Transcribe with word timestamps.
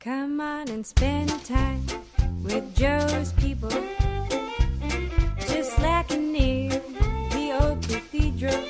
Come 0.00 0.40
on 0.40 0.68
and 0.68 0.86
spend 0.86 1.28
time 1.44 1.84
with 2.44 2.72
Joe's 2.76 3.32
people. 3.32 3.68
Just 5.40 5.74
slacking 5.74 6.32
near 6.32 6.70
the 6.70 7.58
old 7.60 7.82
cathedral. 7.82 8.62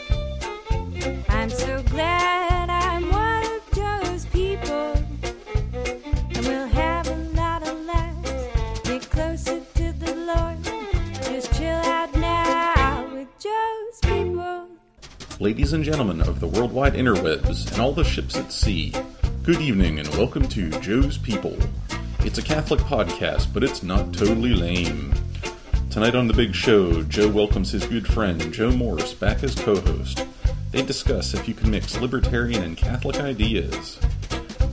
I'm 1.28 1.50
so 1.50 1.82
glad 1.90 2.70
I'm 2.70 3.10
one 3.10 3.44
of 3.44 3.62
Joe's 3.74 4.24
people. 4.24 4.94
And 6.34 6.46
we'll 6.46 6.66
have 6.66 7.06
a 7.08 7.16
lot 7.36 7.68
of 7.68 7.78
laughs. 7.84 8.80
Get 8.84 9.02
closer 9.10 9.60
to 9.60 9.92
the 9.92 10.14
Lord. 10.14 10.64
Just 11.24 11.52
chill 11.52 11.68
out 11.68 12.14
now 12.14 13.06
with 13.12 13.28
Joe's 13.38 14.00
people. 14.00 14.68
Ladies 15.40 15.74
and 15.74 15.84
gentlemen 15.84 16.22
of 16.22 16.40
the 16.40 16.46
worldwide 16.46 16.94
interwebs 16.94 17.70
and 17.70 17.80
all 17.82 17.92
the 17.92 18.02
ships 18.02 18.34
at 18.38 18.50
sea, 18.50 18.94
good 19.48 19.62
evening 19.62 19.98
and 19.98 20.06
welcome 20.08 20.46
to 20.46 20.68
Joe's 20.80 21.16
People. 21.16 21.56
It's 22.18 22.36
a 22.36 22.42
Catholic 22.42 22.80
podcast, 22.80 23.50
but 23.50 23.64
it's 23.64 23.82
not 23.82 24.12
totally 24.12 24.52
lame. 24.52 25.14
Tonight 25.88 26.14
on 26.14 26.28
the 26.28 26.34
big 26.34 26.54
show, 26.54 27.02
Joe 27.04 27.30
welcomes 27.30 27.72
his 27.72 27.86
good 27.86 28.06
friend 28.06 28.52
Joe 28.52 28.70
Morse 28.70 29.14
back 29.14 29.42
as 29.42 29.54
co 29.54 29.80
host. 29.80 30.26
They 30.70 30.82
discuss 30.82 31.32
if 31.32 31.48
you 31.48 31.54
can 31.54 31.70
mix 31.70 31.98
libertarian 31.98 32.62
and 32.62 32.76
Catholic 32.76 33.20
ideas. 33.20 33.98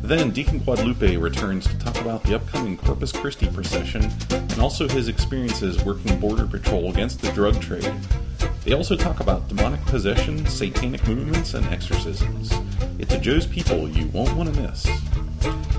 Then 0.01 0.31
Deacon 0.31 0.59
Guadalupe 0.59 1.15
returns 1.15 1.67
to 1.67 1.79
talk 1.79 2.01
about 2.01 2.23
the 2.23 2.35
upcoming 2.35 2.75
Corpus 2.75 3.13
Christi 3.13 3.47
procession 3.47 4.11
and 4.29 4.59
also 4.59 4.89
his 4.89 5.07
experiences 5.07 5.85
working 5.85 6.19
Border 6.19 6.47
Patrol 6.47 6.89
against 6.89 7.21
the 7.21 7.31
drug 7.31 7.61
trade. 7.61 7.93
They 8.65 8.73
also 8.73 8.97
talk 8.97 9.21
about 9.21 9.47
demonic 9.47 9.79
possession, 9.85 10.45
satanic 10.47 11.07
movements, 11.07 11.53
and 11.53 11.65
exorcisms. 11.67 12.51
It's 12.97 13.13
a 13.13 13.19
Joe's 13.19 13.45
People 13.45 13.89
you 13.89 14.07
won't 14.07 14.35
want 14.35 14.53
to 14.53 14.61
miss. 14.61 14.87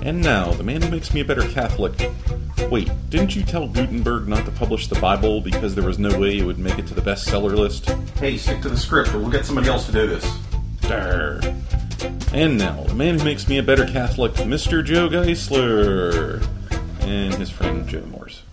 And 0.03 0.21
now, 0.21 0.51
the 0.51 0.63
man 0.63 0.81
who 0.81 0.91
makes 0.91 1.13
me 1.13 1.21
a 1.21 1.25
better 1.25 1.47
Catholic. 1.49 2.11
Wait, 2.69 2.89
didn't 3.09 3.35
you 3.35 3.43
tell 3.43 3.67
Gutenberg 3.67 4.27
not 4.27 4.45
to 4.45 4.51
publish 4.51 4.87
the 4.87 4.99
Bible 4.99 5.41
because 5.41 5.73
there 5.73 5.83
was 5.83 5.97
no 5.97 6.17
way 6.19 6.37
it 6.37 6.45
would 6.45 6.59
make 6.59 6.77
it 6.77 6.87
to 6.87 6.93
the 6.93 7.01
bestseller 7.01 7.55
list? 7.55 7.89
Hey, 8.19 8.37
stick 8.37 8.61
to 8.61 8.69
the 8.69 8.77
script, 8.77 9.13
or 9.13 9.19
we'll 9.19 9.31
get 9.31 9.45
somebody 9.45 9.67
else 9.67 9.85
to 9.87 9.91
do 9.91 10.07
this. 10.07 10.25
Darr. 10.81 11.41
And 12.33 12.57
now, 12.57 12.83
the 12.83 12.93
man 12.93 13.17
who 13.17 13.25
makes 13.25 13.47
me 13.47 13.57
a 13.57 13.63
better 13.63 13.85
Catholic, 13.85 14.33
Mr. 14.33 14.83
Joe 14.83 15.09
Geisler, 15.09 16.45
and 17.01 17.33
his 17.33 17.49
friend 17.49 17.87
Joe 17.87 18.03
Morse. 18.05 18.43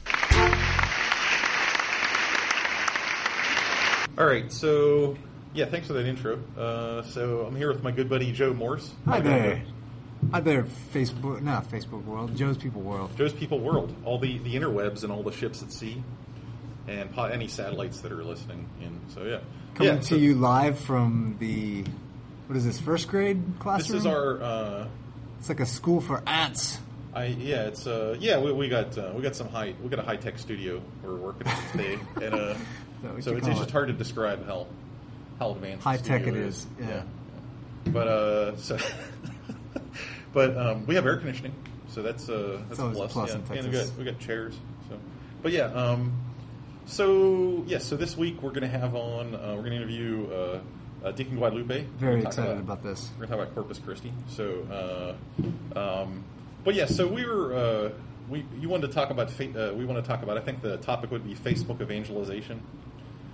All 4.16 4.26
right, 4.26 4.50
so 4.50 5.16
yeah, 5.54 5.66
thanks 5.66 5.86
for 5.86 5.92
that 5.94 6.06
intro. 6.06 6.40
Uh, 6.58 7.02
so 7.04 7.46
I'm 7.46 7.54
here 7.56 7.68
with 7.72 7.82
my 7.82 7.90
good 7.92 8.08
buddy 8.08 8.32
Joe 8.32 8.52
Morse. 8.52 8.92
Hi 9.06 9.20
there. 9.20 9.62
Hi 10.32 10.40
there, 10.40 10.64
Facebook, 10.64 11.42
not 11.42 11.70
Facebook 11.70 12.04
world, 12.04 12.34
Joe's 12.34 12.56
People 12.56 12.80
world. 12.80 13.10
Joe's 13.16 13.32
People 13.34 13.60
World, 13.60 13.94
all 14.04 14.18
the, 14.18 14.38
the 14.38 14.54
interwebs 14.54 15.02
and 15.02 15.12
all 15.12 15.22
the 15.22 15.32
ships 15.32 15.62
at 15.62 15.70
sea, 15.70 16.02
and 16.88 17.12
po- 17.12 17.24
any 17.24 17.46
satellites 17.46 18.00
that 18.00 18.10
are 18.10 18.24
listening 18.24 18.66
in. 18.80 19.00
So 19.08 19.24
yeah, 19.24 19.40
Coming 19.74 19.94
yeah, 19.94 20.00
to 20.00 20.06
so 20.06 20.14
you 20.16 20.34
live 20.36 20.78
from 20.78 21.36
the, 21.40 21.84
what 22.46 22.56
is 22.56 22.64
this, 22.64 22.80
first 22.80 23.08
grade 23.08 23.42
classroom? 23.58 23.92
This 23.98 24.00
is 24.00 24.06
our. 24.06 24.42
Uh, 24.42 24.88
It's 25.40 25.48
like 25.50 25.60
a 25.60 25.66
school 25.66 26.00
for 26.00 26.22
ants. 26.26 26.78
I 27.12 27.26
yeah, 27.26 27.66
it's 27.66 27.86
uh 27.86 28.16
yeah 28.18 28.40
we, 28.40 28.50
we 28.52 28.68
got 28.68 28.96
uh, 28.98 29.12
we 29.14 29.22
got 29.22 29.36
some 29.36 29.48
high 29.48 29.74
we 29.82 29.88
got 29.88 30.00
a 30.00 30.02
high 30.02 30.16
tech 30.16 30.36
studio 30.38 30.82
we're 31.02 31.14
working 31.14 31.46
on 31.46 31.62
today, 31.70 31.98
and 32.22 32.34
uh, 32.34 32.54
so 33.20 33.36
it's 33.36 33.46
call 33.46 33.54
just 33.54 33.68
it? 33.68 33.70
hard 33.70 33.86
to 33.88 33.92
describe 33.94 34.44
how 34.46 34.66
how 35.44 35.54
advanced 35.54 35.84
High 35.84 35.96
tech 35.96 36.26
it 36.26 36.36
is, 36.36 36.66
yeah. 36.80 37.02
But 37.86 38.08
uh, 38.08 38.56
so 38.56 38.78
but 40.32 40.56
um, 40.56 40.86
we 40.86 40.94
have 40.94 41.06
air 41.06 41.16
conditioning, 41.16 41.54
so 41.88 42.02
that's 42.02 42.28
uh 42.28 42.62
that's 42.68 42.80
a 42.80 42.90
plus. 42.90 43.12
plus 43.12 43.30
yeah. 43.30 43.58
and 43.58 43.66
we 43.66 43.72
got 43.72 43.90
we 43.98 44.04
got 44.04 44.18
chairs. 44.18 44.56
So, 44.88 44.98
but 45.42 45.52
yeah, 45.52 45.66
um, 45.66 46.12
so 46.86 47.62
yes, 47.66 47.84
so 47.84 47.96
this 47.96 48.16
week 48.16 48.42
we're 48.42 48.52
gonna 48.52 48.68
have 48.68 48.94
on 48.94 49.34
uh, 49.34 49.54
we're 49.56 49.64
gonna 49.64 49.76
interview 49.76 50.26
uh, 50.32 50.60
uh, 51.04 51.12
Deacon 51.12 51.36
Guadalupe. 51.36 51.84
Very 51.98 52.22
excited 52.22 52.58
about 52.58 52.82
this. 52.82 53.10
we're 53.18 53.26
gonna 53.26 53.36
talk 53.36 53.46
about 53.46 53.54
Corpus 53.54 53.78
Christi. 53.78 54.12
So, 54.28 55.16
uh, 55.76 55.78
um, 55.78 56.24
but 56.64 56.74
yeah, 56.74 56.86
so 56.86 57.06
we 57.06 57.26
were 57.26 57.54
uh, 57.54 57.90
we 58.30 58.46
you 58.58 58.70
wanted 58.70 58.86
to 58.86 58.94
talk 58.94 59.10
about 59.10 59.30
fa- 59.30 59.72
uh, 59.72 59.74
we 59.74 59.84
want 59.84 60.02
to 60.02 60.08
talk 60.08 60.22
about 60.22 60.38
I 60.38 60.40
think 60.40 60.62
the 60.62 60.78
topic 60.78 61.10
would 61.10 61.24
be 61.24 61.34
Facebook 61.34 61.82
evangelization 61.82 62.62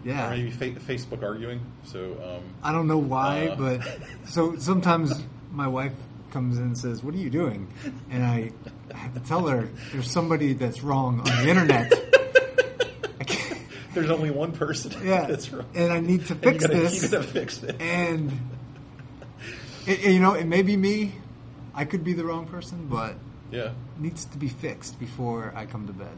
or 0.04 0.08
Yeah. 0.08 0.30
maybe 0.30 0.50
fa- 0.50 0.70
Facebook 0.80 1.22
arguing. 1.22 1.60
So 1.84 2.16
um, 2.24 2.42
I 2.62 2.72
don't 2.72 2.86
know 2.88 2.98
why, 2.98 3.48
Uh. 3.48 3.56
but 3.56 3.98
so 4.28 4.56
sometimes 4.56 5.12
my 5.52 5.66
wife 5.68 5.92
comes 6.30 6.56
in 6.58 6.62
and 6.64 6.78
says, 6.78 7.02
"What 7.02 7.14
are 7.14 7.18
you 7.18 7.30
doing?" 7.30 7.66
And 8.10 8.24
I 8.24 8.52
have 8.94 9.14
to 9.14 9.20
tell 9.20 9.46
her 9.48 9.68
there's 9.92 10.10
somebody 10.10 10.52
that's 10.54 10.82
wrong 10.82 11.20
on 11.20 11.26
the 11.44 11.48
internet. 11.48 11.92
There's 13.92 14.08
only 14.10 14.30
one 14.30 14.52
person 14.52 14.92
yeah, 15.04 15.26
that's 15.28 15.50
wrong. 15.52 15.66
and 15.74 15.92
I 15.92 15.98
need 15.98 16.24
to 16.26 16.34
And 16.34 16.42
fix 16.42 16.64
gotta, 16.64 16.78
this. 16.78 17.12
Fix 17.32 17.62
it. 17.64 17.80
and 17.80 18.30
it, 19.84 20.00
you 20.12 20.20
know 20.20 20.34
it 20.34 20.44
may 20.46 20.62
be 20.62 20.76
me 20.76 21.12
i 21.74 21.84
could 21.84 22.04
be 22.04 22.12
the 22.12 22.24
wrong 22.24 22.46
person 22.46 22.86
but 22.88 23.16
Yeah, 23.50 23.70
it 23.70 23.72
needs 23.98 24.26
to 24.26 24.38
be 24.38 24.48
fixed 24.48 25.00
before 25.00 25.52
i 25.56 25.66
come 25.66 25.88
to 25.88 25.92
bed 25.92 26.16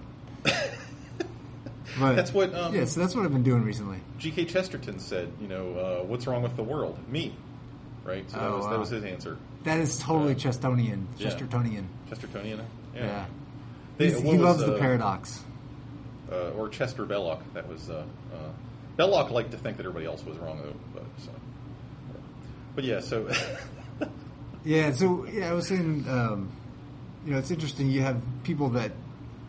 but 1.99 2.15
That's 2.15 2.33
what, 2.33 2.55
um, 2.55 2.75
yeah 2.75 2.85
so 2.85 3.01
that's 3.01 3.15
what 3.15 3.25
i've 3.25 3.33
been 3.33 3.43
doing 3.43 3.65
recently 3.65 3.99
G.K. 4.19 4.45
Chesterton 4.47 4.99
said, 4.99 5.31
you 5.41 5.49
know, 5.49 5.75
uh, 5.75 6.05
what's 6.05 6.27
wrong 6.27 6.43
with 6.43 6.57
the 6.57 6.63
world? 6.63 6.97
Me, 7.11 7.35
right? 8.05 8.29
So 8.31 8.37
that 8.39 8.47
Oh, 8.49 8.57
was 8.59 8.67
that 8.69 8.79
was 8.79 8.89
his 8.91 9.05
answer. 9.05 9.37
that 9.65 9.79
is 9.81 9.99
totally 9.99 10.33
Uh, 10.33 10.37
chestonian 10.37 11.07
yeah. 11.19 11.29
chestertonian 11.31 11.85
Chestertonian. 12.11 12.61
yeah, 12.95 13.05
Yeah. 13.05 13.25
They- 13.99 14.11
he 14.11 14.33
was, 14.37 14.41
loves 14.41 14.61
the 14.65 14.75
uh, 14.77 14.79
paradox 14.79 15.43
uh, 16.31 16.51
or 16.57 16.69
Chester 16.71 17.05
Belloc. 17.05 17.41
That 17.55 17.69
was 17.69 17.91
uh, 17.91 18.05
uh, 18.33 18.37
Belloc 18.97 19.31
liked 19.31 19.51
to 19.51 19.59
think 19.59 19.77
that 19.77 19.85
everybody 19.85 20.07
else 20.07 20.25
was 20.25 20.39
wrong 20.39 20.61
though. 20.63 20.75
But 20.95 21.05
so, 21.23 21.31
but 22.75 22.85
yeah. 22.85 23.01
So 23.01 23.29
yeah 24.65 24.93
so 24.93 25.27
yeah 25.27 25.51
i 25.51 25.53
was 25.53 25.67
saying 25.67 26.05
um, 26.09 26.49
you 27.27 27.33
know 27.33 27.39
it's 27.39 27.51
interesting 27.51 27.91
you 27.91 28.01
have 28.01 28.21
people 28.45 28.69
that 28.71 28.93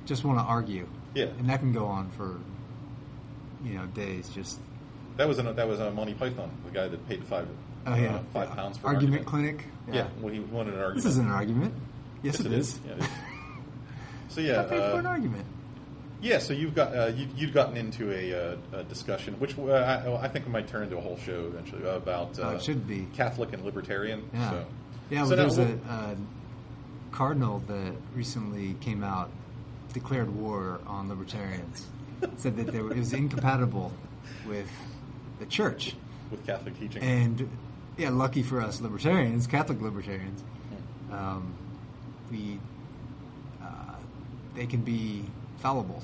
just 0.05 0.23
want 0.25 0.39
to 0.39 0.43
argue 0.43 0.87
Yeah. 1.13 1.25
and 1.39 1.49
that 1.49 1.59
can 1.59 1.71
go 1.73 1.85
on 1.85 2.09
for 2.11 2.39
you 3.63 3.75
know 3.75 3.85
days 3.87 4.29
just 4.29 4.59
that 5.17 5.27
was 5.27 5.37
an, 5.37 5.55
that 5.55 5.67
was 5.67 5.79
a 5.79 5.91
Monty 5.91 6.13
Python, 6.13 6.49
the 6.65 6.71
guy 6.71 6.87
that 6.87 7.07
paid 7.07 7.23
five 7.23 7.47
oh 7.85 7.95
yeah 7.95 8.15
uh, 8.15 8.19
five 8.33 8.49
pounds 8.55 8.77
for 8.77 8.87
argument 8.87 9.19
an 9.21 9.25
clinic 9.25 9.65
Yeah. 9.91 10.07
well, 10.19 10.33
he 10.33 10.39
wanted 10.39 10.73
an 10.73 10.79
argument. 10.79 10.95
This 11.03 11.05
isn't 11.13 11.25
an 11.25 11.31
argument. 11.31 11.73
Yes, 12.23 12.37
Yes, 12.39 12.45
it 12.45 12.53
is. 12.53 12.79
Yeah, 12.85 12.93
it 12.93 12.99
is. 12.99 13.07
so 14.29 14.41
yeah, 14.41 14.61
I 14.61 14.63
paid 14.63 14.79
for 14.91 14.99
an 14.99 15.05
uh, 15.05 15.09
argument. 15.09 15.45
yeah. 16.21 16.39
So 16.39 16.53
you've 16.53 16.73
got 16.73 16.95
uh, 16.95 17.07
you, 17.07 17.27
you've 17.35 17.53
gotten 17.53 17.75
into 17.77 18.11
a, 18.11 18.53
uh, 18.53 18.79
a 18.79 18.83
discussion, 18.85 19.35
which 19.39 19.57
uh, 19.59 19.71
I, 19.71 20.23
I 20.23 20.27
think 20.29 20.45
we 20.45 20.51
might 20.51 20.67
turn 20.67 20.83
into 20.83 20.97
a 20.97 21.01
whole 21.01 21.17
show 21.17 21.45
eventually 21.47 21.83
about 21.87 22.39
uh, 22.39 22.43
Oh, 22.43 22.49
it 22.55 22.63
should 22.63 22.87
be. 22.87 23.07
Catholic 23.13 23.53
and 23.53 23.63
libertarian. 23.65 24.29
Yeah. 24.33 24.49
So, 24.49 24.65
Yeah, 25.09 25.23
so 25.23 25.27
well, 25.29 25.37
there's 25.37 25.57
we'll- 25.57 25.79
a 25.87 25.91
uh, 25.91 26.15
cardinal 27.11 27.59
that 27.67 27.93
recently 28.15 28.75
came 28.81 29.03
out, 29.03 29.29
declared 29.93 30.35
war 30.35 30.79
on 30.85 31.07
libertarians. 31.09 31.87
said 32.37 32.55
that 32.57 32.67
they 32.71 32.81
were, 32.81 32.91
it 32.91 32.97
was 32.97 33.13
incompatible 33.13 33.91
with 34.47 34.69
the 35.39 35.45
church. 35.45 35.95
with 36.31 36.45
Catholic 36.45 36.77
teaching. 36.79 37.01
And 37.03 37.49
yeah, 37.97 38.09
lucky 38.09 38.43
for 38.43 38.59
us 38.61 38.81
libertarians, 38.81 39.47
Catholic 39.47 39.81
libertarians, 39.81 40.43
um, 41.11 41.53
we 42.31 42.59
uh, 43.61 43.95
they 44.55 44.65
can 44.65 44.81
be 44.81 45.25
fallible. 45.59 46.03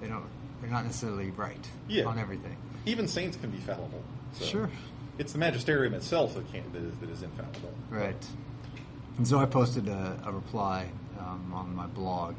They 0.00 0.08
don't. 0.08 0.24
They're 0.60 0.70
not 0.70 0.84
necessarily 0.84 1.30
right 1.30 1.68
Yeah. 1.86 2.04
on 2.04 2.18
everything. 2.18 2.56
Even 2.84 3.06
saints 3.06 3.36
can 3.36 3.50
be 3.50 3.58
fallible. 3.58 4.02
So. 4.32 4.44
Sure. 4.44 4.70
It's 5.18 5.32
the 5.32 5.38
magisterium 5.38 5.94
itself 5.94 6.34
that, 6.34 6.50
can, 6.52 6.62
that, 6.72 6.82
is, 6.82 6.94
that 6.98 7.10
is 7.10 7.22
infallible. 7.22 7.72
Right. 7.90 8.26
And 9.16 9.26
so 9.26 9.38
I 9.38 9.46
posted 9.46 9.88
a, 9.88 10.16
a 10.24 10.32
reply 10.32 10.88
um, 11.18 11.52
on 11.54 11.74
my 11.74 11.86
blog, 11.86 12.34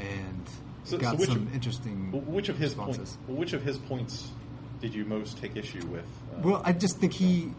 and 0.00 0.48
So- 0.84 0.98
got 0.98 1.12
so 1.12 1.16
which 1.20 1.28
some 1.28 1.36
of- 1.38 1.54
interesting 1.54 2.10
Which 2.32 2.48
of 2.48 2.58
his 2.58 2.70
responses. 2.70 3.16
points? 3.26 3.38
Which 3.38 3.52
of 3.52 3.62
his 3.62 3.78
points 3.78 4.30
did 4.80 4.94
you 4.94 5.04
most 5.04 5.36
take 5.38 5.56
issue 5.56 5.86
with? 5.86 6.04
Uh, 6.34 6.40
Well, 6.42 6.62
I 6.64 6.72
just 6.72 6.98
think 6.98 7.12
he 7.12 7.52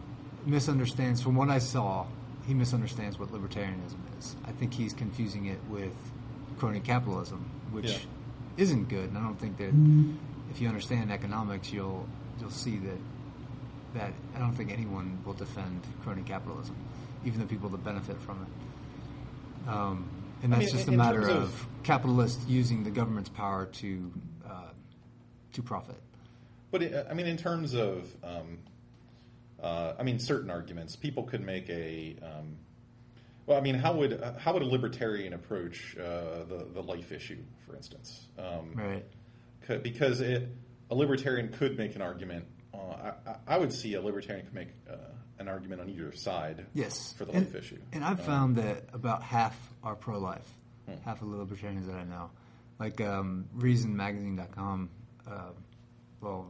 misunderstands. 0.46 1.22
From 1.22 1.36
what 1.36 1.50
I 1.50 1.60
saw, 1.60 2.06
he 2.48 2.54
misunderstands 2.54 3.20
what 3.20 3.32
libertarianism 3.32 4.00
is. 4.20 4.36
I 4.46 4.52
think 4.52 4.74
he's 4.74 4.94
confusing 4.94 5.46
it 5.46 5.60
with 5.70 5.94
crony 6.58 6.80
capitalism, 6.80 7.46
which 7.72 7.92
Yeah. 7.92 7.98
isn't 8.58 8.90
good. 8.90 9.10
And 9.10 9.18
I 9.18 9.22
don't 9.22 9.40
think 9.40 9.58
that 9.58 9.74
if 10.50 10.60
you 10.60 10.68
understand 10.68 11.12
economics, 11.12 11.72
you'll 11.72 12.08
you'll 12.40 12.50
see 12.50 12.78
that 12.78 12.98
that 13.94 14.14
I 14.36 14.40
don't 14.40 14.56
think 14.56 14.72
anyone 14.72 15.20
will 15.26 15.34
defend 15.34 15.82
crony 16.04 16.24
capitalism, 16.24 16.76
even 17.26 17.40
the 17.40 17.46
people 17.46 17.70
that 17.70 17.84
benefit 17.84 18.18
from 18.22 18.38
it. 18.42 19.70
Um, 19.70 20.06
and 20.44 20.54
I 20.54 20.60
that's 20.60 20.72
mean, 20.74 20.78
just 20.78 20.88
a 20.90 20.92
matter 20.92 21.22
of, 21.22 21.44
of- 21.44 21.68
capitalists 21.84 22.46
using 22.48 22.84
the 22.84 22.92
government's 22.92 23.30
power 23.30 23.66
to 23.66 24.12
uh, 24.48 24.52
to 25.54 25.62
profit. 25.64 25.98
But 26.72 26.84
it, 26.84 27.08
I 27.10 27.14
mean, 27.14 27.28
in 27.28 27.38
terms 27.38 27.74
of, 27.74 28.08
um, 28.24 28.60
uh, 29.62 29.94
I 30.00 30.04
mean, 30.04 30.20
certain 30.20 30.50
arguments, 30.50 30.96
people 30.96 31.24
could 31.24 31.42
make 31.42 31.70
a. 31.70 32.16
Um, 32.22 32.58
Well, 33.48 33.58
I 33.58 33.62
mean, 33.62 33.76
how 33.76 33.94
would 33.94 34.14
uh, 34.22 34.34
how 34.38 34.54
would 34.54 34.62
a 34.62 34.66
libertarian 34.78 35.34
approach 35.34 35.98
uh, 35.98 36.44
the 36.48 36.68
the 36.74 36.82
life 36.84 37.12
issue, 37.12 37.42
for 37.66 37.76
instance? 37.76 38.28
Um, 38.38 38.74
Right. 38.76 39.04
because 39.84 40.22
it, 40.22 40.48
a 40.90 40.96
libertarian 40.96 41.50
could 41.50 41.78
make 41.78 41.96
an 41.96 42.02
argument. 42.02 42.46
Uh, 42.74 42.78
I, 42.78 43.14
I- 43.32 43.56
I 43.56 43.58
would 43.58 43.74
see 43.74 43.96
a 43.96 44.02
libertarian 44.02 44.46
could 44.46 44.56
make 44.56 44.70
uh, 44.90 44.96
an 45.42 45.48
argument 45.48 45.82
on 45.82 45.90
either 45.90 46.12
side. 46.14 46.66
Yes. 46.74 47.14
for 47.18 47.26
the 47.26 47.34
and, 47.34 47.46
life 47.46 47.56
issue. 47.56 47.80
And 47.92 48.04
I've 48.04 48.20
Uh, 48.22 48.24
found 48.24 48.56
that 48.58 48.86
about 48.94 49.22
half 49.24 49.56
are 49.84 49.96
pro-life. 49.96 50.50
Hmm. 50.88 50.94
Half 51.04 51.22
of 51.22 51.30
the 51.30 51.36
libertarians 51.36 51.86
that 51.88 51.96
I 51.96 52.04
know, 52.06 52.32
like 52.80 53.02
um, 53.02 53.46
ReasonMagazine.com. 53.58 54.90
Uh, 55.30 55.52
well, 56.22 56.48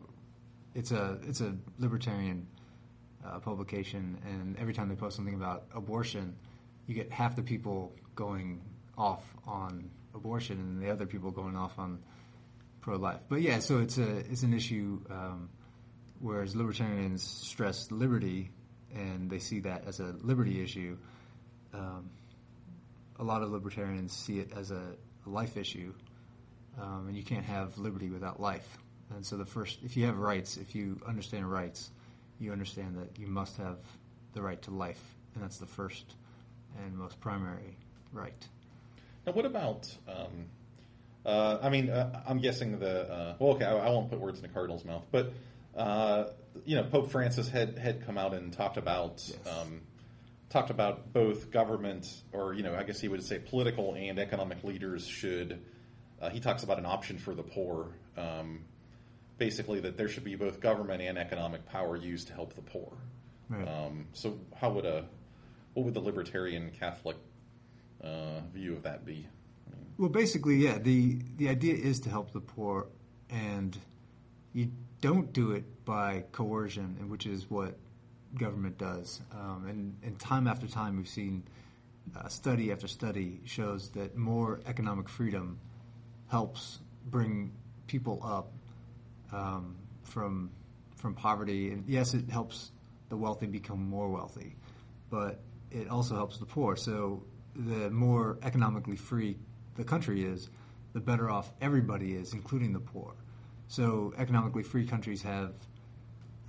it's 0.76 0.92
a 0.92 1.20
it's 1.24 1.42
a 1.42 1.56
libertarian 1.80 2.48
uh, 3.26 3.40
publication, 3.40 4.18
and 4.26 4.58
every 4.58 4.74
time 4.74 4.88
they 4.90 4.96
post 4.96 5.16
something 5.16 5.34
about 5.36 5.66
abortion, 5.74 6.36
you 6.88 6.96
get 6.96 7.12
half 7.12 7.36
the 7.36 7.42
people 7.44 7.94
going 8.16 8.62
off 8.98 9.24
on 9.46 9.90
abortion, 10.14 10.60
and 10.60 10.82
the 10.82 10.90
other 10.90 11.06
people 11.06 11.32
going 11.32 11.56
off 11.58 11.78
on 11.78 12.00
pro-life. 12.82 13.22
But 13.30 13.42
yeah, 13.42 13.60
so 13.60 13.80
it's 13.80 13.98
a 13.98 14.18
it's 14.32 14.44
an 14.44 14.54
issue. 14.54 15.02
Um, 15.10 15.50
whereas 16.20 16.56
libertarians 16.56 17.24
stress 17.24 17.92
liberty 17.92 18.52
and 18.96 19.30
they 19.30 19.40
see 19.40 19.60
that 19.62 19.84
as 19.88 20.00
a 20.00 20.16
liberty 20.22 20.64
issue, 20.64 20.98
um, 21.74 22.10
a 23.20 23.24
lot 23.24 23.42
of 23.42 23.52
libertarians 23.52 24.12
see 24.12 24.40
it 24.40 24.52
as 24.56 24.72
a, 24.72 24.82
life 25.26 25.56
issue, 25.56 25.94
um, 26.82 27.06
and 27.08 27.16
you 27.16 27.24
can't 27.24 27.46
have 27.46 27.78
liberty 27.78 28.10
without 28.10 28.40
life. 28.40 28.80
And 29.14 29.26
so 29.26 29.38
the 29.38 29.46
first, 29.46 29.80
if 29.84 29.96
you 29.96 30.06
have 30.06 30.18
rights, 30.18 30.58
if 30.58 30.74
you 30.74 31.00
understand 31.08 31.52
rights, 31.52 31.92
you 32.40 32.52
understand 32.52 32.98
that 32.98 33.20
you 33.20 33.28
must 33.28 33.58
have 33.58 33.78
the 34.34 34.42
right 34.42 34.62
to 34.64 34.72
life, 34.72 35.02
and 35.36 35.44
that's 35.44 35.58
the 35.58 35.66
first 35.66 36.16
and 36.84 36.98
most 36.98 37.20
primary 37.20 37.78
right. 38.12 38.48
Now, 39.28 39.34
what 39.34 39.46
about? 39.46 39.96
Um, 40.08 40.48
uh, 41.26 41.60
I 41.62 41.70
mean, 41.70 41.90
uh, 41.90 42.24
I'm 42.28 42.40
guessing 42.40 42.80
the. 42.80 43.12
Uh, 43.12 43.36
well, 43.38 43.54
okay, 43.54 43.66
I, 43.66 43.78
I 43.78 43.90
won't 43.90 44.10
put 44.10 44.20
words 44.20 44.40
in 44.40 44.44
the 44.44 44.50
cardinal's 44.50 44.86
mouth, 44.86 45.06
but 45.12 45.34
uh, 45.76 46.26
you 46.66 46.76
know, 46.76 46.84
Pope 46.84 47.12
Francis 47.12 47.48
had 47.50 47.78
had 47.78 48.06
come 48.06 48.18
out 48.18 48.34
and 48.34 48.52
talked 48.54 48.78
about 48.78 49.24
Yes. 49.28 49.38
um, 49.48 49.82
talked 50.50 50.70
about 50.70 51.14
both 51.14 51.50
government, 51.52 52.08
or 52.34 52.54
you 52.54 52.64
know, 52.64 52.76
I 52.76 52.84
guess 52.84 53.00
he 53.00 53.08
would 53.08 53.24
say 53.24 53.40
political 53.40 53.94
and 53.96 54.20
economic 54.20 54.64
leaders 54.64 55.06
should. 55.08 55.64
Uh, 56.22 56.30
he 56.30 56.40
talks 56.40 56.64
about 56.64 56.78
an 56.78 56.86
option 56.86 57.18
for 57.18 57.34
the 57.34 57.44
poor. 57.44 57.96
Um, 58.18 58.66
basically, 59.38 59.80
that 59.80 59.98
there 59.98 60.08
should 60.10 60.24
be 60.24 60.36
both 60.36 60.60
government 60.60 61.02
and 61.02 61.18
economic 61.18 61.66
power 61.66 61.96
used 61.96 62.28
to 62.28 62.34
help 62.34 62.54
the 62.54 62.62
poor. 62.62 62.92
Right. 63.50 63.68
Um, 63.68 64.08
so, 64.14 64.40
how 64.56 64.72
would 64.72 64.86
a 64.86 65.06
what 65.74 65.86
would 65.86 65.94
the 65.94 66.02
libertarian 66.02 66.72
Catholic 66.72 67.18
uh, 68.04 68.42
view 68.54 68.74
of 68.74 68.84
that 68.84 69.06
be? 69.06 69.28
Well, 69.98 70.10
basically, 70.10 70.56
yeah. 70.58 70.78
the 70.80 71.20
The 71.38 71.48
idea 71.50 71.76
is 71.76 72.00
to 72.02 72.10
help 72.10 72.34
the 72.34 72.42
poor, 72.42 72.88
and 73.30 73.78
you 74.54 74.72
don't 75.02 75.34
do 75.34 75.52
it 75.52 75.84
by 75.84 76.24
coercion, 76.32 77.10
which 77.10 77.26
is 77.26 77.50
what 77.50 77.76
government 78.38 78.78
does. 78.78 79.22
Um, 79.32 79.66
and, 79.68 79.98
and 80.04 80.20
time 80.20 80.48
after 80.48 80.68
time, 80.68 80.98
we've 80.98 81.08
seen 81.08 81.44
uh, 82.16 82.28
study 82.28 82.72
after 82.72 82.88
study 82.88 83.42
shows 83.46 83.90
that 83.90 84.16
more 84.16 84.62
economic 84.66 85.10
freedom 85.10 85.60
helps 86.30 86.80
bring 87.06 87.52
people 87.88 88.22
up 88.24 88.52
um, 89.34 89.76
from 90.04 90.52
from 90.96 91.16
poverty. 91.16 91.72
And 91.72 91.84
yes, 91.88 92.14
it 92.14 92.30
helps 92.30 92.72
the 93.10 93.18
wealthy 93.18 93.48
become 93.48 93.90
more 93.90 94.10
wealthy, 94.10 94.56
but 95.10 95.40
it 95.72 95.90
also 95.90 96.16
helps 96.16 96.38
the 96.38 96.46
poor. 96.46 96.76
So 96.76 97.24
the 97.56 97.90
more 97.90 98.38
economically 98.44 98.96
free 98.96 99.38
the 99.76 99.84
country 99.84 100.24
is, 100.24 100.50
the 100.94 101.00
better 101.00 101.30
off 101.30 101.52
everybody 101.60 102.14
is, 102.14 102.34
including 102.34 102.72
the 102.72 102.80
poor. 102.80 103.16
So 103.72 104.14
economically 104.18 104.64
free 104.64 104.86
countries 104.86 105.22
have 105.22 105.54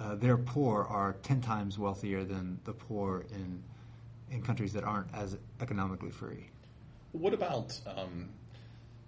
uh, 0.00 0.16
their 0.16 0.36
poor 0.36 0.82
are 0.82 1.12
ten 1.22 1.40
times 1.40 1.78
wealthier 1.78 2.24
than 2.24 2.58
the 2.64 2.72
poor 2.72 3.24
in 3.30 3.62
in 4.28 4.42
countries 4.42 4.72
that 4.72 4.82
aren't 4.82 5.14
as 5.14 5.38
economically 5.60 6.10
free. 6.10 6.50
what 7.12 7.32
about? 7.32 7.78
Um, 7.86 8.30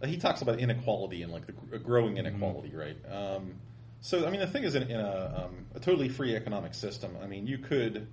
he 0.05 0.17
talks 0.17 0.43
about 0.43 0.61
inequality 0.61 1.23
and 1.25 1.33
like 1.33 1.47
the 1.47 1.79
growing 1.81 2.17
inequality, 2.19 2.73
right? 2.77 2.97
Um, 3.11 3.55
so, 4.01 4.25
I 4.27 4.31
mean, 4.31 4.41
the 4.41 4.47
thing 4.47 4.63
is, 4.63 4.77
in, 4.77 4.85
in 4.85 5.01
a, 5.01 5.47
um, 5.47 5.67
a 5.75 5.81
totally 5.81 6.09
free 6.09 6.37
economic 6.37 6.75
system, 6.75 7.17
I 7.21 7.27
mean, 7.27 7.49
you 7.49 7.59
could 7.59 8.07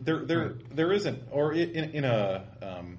there 0.00 0.24
there 0.24 0.38
Right. 0.48 0.76
there 0.76 0.92
isn't, 0.92 1.22
or 1.30 1.52
in, 1.52 1.90
in 1.90 2.04
a 2.04 2.44
um, 2.62 2.98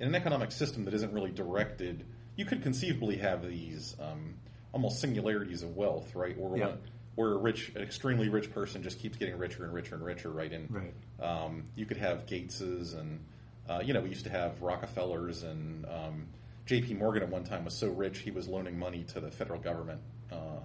in 0.00 0.08
an 0.08 0.16
economic 0.16 0.50
system 0.50 0.84
that 0.86 0.94
isn't 0.94 1.12
really 1.12 1.30
directed, 1.30 2.04
you 2.34 2.44
could 2.44 2.60
conceivably 2.64 3.18
have 3.18 3.46
these 3.46 3.94
um, 4.00 4.34
almost 4.74 5.00
singularities 5.00 5.62
of 5.62 5.74
wealth, 5.76 6.14
right? 6.14 6.36
Or 6.38 6.56
Yeah. 6.58 6.66
one- 6.68 6.78
where 7.14 7.30
a 7.32 7.36
rich, 7.38 7.70
an 7.76 7.80
extremely 7.82 8.28
rich 8.28 8.52
person 8.52 8.82
just 8.82 8.98
keeps 8.98 9.16
getting 9.16 9.38
richer 9.38 9.62
and 9.64 9.72
richer 9.72 9.94
and 9.94 10.04
richer, 10.04 10.30
right? 10.30 10.52
And 10.52 10.68
Right. 10.68 10.94
um, 11.20 11.62
you 11.76 11.86
could 11.86 11.96
have 11.98 12.26
Gateses 12.26 12.98
and 12.98 13.20
uh, 13.68 13.80
you 13.82 13.94
know 13.94 14.00
we 14.00 14.08
used 14.10 14.24
to 14.24 14.30
have 14.30 14.60
Rockefellers 14.60 15.42
and 15.44 15.86
um, 15.86 16.26
J.P. 16.66 16.94
Morgan 16.94 17.22
at 17.22 17.28
one 17.30 17.44
time 17.44 17.64
was 17.64 17.72
so 17.74 17.88
rich 17.88 18.18
he 18.18 18.30
was 18.32 18.48
loaning 18.48 18.78
money 18.78 19.04
to 19.04 19.20
the 19.20 19.30
federal 19.30 19.60
government 19.60 20.00
uh, 20.32 20.58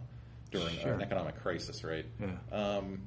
during 0.52 0.76
Sure. 0.80 0.94
an 0.94 1.02
economic 1.04 1.36
crisis, 1.40 1.84
right? 1.84 2.06
Yeah. 2.20 2.36
Um, 2.52 3.04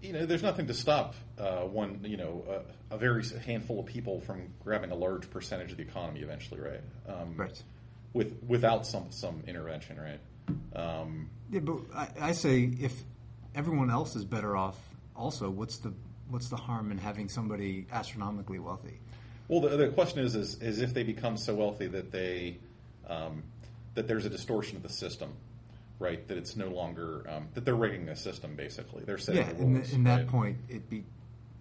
you 0.00 0.12
know, 0.12 0.24
there's 0.24 0.44
nothing 0.44 0.68
to 0.68 0.74
stop 0.74 1.14
uh, 1.36 1.62
one, 1.62 2.00
you 2.04 2.16
know, 2.16 2.44
a, 2.90 2.94
a 2.94 2.96
very 2.98 3.24
handful 3.44 3.80
of 3.80 3.86
people 3.86 4.20
from 4.20 4.54
grabbing 4.62 4.92
a 4.92 4.94
large 4.94 5.28
percentage 5.30 5.72
of 5.72 5.76
the 5.78 5.82
economy 5.82 6.20
eventually, 6.20 6.60
right? 6.60 6.80
Um, 7.08 7.34
Right. 7.36 7.60
With 8.18 8.42
without 8.48 8.84
some 8.84 9.06
some 9.10 9.44
intervention, 9.46 9.96
right? 9.96 10.20
Um, 10.74 11.30
Yeah, 11.52 11.60
but 11.60 11.78
I, 11.94 12.08
I 12.20 12.32
say 12.32 12.68
if 12.80 12.92
everyone 13.54 13.90
else 13.90 14.16
is 14.16 14.24
better 14.24 14.56
off, 14.56 14.76
also, 15.14 15.48
what's 15.50 15.78
the 15.78 15.92
what's 16.28 16.48
the 16.48 16.56
harm 16.56 16.90
in 16.90 16.98
having 16.98 17.28
somebody 17.28 17.86
astronomically 17.92 18.58
wealthy? 18.58 18.98
Well, 19.46 19.60
the, 19.60 19.76
the 19.76 19.88
question 19.88 20.18
is, 20.18 20.34
is, 20.34 20.60
is 20.60 20.80
if 20.80 20.92
they 20.94 21.04
become 21.04 21.36
so 21.36 21.54
wealthy 21.54 21.86
that 21.86 22.10
they 22.10 22.58
um, 23.08 23.44
that 23.94 24.08
there's 24.08 24.26
a 24.26 24.30
distortion 24.30 24.76
of 24.76 24.82
the 24.82 24.88
system, 24.88 25.34
right? 26.00 26.26
That 26.26 26.38
it's 26.38 26.56
no 26.56 26.70
longer 26.70 27.24
um, 27.28 27.46
that 27.54 27.64
they're 27.64 27.76
rigging 27.76 28.06
the 28.06 28.16
system. 28.16 28.56
Basically, 28.56 29.04
they're 29.04 29.16
setting 29.18 29.42
Yeah, 29.42 29.52
the 29.52 29.62
in, 29.62 29.74
the, 29.74 29.94
in 29.94 30.04
that 30.04 30.16
right? 30.16 30.26
point, 30.26 30.56
it 30.68 30.90
be 30.90 31.04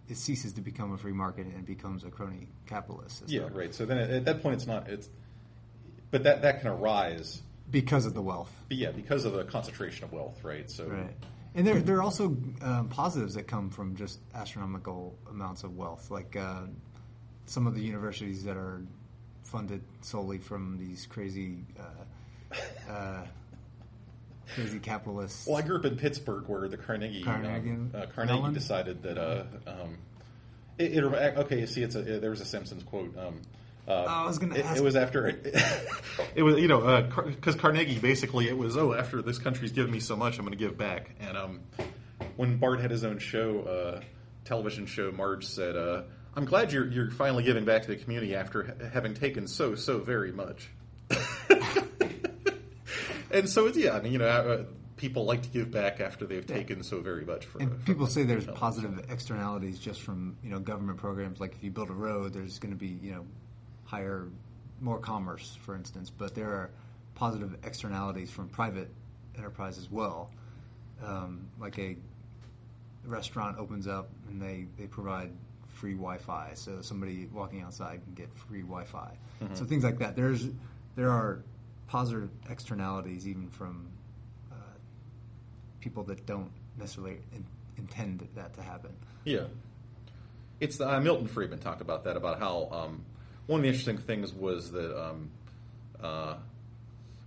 it 0.10 0.18
ceases 0.18 0.54
to 0.54 0.62
become 0.62 0.92
a 0.92 0.98
free 0.98 1.14
market 1.14 1.46
and 1.46 1.68
becomes 1.68 2.04
a 2.04 2.10
crony 2.10 2.48
capitalist 2.66 3.20
system. 3.20 3.44
Yeah, 3.44 3.50
right. 3.56 3.76
So 3.76 3.86
then 3.86 4.00
at, 4.00 4.10
at 4.10 4.26
that 4.26 4.42
point, 4.42 4.56
it's 4.56 4.66
not. 4.66 4.90
It's 4.90 5.08
but 6.12 6.24
that 6.24 6.42
that 6.42 6.62
can 6.62 6.70
arise. 6.70 7.42
because 7.70 8.06
of 8.06 8.14
the 8.14 8.22
wealth. 8.22 8.52
But 8.70 8.78
yeah, 8.78 8.92
because 8.92 9.26
of 9.26 9.34
the 9.34 9.44
concentration 9.44 10.06
of 10.06 10.14
wealth, 10.14 10.44
right? 10.44 10.70
So 10.70 10.86
Right. 10.86 11.16
And 11.56 11.66
there, 11.66 11.80
there 11.82 11.98
are 11.98 12.04
also 12.04 12.38
um, 12.62 12.88
positives 12.90 13.34
that 13.34 13.48
come 13.48 13.72
from 13.72 13.96
just 13.96 14.20
astronomical 14.36 15.18
amounts 15.28 15.64
of 15.64 15.76
wealth, 15.76 16.12
like 16.12 16.36
uh, 16.36 16.62
some 17.48 17.66
of 17.66 17.74
the 17.74 17.82
universities 17.82 18.44
that 18.44 18.56
are 18.58 18.84
funded 19.42 19.82
solely 20.02 20.38
from 20.38 20.78
these 20.78 21.08
crazy, 21.08 21.66
uh, 21.80 22.92
uh, 22.92 23.24
crazy 24.54 24.78
capitalists. 24.78 25.48
Well, 25.48 25.58
I 25.58 25.64
grew 25.64 25.78
up 25.78 25.86
in 25.86 25.98
Pittsburgh, 25.98 26.44
where 26.48 26.68
the 26.68 26.78
Carnegie 26.78 27.24
Carnegie 27.24 27.72
um, 27.72 27.92
uh, 27.92 28.06
Carnegie 28.14 28.38
Mellon? 28.38 28.54
decided 28.54 29.02
that 29.02 29.18
uh, 29.18 29.44
um, 29.66 29.98
it, 30.78 30.98
it 30.98 31.04
okay. 31.04 31.66
See, 31.66 31.82
it's 31.82 31.96
a 31.96 32.04
there 32.04 32.30
was 32.30 32.42
a 32.42 32.46
Simpsons 32.46 32.84
quote. 32.84 33.18
Um, 33.88 33.94
uh, 33.94 34.04
Oh, 34.08 34.24
I 34.24 34.28
was 34.28 34.38
gonna 34.38 34.56
it, 34.56 34.66
ask- 34.66 34.78
It 34.78 34.84
was 34.84 34.96
after 34.96 35.28
it 36.36 36.44
was 36.44 36.60
you 36.60 36.68
know 36.68 37.04
because 37.26 37.56
Carnegie 37.56 38.00
basically 38.00 38.50
it 38.50 38.58
was 38.58 38.76
oh 38.76 38.94
after 38.94 39.22
this 39.22 39.38
country's 39.40 39.72
given 39.72 39.92
me 39.92 40.00
so 40.02 40.16
much 40.16 40.38
I'm 40.40 40.46
going 40.46 40.58
to 40.58 40.64
give 40.64 40.78
back 40.78 41.12
and 41.22 41.38
um, 41.38 41.60
when 42.36 42.58
Bart 42.58 42.80
had 42.82 42.92
his 42.92 43.04
own 43.06 43.18
show 43.20 43.62
uh, 43.62 44.02
television 44.44 44.86
show 44.88 45.12
Marge 45.12 45.46
said 45.46 45.76
uh, 45.78 46.04
I'm 46.36 46.46
glad 46.46 46.72
you're 46.74 46.88
you're 46.88 47.12
finally 47.12 47.44
giving 47.44 47.64
back 47.66 47.84
to 47.84 47.88
the 47.88 47.96
community 47.96 48.36
after 48.36 48.64
ha- 48.66 48.90
having 48.94 49.14
taken 49.14 49.48
so 49.48 49.74
so 49.76 50.00
very 50.00 50.32
much. 50.32 50.70
and 53.32 53.50
so 53.50 53.68
it's 53.68 53.78
yeah, 53.78 53.94
I 53.96 54.02
mean 54.02 54.14
you 54.14 54.20
know 54.20 54.28
uh, 54.28 54.64
people 54.98 55.26
like 55.26 55.44
to 55.44 55.50
give 55.50 55.72
back 55.72 56.00
after 56.00 56.26
they've 56.26 56.46
taken 56.46 56.84
so 56.84 57.00
very 57.02 57.24
much. 57.26 57.46
For, 57.46 57.60
And 57.60 57.70
from 57.72 57.80
people 57.84 58.08
say 58.08 58.24
there's 58.24 58.46
positive 58.48 59.06
externalities 59.10 59.80
just 59.80 60.02
from 60.02 60.38
you 60.44 60.50
know 60.50 60.60
government 60.60 60.98
programs. 60.98 61.40
Like 61.40 61.54
if 61.56 61.64
you 61.64 61.72
build 61.72 61.90
a 61.90 61.94
road, 61.94 62.34
there's 62.34 62.60
going 62.60 62.74
to 62.74 62.78
be 62.80 62.88
you 63.02 63.12
know 63.14 63.26
higher, 63.88 64.28
more 64.80 65.00
commerce, 65.00 65.58
for 65.64 65.76
instance. 65.76 66.12
But 66.16 66.36
there 66.36 66.50
are 66.50 66.70
positive 67.16 67.58
externalities 67.64 68.30
from 68.30 68.48
private 68.50 68.92
enterprise 69.38 69.78
as 69.80 69.90
well. 69.90 70.30
Um, 71.04 71.48
like 71.60 71.80
a 71.80 71.96
restaurant 73.06 73.58
opens 73.58 73.88
up 73.88 74.10
and 74.30 74.40
they, 74.42 74.66
they 74.78 74.86
provide 74.88 75.32
free 75.70 75.94
Wi-Fi, 75.94 76.52
so 76.56 76.82
somebody 76.82 77.28
walking 77.32 77.62
outside 77.62 78.02
can 78.04 78.14
get 78.14 78.34
free 78.34 78.62
Wi-Fi. 78.62 79.12
So 79.54 79.64
things 79.66 79.84
like 79.84 80.00
that. 80.00 80.16
There's 80.16 80.48
there 80.96 81.12
are 81.12 81.44
positive 81.88 82.30
externalities 82.50 83.28
even 83.28 83.48
from 83.50 83.88
uh, 84.52 84.56
people 85.80 86.04
that 86.06 86.26
don't 86.26 86.50
necessarily 86.80 87.20
in, 87.32 87.46
intend 87.78 88.28
that 88.36 88.56
to 88.56 88.62
happen. 88.64 88.92
Yeah. 89.24 89.46
it's 90.60 90.82
uh, 90.82 91.00
Milton 91.00 91.28
Friedman 91.28 91.60
talked 91.60 91.82
about 91.82 92.04
that 92.06 92.18
about 92.18 92.40
how 92.40 92.70
um, 92.72 93.06
one 93.48 93.60
of 93.60 93.64
the 93.64 93.70
interesting 93.70 93.98
things 93.98 94.34
was 94.34 94.72
that 94.72 94.98
um, 95.02 95.32
uh, 96.02 96.36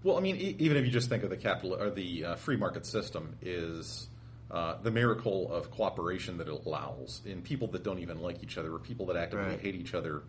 well, 0.02 0.16
I 0.16 0.20
mean, 0.20 0.36
e- 0.36 0.56
even 0.58 0.76
if 0.76 0.84
you 0.86 0.90
just 0.90 1.08
think 1.08 1.22
of 1.24 1.30
the 1.30 1.36
capital 1.36 1.74
or 1.74 1.90
the 1.90 2.24
uh, 2.24 2.34
free 2.36 2.56
market 2.56 2.86
system, 2.86 3.36
is 3.42 4.08
uh, 4.50 4.76
the 4.82 4.90
miracle 4.90 5.52
of 5.52 5.70
cooperation 5.70 6.38
that 6.38 6.48
it 6.48 6.66
allows 6.66 7.20
in 7.26 7.42
people 7.42 7.68
that 7.68 7.84
don't 7.84 7.98
even 7.98 8.20
like 8.20 8.42
each 8.42 8.56
other 8.58 8.74
or 8.74 8.78
people 8.78 9.06
that 9.06 9.16
actively 9.16 9.46
Right. 9.46 9.60
hate 9.60 9.74
each 9.74 9.94
other 9.94 10.22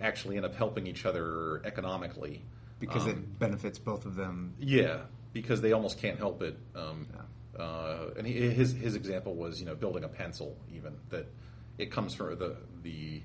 actually 0.00 0.36
end 0.36 0.44
up 0.46 0.54
helping 0.54 0.86
each 0.86 1.04
other 1.06 1.60
economically 1.64 2.42
because 2.78 3.04
Um, 3.04 3.10
it 3.10 3.38
benefits 3.38 3.78
both 3.78 4.04
of 4.06 4.14
them. 4.14 4.54
yeah, 4.60 5.00
because 5.32 5.60
they 5.60 5.72
almost 5.72 5.98
can't 5.98 6.18
help 6.18 6.42
it. 6.42 6.56
Um, 6.74 7.06
uh, 7.58 8.08
and 8.18 8.26
he, 8.26 8.34
his 8.50 8.72
his 8.74 8.94
example 8.94 9.34
was 9.34 9.58
you 9.60 9.66
know 9.66 9.74
building 9.74 10.04
a 10.04 10.08
pencil, 10.08 10.56
even 10.74 10.94
that 11.10 11.26
it 11.78 11.90
comes 11.90 12.14
from 12.14 12.36
the 12.38 12.56
the 12.82 13.22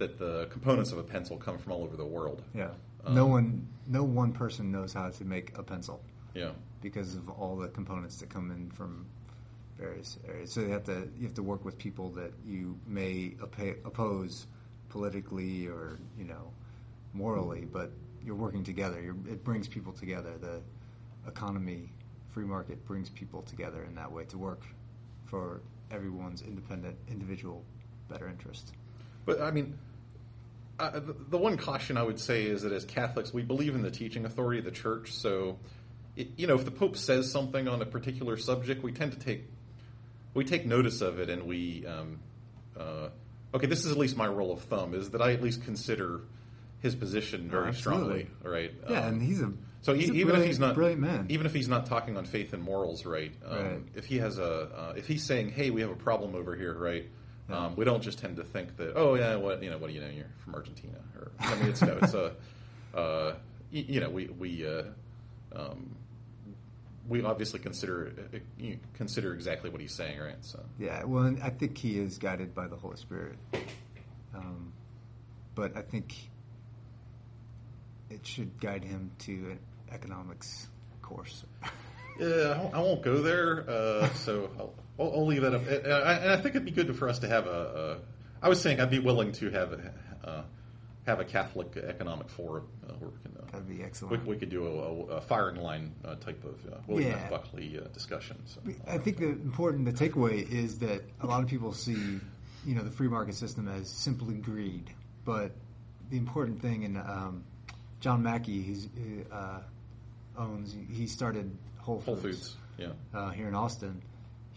that 0.00 0.18
the 0.18 0.46
components 0.50 0.90
of 0.90 0.98
a 0.98 1.02
pencil 1.04 1.36
come 1.36 1.58
from 1.58 1.72
all 1.72 1.84
over 1.84 1.96
the 1.96 2.04
world. 2.04 2.42
Yeah. 2.54 2.70
Um, 3.04 3.14
no 3.14 3.26
one, 3.26 3.68
no 3.86 4.02
one 4.02 4.32
person 4.32 4.72
knows 4.72 4.92
how 4.92 5.08
to 5.10 5.24
make 5.24 5.56
a 5.56 5.62
pencil 5.62 6.02
Yeah, 6.34 6.50
because 6.82 7.14
of 7.14 7.28
all 7.28 7.56
the 7.56 7.68
components 7.68 8.16
that 8.18 8.28
come 8.28 8.50
in 8.50 8.70
from 8.70 9.06
various 9.78 10.18
areas. 10.28 10.50
So 10.52 10.60
you 10.62 10.70
have 10.70 10.84
to 10.84 11.08
you 11.18 11.24
have 11.26 11.34
to 11.34 11.42
work 11.42 11.64
with 11.64 11.78
people 11.78 12.10
that 12.10 12.32
you 12.44 12.78
may 12.86 13.34
oppa- 13.40 13.78
oppose 13.84 14.46
politically 14.88 15.66
or 15.68 15.98
you 16.18 16.24
know 16.24 16.50
morally, 17.14 17.66
but 17.70 17.90
you're 18.24 18.34
working 18.34 18.64
together. 18.64 19.00
You're, 19.00 19.16
it 19.28 19.44
brings 19.44 19.68
people 19.68 19.92
together. 19.92 20.32
The 20.40 20.60
economy, 21.26 21.92
free 22.28 22.44
market, 22.44 22.84
brings 22.86 23.08
people 23.10 23.42
together 23.42 23.84
in 23.84 23.94
that 23.94 24.10
way 24.10 24.24
to 24.26 24.38
work 24.38 24.62
for 25.26 25.60
everyone's 25.90 26.42
independent, 26.42 26.96
individual, 27.08 27.64
better 28.08 28.28
interest. 28.28 28.72
but 29.26 29.40
I 29.42 29.50
mean. 29.50 29.78
Uh, 30.80 31.00
the, 31.00 31.14
the 31.30 31.38
one 31.38 31.56
caution 31.56 31.96
I 31.96 32.02
would 32.02 32.18
say 32.18 32.44
is 32.44 32.62
that 32.62 32.72
as 32.72 32.84
Catholics, 32.84 33.32
we 33.34 33.42
believe 33.42 33.74
in 33.74 33.82
the 33.82 33.90
teaching 33.90 34.24
authority 34.24 34.58
of 34.60 34.64
the 34.64 34.70
Church. 34.70 35.12
So, 35.12 35.58
it, 36.16 36.28
you 36.36 36.46
know, 36.46 36.54
if 36.54 36.64
the 36.64 36.70
Pope 36.70 36.96
says 36.96 37.30
something 37.30 37.68
on 37.68 37.82
a 37.82 37.86
particular 37.86 38.36
subject, 38.36 38.82
we 38.82 38.92
tend 38.92 39.12
to 39.12 39.18
take 39.18 39.44
we 40.34 40.44
take 40.44 40.64
notice 40.64 41.00
of 41.00 41.18
it, 41.18 41.28
and 41.28 41.42
we 41.44 41.84
um, 41.86 42.18
uh, 42.78 43.08
okay. 43.54 43.66
This 43.66 43.84
is 43.84 43.92
at 43.92 43.98
least 43.98 44.16
my 44.16 44.26
rule 44.26 44.52
of 44.52 44.60
thumb: 44.62 44.94
is 44.94 45.10
that 45.10 45.20
I 45.20 45.32
at 45.32 45.42
least 45.42 45.64
consider 45.64 46.22
his 46.80 46.94
position 46.94 47.50
very 47.50 47.68
Absolutely. 47.68 48.28
strongly. 48.30 48.30
Right? 48.42 48.72
Yeah, 48.88 49.00
Um, 49.00 49.14
and 49.14 49.22
he's 49.22 49.42
a 49.42 49.52
so 49.82 49.92
he's 49.92 50.08
e- 50.08 50.12
a 50.12 50.14
even 50.14 50.36
if 50.36 50.44
he's 50.46 50.58
not 50.58 50.74
brilliant 50.74 51.00
man, 51.00 51.26
even 51.28 51.46
if 51.46 51.52
he's 51.54 51.68
not 51.68 51.86
talking 51.86 52.16
on 52.16 52.24
faith 52.24 52.52
and 52.52 52.62
morals, 52.62 53.04
right? 53.04 53.32
Um, 53.44 53.56
Right. 53.58 53.82
If 53.96 54.06
he 54.06 54.18
has 54.18 54.38
a, 54.38 54.44
uh, 54.44 54.94
if 54.96 55.06
he's 55.06 55.24
saying, 55.26 55.50
"Hey, 55.50 55.70
we 55.70 55.80
have 55.82 55.90
a 55.90 55.96
problem 55.96 56.34
over 56.34 56.54
here," 56.56 56.74
right? 56.74 57.06
Yeah. 57.50 57.56
Um, 57.66 57.76
we 57.76 57.84
don't 57.84 58.02
just 58.02 58.18
tend 58.18 58.36
to 58.36 58.44
think 58.44 58.76
that, 58.76 58.92
"Oh, 58.96 59.14
yeah, 59.14 59.36
what 59.36 59.62
you 59.62 59.70
know, 59.70 59.78
what 59.78 59.88
do 59.88 59.94
you 59.94 60.00
know? 60.00 60.08
You're 60.08 60.26
from 60.38 60.54
Argentina," 60.54 60.98
or 61.16 61.32
I 61.40 61.54
mean, 61.56 61.68
it's 61.70 61.82
no, 61.82 61.98
it's 62.00 62.14
a, 62.14 62.32
uh, 62.96 63.34
y- 63.72 63.84
you 63.88 64.00
know, 64.00 64.10
we 64.10 64.26
we 64.26 64.66
uh, 64.66 64.82
um, 65.54 65.96
we 67.08 67.24
obviously 67.24 67.58
consider 67.60 68.12
uh, 68.34 68.38
you 68.58 68.78
consider 68.94 69.34
exactly 69.34 69.68
what 69.70 69.80
he's 69.80 69.94
saying, 69.94 70.18
right? 70.20 70.36
So 70.42 70.60
Yeah, 70.78 71.04
well, 71.04 71.24
and 71.24 71.42
I 71.42 71.50
think 71.50 71.76
he 71.76 71.98
is 71.98 72.18
guided 72.18 72.54
by 72.54 72.68
the 72.68 72.76
Holy 72.76 72.96
Spirit. 72.96 73.36
Um, 74.34 74.72
but 75.56 75.76
I 75.76 75.82
think 75.82 76.14
it 78.10 78.26
should 78.26 78.60
guide 78.60 78.84
him 78.84 79.10
to 79.20 79.32
an 79.32 79.58
economics 79.92 80.68
course. 81.02 81.44
Yeah, 82.18 82.26
I 82.26 82.58
won't, 82.62 82.74
I 82.74 82.78
won't 82.80 83.02
go 83.02 83.22
there. 83.22 83.68
Uh, 83.68 84.08
so 84.10 84.50
I'll, 84.58 84.74
I'll, 85.00 85.12
I'll 85.14 85.26
leave 85.26 85.42
that 85.42 85.54
up. 85.54 85.66
And 85.66 85.92
I, 85.92 86.12
and 86.14 86.30
I 86.32 86.36
think 86.36 86.54
it'd 86.54 86.64
be 86.64 86.70
good 86.70 86.94
for 86.96 87.08
us 87.08 87.18
to 87.20 87.28
have 87.28 87.46
a. 87.46 87.98
a 88.42 88.46
I 88.46 88.48
was 88.48 88.60
saying 88.60 88.80
I'd 88.80 88.90
be 88.90 88.98
willing 88.98 89.32
to 89.32 89.50
have 89.50 89.72
a, 89.72 89.92
uh, 90.24 90.42
have 91.06 91.20
a 91.20 91.24
Catholic 91.24 91.76
economic 91.76 92.28
forum 92.28 92.68
uh, 92.88 92.92
where 92.94 93.10
we 93.10 93.16
can. 93.22 93.36
Uh, 93.36 93.50
That'd 93.52 93.68
be 93.68 93.82
excellent. 93.82 94.26
we 94.26 94.36
could 94.36 94.48
do 94.50 94.66
a, 94.66 94.70
a, 94.70 95.16
a 95.16 95.20
firing 95.20 95.56
line 95.60 95.92
uh, 96.04 96.14
type 96.16 96.44
of 96.44 96.72
uh, 96.72 96.76
William 96.86 97.10
Yeah. 97.10 97.16
F. 97.24 97.30
Buckley 97.30 97.78
uh, 97.78 97.88
discussion. 97.88 98.36
So, 98.46 98.60
I 98.86 98.98
think 98.98 99.18
the 99.18 99.28
important, 99.28 99.84
the 99.86 99.92
takeaway 99.92 100.48
is 100.50 100.78
that 100.78 101.02
a 101.20 101.26
lot 101.26 101.42
of 101.42 101.48
people 101.48 101.72
see, 101.72 102.20
you 102.64 102.74
know, 102.74 102.82
the 102.82 102.90
free 102.90 103.08
market 103.08 103.34
system 103.34 103.66
as 103.68 103.88
simply 103.90 104.36
greed. 104.36 104.90
But 105.24 105.52
the 106.10 106.16
important 106.16 106.62
thing, 106.62 106.84
and 106.84 106.96
um, 106.96 107.44
John 108.00 108.22
Mackey, 108.22 108.62
he's, 108.62 108.88
uh, 109.32 109.60
owns, 110.38 110.74
he 110.92 111.06
started 111.06 111.54
Whole 111.78 111.98
Foods. 112.00 112.06
Whole 112.06 112.16
Foods, 112.16 112.56
yeah. 112.78 112.88
uh, 113.12 113.30
here 113.30 113.48
in 113.48 113.54
Austin, 113.54 114.00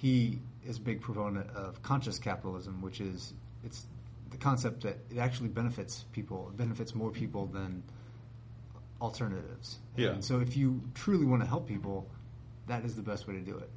he 0.03 0.37
is 0.67 0.77
a 0.77 0.81
big 0.81 0.99
proponent 0.99 1.49
of 1.51 1.81
conscious 1.81 2.19
capitalism, 2.19 2.81
which 2.81 2.99
is 2.99 3.33
it's 3.63 3.87
the 4.31 4.37
concept 4.37 4.81
that 4.83 4.97
it 5.09 5.17
actually 5.17 5.47
benefits 5.47 6.03
people, 6.11 6.49
it 6.49 6.57
benefits 6.57 6.93
more 6.93 7.09
people 7.09 7.45
than 7.45 7.81
alternatives. 9.01 9.79
Yeah. 9.95 10.09
And 10.09 10.23
so 10.23 10.41
if 10.41 10.57
you 10.57 10.81
truly 10.93 11.25
want 11.25 11.41
to 11.41 11.47
help 11.47 11.67
people, 11.69 12.09
that 12.67 12.83
is 12.83 12.97
the 12.97 13.01
best 13.01 13.27
way 13.27 13.35
to 13.35 13.39
do 13.39 13.57
it. 13.57 13.69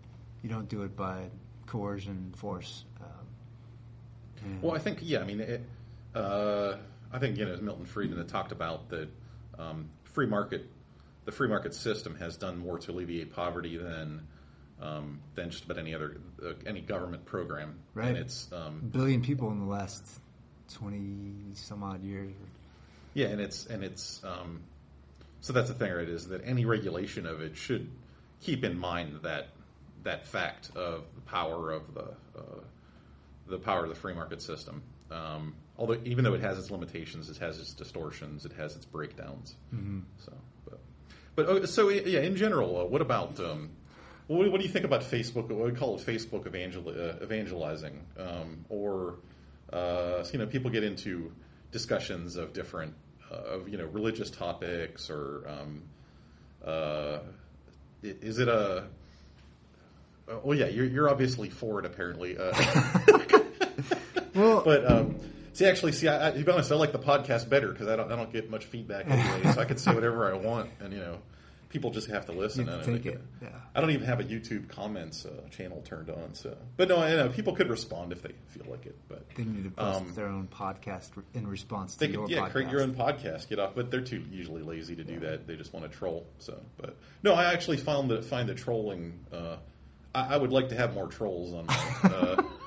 You 0.43 0.49
don't 0.49 0.69
do 0.69 0.83
it 0.83 0.97
by 0.97 1.31
coercion, 1.67 2.35
force. 2.37 2.85
Um, 3.01 3.27
Well, 4.63 4.75
I 4.75 4.79
think 4.81 4.99
yeah. 5.03 5.21
I 5.21 5.25
mean, 5.25 5.39
it, 5.39 5.65
uh, 6.13 6.75
I 7.13 7.21
think 7.21 7.37
you 7.39 7.45
know, 7.45 7.53
as 7.53 7.61
Milton 7.61 7.87
Friedman 7.87 8.19
had 8.19 8.29
talked 8.29 8.51
about 8.51 8.89
that 8.89 9.09
um, 9.61 9.91
free 10.03 10.27
market, 10.27 10.69
the 11.25 11.31
free 11.31 11.49
market 11.49 11.73
system 11.73 12.17
has 12.17 12.37
done 12.37 12.59
more 12.59 12.81
to 12.81 12.91
alleviate 12.91 13.33
poverty 13.33 13.77
than 13.77 14.27
um, 14.81 15.21
than 15.35 15.51
just 15.51 15.65
about 15.65 15.79
any 15.79 15.95
other 15.95 16.17
uh, 16.45 16.53
any 16.67 16.81
government 16.81 17.25
program. 17.25 17.79
Right. 17.95 18.09
And 18.09 18.19
it's 18.19 18.49
a 18.53 18.67
um, 18.67 18.91
billion 18.93 19.23
people 19.23 19.51
in 19.51 19.61
the 19.61 19.71
last 19.71 20.05
twenty 20.73 21.55
some 21.55 21.83
odd 21.83 22.03
years. 22.03 22.33
yeah, 23.15 23.29
and 23.29 23.41
it's 23.41 23.67
and 23.67 23.83
it's 23.83 24.23
um, 24.25 24.61
so 25.41 25.53
that's 25.53 25.69
the 25.69 25.75
thing, 25.75 25.93
right? 25.93 26.09
Is 26.09 26.29
that 26.29 26.43
any 26.45 26.65
regulation 26.65 27.25
of 27.25 27.41
it 27.41 27.57
should 27.57 27.89
keep 28.41 28.65
in 28.65 28.79
mind 28.79 29.21
that 29.23 29.49
that 30.03 30.27
fact 30.27 30.71
of 30.77 31.05
the 31.15 31.21
power 31.23 31.73
of 31.73 31.95
the 31.95 32.09
uh, 32.39 32.61
the 33.49 33.59
power 33.59 33.85
of 33.85 33.89
the 33.89 33.95
free 33.95 34.13
market 34.13 34.43
system. 34.43 34.83
Um, 35.11 35.55
although, 35.79 35.99
even 36.05 36.25
though 36.25 36.35
it 36.35 36.41
has 36.41 36.59
its 36.59 36.71
limitations, 36.71 37.31
it 37.31 37.39
has 37.39 37.61
its 37.61 37.73
distortions, 37.73 38.45
it 38.45 38.53
has 38.53 38.77
its 38.77 38.85
breakdowns. 38.85 39.55
Mm-hmm. 39.75 40.01
So, 40.19 40.33
but, 40.65 40.81
but 41.37 41.49
uh, 41.49 41.67
so 41.67 41.89
yeah, 41.89 42.21
in 42.21 42.37
general, 42.37 42.81
uh, 42.81 42.85
what 42.85 43.01
about 43.01 43.39
um, 43.41 43.71
what, 44.27 44.51
what 44.51 44.61
do 44.61 44.67
you 44.67 44.73
think 44.73 44.85
about 44.85 45.03
Facebook? 45.03 45.49
What 45.49 45.67
we 45.67 45.73
call 45.73 45.97
it 45.97 46.05
Facebook 46.05 46.47
evangel- 46.47 46.89
uh, 46.89 47.23
evangelizing, 47.23 48.05
um, 48.19 48.65
or 48.69 49.17
uh, 49.73 50.23
so, 50.23 50.33
you 50.33 50.39
know, 50.39 50.47
people 50.47 50.71
get 50.71 50.85
into 50.85 51.33
discussions 51.73 52.37
of 52.37 52.53
different 52.53 52.95
uh, 53.31 53.35
of 53.35 53.69
you 53.69 53.79
know 53.79 53.87
religious 53.87 54.31
topics, 54.31 55.11
or 55.11 55.45
um, 55.49 55.83
uh, 56.65 57.19
is 58.03 58.39
it 58.39 58.49
a 58.49 58.85
well, 60.43 60.59
yeah, 60.59 60.67
you're, 60.67 60.87
you're 60.87 61.09
obviously 61.09 61.49
for 61.51 61.79
it, 61.79 61.87
apparently. 61.87 62.37
Uh, 62.37 62.53
Well, 64.37 64.63
but 64.63 64.91
um, 64.91 65.17
see, 65.55 65.65
actually, 65.65 65.93
see, 65.93 66.09
I, 66.09 66.29
I, 66.29 66.31
to 66.31 66.45
be 66.45 66.53
honest, 66.53 66.71
I 66.71 66.75
like 66.75 66.93
the 66.93 66.99
podcast 66.99 67.49
better 67.49 67.69
because 67.69 67.89
I 67.89 67.97
don't, 67.97 68.13
I 68.13 68.17
don't 68.17 68.31
get 68.31 68.51
much 68.51 68.67
feedback 68.67 69.09
anyway, 69.09 69.51
so 69.55 69.61
I 69.61 69.65
can 69.65 69.79
say 69.79 69.95
whatever 69.95 70.31
I 70.31 70.37
want, 70.37 70.69
and 70.81 70.93
you 70.93 70.99
know, 70.99 71.19
people 71.69 71.91
just 71.91 72.09
have 72.09 72.27
to 72.27 72.33
listen. 72.33 72.67
You 72.67 72.73
have 72.73 72.85
to 72.85 72.91
I 72.91 72.95
take 72.95 73.07
it, 73.07 73.21
yeah. 73.43 73.49
I 73.75 73.81
don't 73.81 73.91
even 73.91 74.07
have 74.07 74.21
a 74.21 74.25
YouTube 74.25 74.69
comments 74.69 75.27
uh, 75.27 75.49
channel 75.51 75.83
turned 75.85 76.11
on, 76.11 76.35
so. 76.35 76.57
But 76.77 76.89
no, 76.89 76.99
I 76.99 77.11
know 77.11 77.29
people 77.29 77.55
could 77.55 77.69
respond 77.69 78.13
if 78.13 78.23
they 78.23 78.33
feel 78.49 78.67
like 78.71 78.87
it, 78.87 78.97
but 79.09 79.29
they 79.35 79.45
need 79.45 79.65
to 79.65 79.71
post 79.71 80.01
um, 80.01 80.15
their 80.15 80.29
own 80.29 80.49
podcast 80.49 81.11
in 81.35 81.47
response 81.47 81.95
to 81.95 82.07
they 82.07 82.13
your 82.13 82.23
could, 82.23 82.31
yeah, 82.31 82.41
podcast. 82.41 82.53
create 82.53 82.71
your 82.71 82.83
own 82.83 82.95
podcast, 82.95 83.49
get 83.49 83.59
off, 83.59 83.75
but 83.75 83.91
they're 83.91 84.01
too 84.01 84.25
usually 84.31 84.63
lazy 84.63 84.97
to 84.97 85.05
do 85.05 85.21
that. 85.21 85.47
They 85.47 85.57
just 85.57 85.73
want 85.73 85.91
to 85.91 85.97
troll. 85.97 86.27
So, 86.39 86.59
but 86.77 86.97
no, 87.23 87.35
I 87.35 87.53
actually 87.53 87.79
found 87.79 88.11
that 88.11 88.25
find 88.25 88.49
the 88.49 88.55
trolling. 88.55 89.19
Uh, 89.33 89.57
I, 90.15 90.35
I 90.35 90.37
would 90.37 90.53
like 90.53 90.69
to 90.71 90.77
have 90.77 90.95
more 90.95 91.09
trolls 91.09 91.53
on 91.53 91.67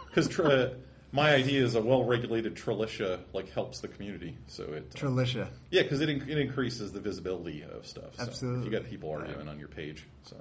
because 0.09 0.39
uh, 0.39 0.73
my 1.11 1.33
idea 1.33 1.63
is 1.63 1.75
a 1.75 1.81
well-regulated 1.81 2.55
trilitia 2.55 3.19
like 3.33 3.49
helps 3.51 3.79
the 3.79 3.87
community. 3.87 4.37
So 4.47 4.63
it, 4.63 4.91
uh, 4.95 4.99
Trilicia. 4.99 5.49
yeah, 5.71 5.81
because 5.83 6.01
it, 6.01 6.09
it 6.09 6.37
increases 6.37 6.91
the 6.91 6.99
visibility 6.99 7.63
of 7.63 7.85
stuff. 7.85 8.15
So 8.15 8.23
Absolutely. 8.23 8.65
you 8.65 8.71
got 8.71 8.89
people 8.89 9.09
arguing 9.11 9.47
on 9.47 9.57
your 9.59 9.67
page. 9.69 10.05
So, 10.23 10.35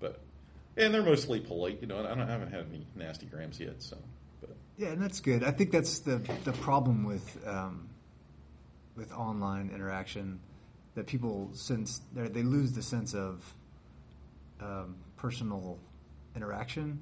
but 0.00 0.20
and 0.76 0.92
they're 0.92 1.02
mostly 1.02 1.40
polite. 1.40 1.78
You 1.80 1.86
know, 1.86 1.98
I, 2.00 2.02
don't, 2.08 2.20
I 2.20 2.26
haven't 2.26 2.50
had 2.52 2.66
any 2.68 2.86
nasty 2.94 3.26
grams 3.26 3.58
yet. 3.58 3.82
So, 3.82 3.96
but 4.40 4.50
Yeah, 4.76 4.88
and 4.88 5.00
that's 5.02 5.20
good. 5.20 5.44
I 5.44 5.50
think 5.50 5.70
that's 5.70 6.00
the 6.00 6.18
the 6.44 6.52
problem 6.52 7.04
with 7.04 7.38
um, 7.46 7.88
with 8.96 9.12
online 9.12 9.70
interaction 9.74 10.40
that 10.94 11.06
people 11.06 11.48
sense 11.54 12.02
they're- 12.12 12.28
they 12.28 12.42
lose 12.42 12.72
the 12.72 12.82
sense 12.82 13.14
of 13.14 13.42
um, 14.60 14.96
personal 15.16 15.78
interaction. 16.36 17.00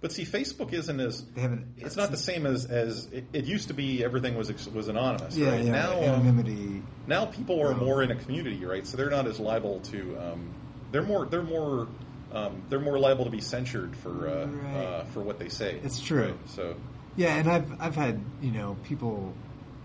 But 0.00 0.12
see, 0.12 0.24
Facebook 0.24 0.72
isn't 0.72 1.00
as 1.00 1.24
They 1.34 1.40
haven't. 1.40 1.74
it's 1.78 1.96
not 1.96 2.10
the 2.10 2.16
same 2.18 2.44
as 2.46 2.66
as 2.66 3.06
it, 3.12 3.24
it 3.32 3.44
used 3.46 3.68
to 3.68 3.74
be. 3.74 4.04
Everything 4.04 4.36
was 4.36 4.50
was 4.68 4.88
anonymous. 4.88 5.36
Yeah, 5.36 5.50
right? 5.52 5.64
yeah. 5.64 5.72
Now, 5.72 5.92
um, 5.98 6.04
anonymity. 6.04 6.82
now 7.06 7.24
people 7.26 7.60
are 7.62 7.74
more 7.74 8.02
in 8.02 8.10
a 8.10 8.14
community, 8.16 8.64
right? 8.64 8.86
So 8.86 8.96
they're 8.96 9.10
not 9.10 9.26
as 9.26 9.40
liable 9.40 9.80
to. 9.80 10.18
Um, 10.18 10.54
they're 10.92 11.02
more. 11.02 11.26
They're 11.26 11.42
more. 11.42 11.88
Um, 12.32 12.62
they're 12.68 12.80
more 12.80 12.98
liable 12.98 13.24
to 13.24 13.30
be 13.30 13.40
censured 13.40 13.96
for 13.96 14.28
uh, 14.28 14.46
Right. 14.46 14.76
uh, 14.84 15.04
for 15.06 15.20
what 15.20 15.38
they 15.38 15.48
say. 15.48 15.80
It's 15.82 15.98
true. 16.00 16.24
right? 16.26 16.48
So 16.50 16.74
Yeah, 17.16 17.36
and 17.36 17.48
I've 17.48 17.80
I've 17.80 17.94
had 17.96 18.20
you 18.42 18.50
know 18.52 18.76
people 18.84 19.32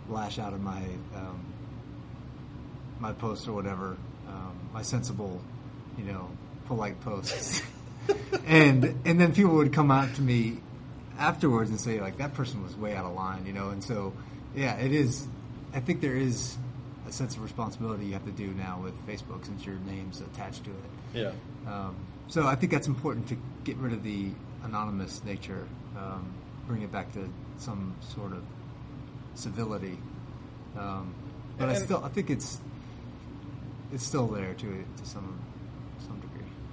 lash 0.09 0.39
out 0.39 0.53
at 0.53 0.59
my 0.59 0.83
um, 1.15 1.45
my 2.99 3.13
post 3.13 3.47
or 3.47 3.53
whatever, 3.53 3.95
um, 4.27 4.59
my 4.73 4.81
sensible, 4.81 5.41
you 5.97 6.03
know, 6.03 6.29
polite 6.65 6.99
posts, 7.01 7.61
and 8.45 8.99
and 9.05 9.19
then 9.19 9.33
people 9.33 9.55
would 9.55 9.73
come 9.73 9.91
out 9.91 10.13
to 10.15 10.21
me 10.21 10.57
afterwards 11.17 11.69
and 11.69 11.79
say 11.79 12.01
like 12.01 12.17
that 12.17 12.33
person 12.33 12.63
was 12.63 12.75
way 12.75 12.95
out 12.95 13.05
of 13.05 13.13
line, 13.13 13.45
you 13.45 13.53
know, 13.53 13.69
and 13.69 13.83
so 13.83 14.13
yeah, 14.55 14.75
it 14.77 14.91
is. 14.91 15.27
I 15.73 15.79
think 15.79 16.01
there 16.01 16.17
is 16.17 16.57
a 17.07 17.11
sense 17.11 17.35
of 17.35 17.43
responsibility 17.43 18.05
you 18.05 18.13
have 18.13 18.25
to 18.25 18.31
do 18.31 18.47
now 18.47 18.81
with 18.83 18.95
Facebook 19.07 19.45
since 19.45 19.65
your 19.65 19.75
name's 19.85 20.21
attached 20.21 20.63
to 20.65 20.71
it. 20.71 20.75
Yeah. 21.13 21.31
Um, 21.67 21.95
so 22.27 22.45
I 22.45 22.55
think 22.55 22.71
that's 22.71 22.87
important 22.87 23.27
to 23.29 23.37
get 23.63 23.77
rid 23.77 23.93
of 23.93 24.03
the 24.03 24.29
anonymous 24.63 25.23
nature, 25.23 25.67
um, 25.97 26.33
bring 26.67 26.81
it 26.81 26.91
back 26.91 27.13
to 27.13 27.31
some 27.57 27.95
sort 28.15 28.33
of 28.33 28.43
civility. 29.35 29.97
Um, 30.77 31.13
but 31.57 31.69
I 31.69 31.75
still, 31.75 32.03
I 32.03 32.09
think 32.09 32.29
it's 32.29 32.59
it's 33.91 34.05
still 34.05 34.27
there 34.27 34.53
to 34.53 34.85
to 34.97 35.05
some 35.05 35.39
some 35.39 35.40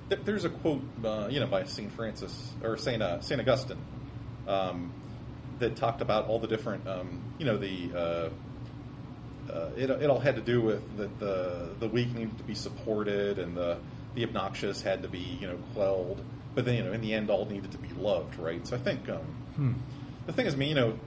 There- 0.09 0.19
There's 0.25 0.45
a 0.45 0.51
quote, 0.51 0.83
uh, 1.05 1.29
you 1.31 1.41
know, 1.41 1.47
by 1.47 1.65
Saint 1.65 1.93
Francis 1.93 2.53
or 2.63 2.77
Saint 2.77 3.03
uh, 3.03 3.21
Saint 3.21 3.41
Augustine, 3.41 3.79
um, 4.47 4.93
that 5.59 5.77
talked 5.77 6.01
about 6.01 6.29
all 6.29 6.39
the 6.39 6.47
different, 6.47 6.87
um, 6.87 7.21
you 7.39 7.45
know, 7.47 7.57
the 7.59 7.91
uh, 7.95 8.29
uh, 9.53 9.71
it, 9.77 9.91
it 9.91 10.11
all 10.11 10.19
had 10.21 10.37
to 10.37 10.43
do 10.43 10.61
with 10.61 10.97
that 10.99 11.19
the 11.19 11.71
the 11.81 11.89
weak 11.89 12.15
needed 12.15 12.37
to 12.39 12.45
be 12.45 12.55
supported 12.55 13.39
and 13.39 13.57
the 13.57 13.79
the 14.15 14.25
obnoxious 14.25 14.83
had 14.83 15.03
to 15.03 15.09
be, 15.09 15.19
you 15.41 15.47
know, 15.47 15.57
quelled. 15.75 16.23
But 16.55 16.65
then, 16.65 16.75
you 16.77 16.83
know, 16.85 16.93
in 16.93 17.01
the 17.03 17.15
end, 17.15 17.31
all 17.31 17.45
needed 17.45 17.71
to 17.73 17.79
be 17.79 17.89
loved, 17.91 18.37
right? 18.39 18.67
So 18.67 18.77
I 18.77 18.79
think 18.81 19.09
um, 19.09 19.19
Hmm. 19.57 19.73
the 20.27 20.33
thing 20.33 20.47
is, 20.47 20.55
I 20.55 20.57
mean, 20.57 20.71
you 20.71 20.75
know, 20.75 20.99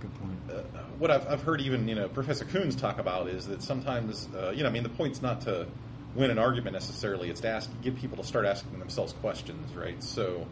good 0.00 0.14
point. 0.20 0.38
uh, 0.50 0.78
what 0.98 1.10
I've, 1.10 1.26
I've 1.28 1.42
heard 1.42 1.60
even 1.60 1.86
you 1.88 1.94
know 1.94 2.08
Professor 2.08 2.44
Coons 2.44 2.74
talk 2.76 2.98
about 2.98 3.28
is 3.28 3.46
that 3.46 3.62
sometimes 3.62 4.28
uh, 4.36 4.50
you 4.50 4.62
know 4.62 4.68
I 4.68 4.72
mean 4.72 4.82
the 4.84 4.88
point's 4.88 5.20
not 5.22 5.42
to 5.42 5.66
win 6.14 6.30
an 6.30 6.38
argument 6.38 6.74
necessarily; 6.74 7.30
it's 7.30 7.40
to 7.40 7.48
ask 7.48 7.70
get 7.82 7.96
people 7.96 8.16
to 8.18 8.24
start 8.24 8.46
asking 8.46 8.78
themselves 8.78 9.12
questions, 9.14 9.74
right? 9.74 10.02
So 10.02 10.46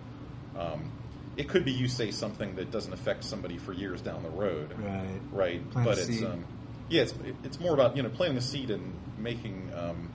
um, 0.58 0.90
it 1.36 1.48
could 1.48 1.64
be 1.64 1.72
you 1.72 1.88
say 1.88 2.10
something 2.10 2.56
that 2.56 2.70
doesn't 2.70 2.92
affect 2.92 3.24
somebody 3.24 3.58
for 3.58 3.72
years 3.72 4.00
down 4.00 4.22
the 4.22 4.30
road, 4.30 4.74
Right. 4.78 5.20
Right, 5.32 5.70
Plant 5.70 5.88
but 5.88 5.98
it's 5.98 6.22
um, 6.22 6.44
yeah, 6.88 7.02
it's 7.02 7.14
it's 7.44 7.60
more 7.60 7.74
about 7.74 7.96
you 7.96 8.02
know 8.02 8.08
planting 8.08 8.36
the 8.36 8.42
seed 8.42 8.70
and 8.70 8.92
making 9.18 9.70
um, 9.74 10.12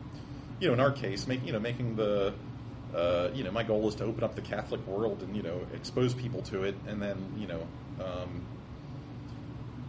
you 0.60 0.68
know 0.68 0.74
in 0.74 0.80
our 0.80 0.92
case 0.92 1.28
make 1.28 1.44
you 1.46 1.54
know 1.54 1.60
making 1.60 1.96
the 1.96 2.34
uh, 2.94 3.30
you 3.34 3.44
know 3.44 3.52
my 3.52 3.64
goal 3.64 3.88
is 3.88 3.96
to 3.96 4.04
open 4.04 4.24
up 4.24 4.36
the 4.36 4.42
Catholic 4.42 4.86
world 4.88 5.22
and 5.22 5.36
you 5.36 5.44
know 5.44 5.62
expose 5.74 6.14
people 6.14 6.42
to 6.44 6.64
it 6.64 6.76
and 6.88 7.02
then 7.02 7.34
you 7.38 7.48
know 7.48 7.62
um, 8.04 8.46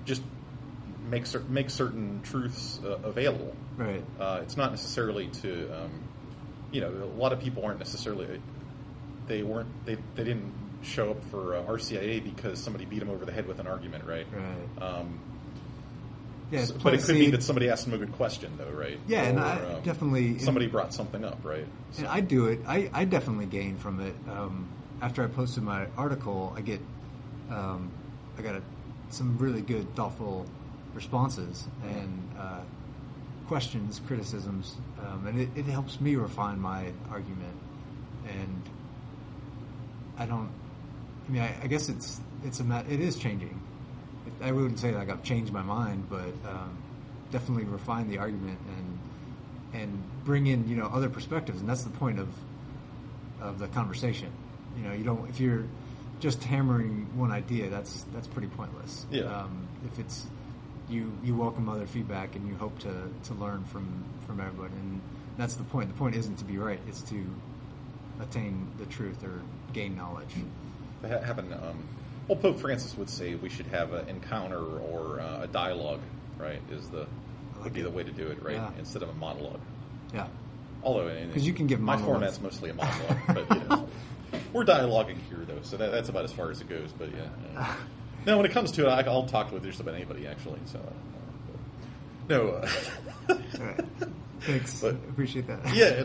just 0.04 0.22
make 1.08 1.26
cer- 1.26 1.44
make 1.48 1.70
certain 1.70 2.20
truths 2.22 2.80
uh, 2.84 2.98
available. 3.04 3.54
Right. 3.76 4.04
Uh, 4.18 4.40
it's 4.42 4.56
not 4.56 4.70
necessarily 4.70 5.28
to 5.42 5.70
um, 5.82 5.90
you 6.72 6.80
know 6.80 6.88
a 6.90 7.18
lot 7.18 7.32
of 7.32 7.40
people 7.40 7.64
aren't 7.64 7.78
necessarily 7.78 8.40
they 9.26 9.42
weren't 9.42 9.68
they, 9.86 9.96
they 10.14 10.24
didn't 10.24 10.52
show 10.82 11.10
up 11.12 11.24
for 11.26 11.56
uh, 11.56 11.62
RCIA 11.62 12.22
because 12.22 12.58
somebody 12.62 12.84
beat 12.84 13.00
them 13.00 13.10
over 13.10 13.24
the 13.24 13.32
head 13.32 13.46
with 13.46 13.58
an 13.58 13.66
argument, 13.66 14.04
right? 14.04 14.26
Right. 14.32 14.82
Um, 14.82 15.18
Yeah, 16.50 16.60
s- 16.60 16.70
it's 16.70 16.82
but 16.82 16.94
it 16.94 17.00
could 17.02 17.14
be 17.14 17.24
seed. 17.24 17.34
that 17.34 17.42
somebody 17.42 17.68
asked 17.70 17.86
them 17.86 17.94
a 17.94 17.98
good 17.98 18.12
question, 18.12 18.52
though, 18.56 18.70
right? 18.70 19.00
Yeah, 19.08 19.22
and 19.24 19.40
I 19.40 19.56
um, 19.74 19.82
definitely- 19.82 20.38
somebody 20.38 20.66
brought 20.68 20.94
something 20.94 21.24
up, 21.24 21.38
right? 21.44 21.66
And 21.98 22.06
I 22.06 22.20
do 22.20 22.46
it. 22.46 22.60
I, 22.68 22.88
I 22.92 23.04
definitely 23.04 23.46
gain 23.46 23.76
from 23.78 23.98
it. 24.00 24.14
Um, 24.30 24.68
after 25.02 25.24
I 25.24 25.26
posted 25.26 25.64
my 25.64 25.86
article, 25.96 26.52
I 26.56 26.60
get 26.60 26.80
um, 27.50 27.90
I 28.38 28.42
got 28.42 28.54
a, 28.56 28.62
some 29.10 29.38
really 29.38 29.62
good, 29.62 29.92
thoughtful 29.96 30.46
responses 30.96 31.68
and 31.84 32.30
uh, 32.38 32.60
questions, 33.46 34.00
criticisms, 34.06 34.76
um, 35.06 35.26
and 35.26 35.40
it, 35.40 35.48
it 35.54 35.66
helps 35.66 36.00
me 36.00 36.16
refine 36.16 36.58
my 36.58 36.86
argument. 37.10 37.54
And 38.26 38.62
I 40.18 40.26
don't. 40.26 40.50
I 41.28 41.30
mean, 41.30 41.42
I, 41.42 41.54
I 41.62 41.66
guess 41.68 41.88
it's 41.88 42.20
it's 42.44 42.58
a 42.58 42.84
it 42.88 43.00
is 43.00 43.16
changing. 43.16 43.60
I 44.42 44.50
wouldn't 44.50 44.80
say 44.80 44.92
like 44.92 45.10
I've 45.10 45.22
changed 45.22 45.52
my 45.52 45.62
mind, 45.62 46.08
but 46.10 46.50
um, 46.50 46.76
definitely 47.30 47.64
refine 47.64 48.08
the 48.08 48.18
argument 48.18 48.58
and 48.76 49.80
and 49.80 50.02
bring 50.24 50.46
in 50.46 50.68
you 50.68 50.76
know 50.76 50.86
other 50.86 51.08
perspectives, 51.08 51.60
and 51.60 51.68
that's 51.68 51.84
the 51.84 51.90
point 51.90 52.18
of 52.18 52.28
of 53.40 53.58
the 53.58 53.68
conversation. 53.68 54.32
You 54.76 54.88
know, 54.88 54.92
you 54.94 55.04
don't 55.04 55.28
if 55.28 55.38
you're 55.38 55.64
just 56.18 56.42
hammering 56.42 57.06
one 57.16 57.30
idea, 57.30 57.68
that's 57.68 58.04
that's 58.12 58.26
pretty 58.26 58.48
pointless. 58.48 59.06
Yeah. 59.10 59.24
Um, 59.24 59.68
if 59.86 59.98
it's 59.98 60.26
you 60.88 61.12
you 61.24 61.34
welcome 61.36 61.68
other 61.68 61.86
feedback 61.86 62.36
and 62.36 62.46
you 62.48 62.54
hope 62.54 62.78
to 62.80 62.92
to 63.24 63.34
learn 63.34 63.64
from 63.64 64.04
from 64.26 64.40
everybody, 64.40 64.74
and 64.74 65.00
that's 65.38 65.54
the 65.54 65.64
point. 65.64 65.88
The 65.88 65.94
point 65.94 66.14
isn't 66.16 66.36
to 66.36 66.44
be 66.44 66.58
right; 66.58 66.80
it's 66.88 67.02
to 67.02 67.24
attain 68.20 68.66
the 68.78 68.86
truth 68.86 69.22
or 69.24 69.40
gain 69.72 69.96
knowledge. 69.96 70.34
An, 71.02 71.52
um, 71.52 71.84
well, 72.28 72.36
Pope 72.38 72.58
Francis 72.58 72.96
would 72.96 73.10
say 73.10 73.34
we 73.34 73.48
should 73.48 73.66
have 73.66 73.92
an 73.92 74.08
encounter 74.08 74.58
or 74.58 75.20
uh, 75.20 75.42
a 75.42 75.46
dialogue, 75.46 76.00
right? 76.38 76.60
Is 76.70 76.88
the 76.88 77.06
would 77.62 77.72
be 77.72 77.82
the 77.82 77.90
way 77.90 78.02
to 78.04 78.12
do 78.12 78.26
it, 78.28 78.42
right? 78.42 78.54
Yeah. 78.56 78.70
Instead 78.78 79.02
of 79.02 79.08
a 79.08 79.14
monologue. 79.14 79.60
Yeah. 80.14 80.26
Although, 80.82 81.10
'Cause 81.32 81.42
you 81.44 81.52
can 81.52 81.66
give 81.66 81.80
my 81.80 81.96
monologues. 81.96 82.36
format's 82.36 82.40
mostly 82.40 82.70
a 82.70 82.74
monologue, 82.74 83.18
but 83.26 83.56
you 83.56 83.68
know, 83.68 83.88
we're 84.52 84.64
dialoguing 84.64 85.18
here 85.28 85.38
though, 85.46 85.60
so 85.62 85.76
that, 85.76 85.90
that's 85.90 86.08
about 86.08 86.24
as 86.24 86.32
far 86.32 86.50
as 86.50 86.60
it 86.60 86.68
goes. 86.68 86.92
But 86.96 87.08
yeah, 87.10 87.60
uh, 87.60 87.74
no, 88.26 88.36
when 88.36 88.46
it 88.46 88.52
comes 88.52 88.72
to 88.72 88.86
it, 88.86 88.90
I, 88.90 89.00
I'll 89.02 89.26
talk 89.26 89.52
with 89.52 89.62
just 89.64 89.80
about 89.80 89.94
anybody 89.94 90.26
actually. 90.26 90.60
So, 90.66 90.78
uh, 90.78 90.92
no, 92.28 92.48
uh, 92.48 93.34
Thanks. 94.40 94.80
But- 94.80 94.94
Appreciate 94.94 95.46
that. 95.48 95.74
yeah, 95.74 96.02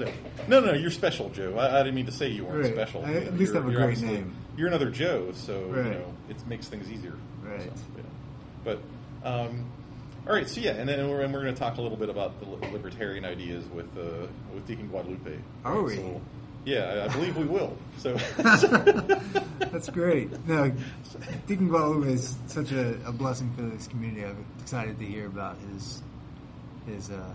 no, 0.48 0.60
no, 0.60 0.68
no, 0.68 0.74
you're 0.74 0.90
special, 0.92 1.30
Joe. 1.30 1.56
I, 1.58 1.80
I 1.80 1.84
didn't 1.84 1.96
mean 1.96 2.06
to 2.08 2.12
say 2.12 2.30
you 2.30 2.46
weren't 2.46 2.64
Right. 2.64 2.74
special. 2.74 3.06
I 3.06 3.14
at 3.14 3.34
least 3.38 3.54
you're- 3.54 3.64
have 3.66 3.68
a 3.68 3.76
great 3.76 4.00
name. 4.02 4.34
You're 4.58 4.68
another 4.68 4.90
Joe, 4.90 5.32
so 5.34 5.60
you 5.68 5.84
know 5.84 6.14
it 6.30 6.46
makes 6.48 6.68
things 6.68 6.90
easier. 6.92 7.14
Right. 7.44 7.62
So, 7.64 7.84
yeah. 7.98 8.04
But 8.64 8.80
um, 9.24 9.66
all 10.28 10.34
right, 10.34 10.48
so 10.48 10.60
yeah, 10.62 10.72
and 10.72 10.88
then 10.88 11.10
we're, 11.10 11.22
and 11.22 11.34
we're 11.34 11.42
going 11.42 11.54
to 11.54 11.60
talk 11.60 11.78
a 11.78 11.82
little 11.82 11.98
bit 11.98 12.10
about 12.10 12.40
the 12.40 12.46
libertarian 12.68 13.26
ideas 13.26 13.66
with 13.74 13.86
uh, 13.98 14.28
with 14.54 14.68
Deacon 14.68 14.88
Guadalupe. 14.88 15.38
Are 15.66 15.82
we? 15.82 15.96
So, 15.96 16.22
yeah, 16.66 17.04
I, 17.04 17.06
I 17.06 17.08
believe 17.08 17.38
we 17.38 17.46
will. 17.46 17.78
So, 17.98 18.14
That's 19.72 19.90
great. 19.90 20.30
No, 20.48 20.72
Deacon 21.48 21.70
Guadalupe 21.70 22.12
is 22.12 22.36
such 22.48 22.72
a, 22.72 22.98
a 23.06 23.12
blessing 23.12 23.52
for 23.56 23.62
this 23.62 23.88
community. 23.88 24.26
I'm 24.26 24.46
excited 24.60 25.00
to 25.00 25.06
hear 25.06 25.28
about 25.28 25.58
his 25.72 26.02
his 26.86 27.10
uh, 27.10 27.34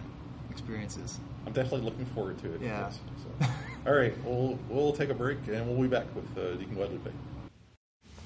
experiences. 0.51 1.19
I'm 1.47 1.53
definitely 1.53 1.83
looking 1.83 2.07
forward 2.07 2.39
to 2.39 2.55
it. 2.55 2.61
Yeah. 2.61 2.81
yes. 2.81 2.99
So, 3.41 3.47
all 3.87 3.95
right, 3.95 4.15
we'll 4.25 4.59
we'll 4.69 4.93
take 4.93 5.09
a 5.09 5.15
break 5.15 5.39
and 5.49 5.67
we'll 5.67 5.81
be 5.81 5.89
back 5.89 6.07
with 6.15 6.27
uh, 6.37 6.55
Deacon 6.57 6.75
Guadalupe. 6.75 7.11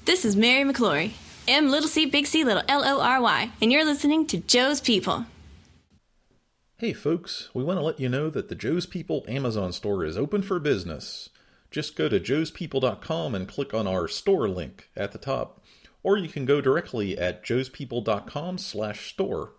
This 0.05 0.25
is 0.25 0.35
Mary 0.35 0.69
McClory, 0.69 1.11
M 1.47 1.69
little 1.69 1.87
C 1.87 2.05
big 2.05 2.25
C 2.25 2.43
little 2.43 2.63
L 2.67 2.83
O 2.83 3.01
R 3.01 3.21
Y, 3.21 3.51
and 3.61 3.71
you're 3.71 3.85
listening 3.85 4.25
to 4.27 4.37
Joe's 4.37 4.81
People. 4.81 5.25
Hey 6.81 6.93
folks, 6.93 7.49
we 7.53 7.63
want 7.63 7.77
to 7.77 7.83
let 7.83 7.99
you 7.99 8.09
know 8.09 8.31
that 8.31 8.49
the 8.49 8.55
Joe's 8.55 8.87
People 8.87 9.23
Amazon 9.27 9.71
store 9.71 10.03
is 10.03 10.17
open 10.17 10.41
for 10.41 10.59
business. 10.59 11.29
Just 11.69 11.95
go 11.95 12.09
to 12.09 12.19
joespeople.com 12.19 13.35
and 13.35 13.47
click 13.47 13.75
on 13.75 13.85
our 13.85 14.07
store 14.07 14.49
link 14.49 14.89
at 14.97 15.11
the 15.11 15.19
top, 15.19 15.63
or 16.01 16.17
you 16.17 16.27
can 16.27 16.43
go 16.43 16.59
directly 16.59 17.15
at 17.19 17.45
joespeople.com/store. 17.45 19.53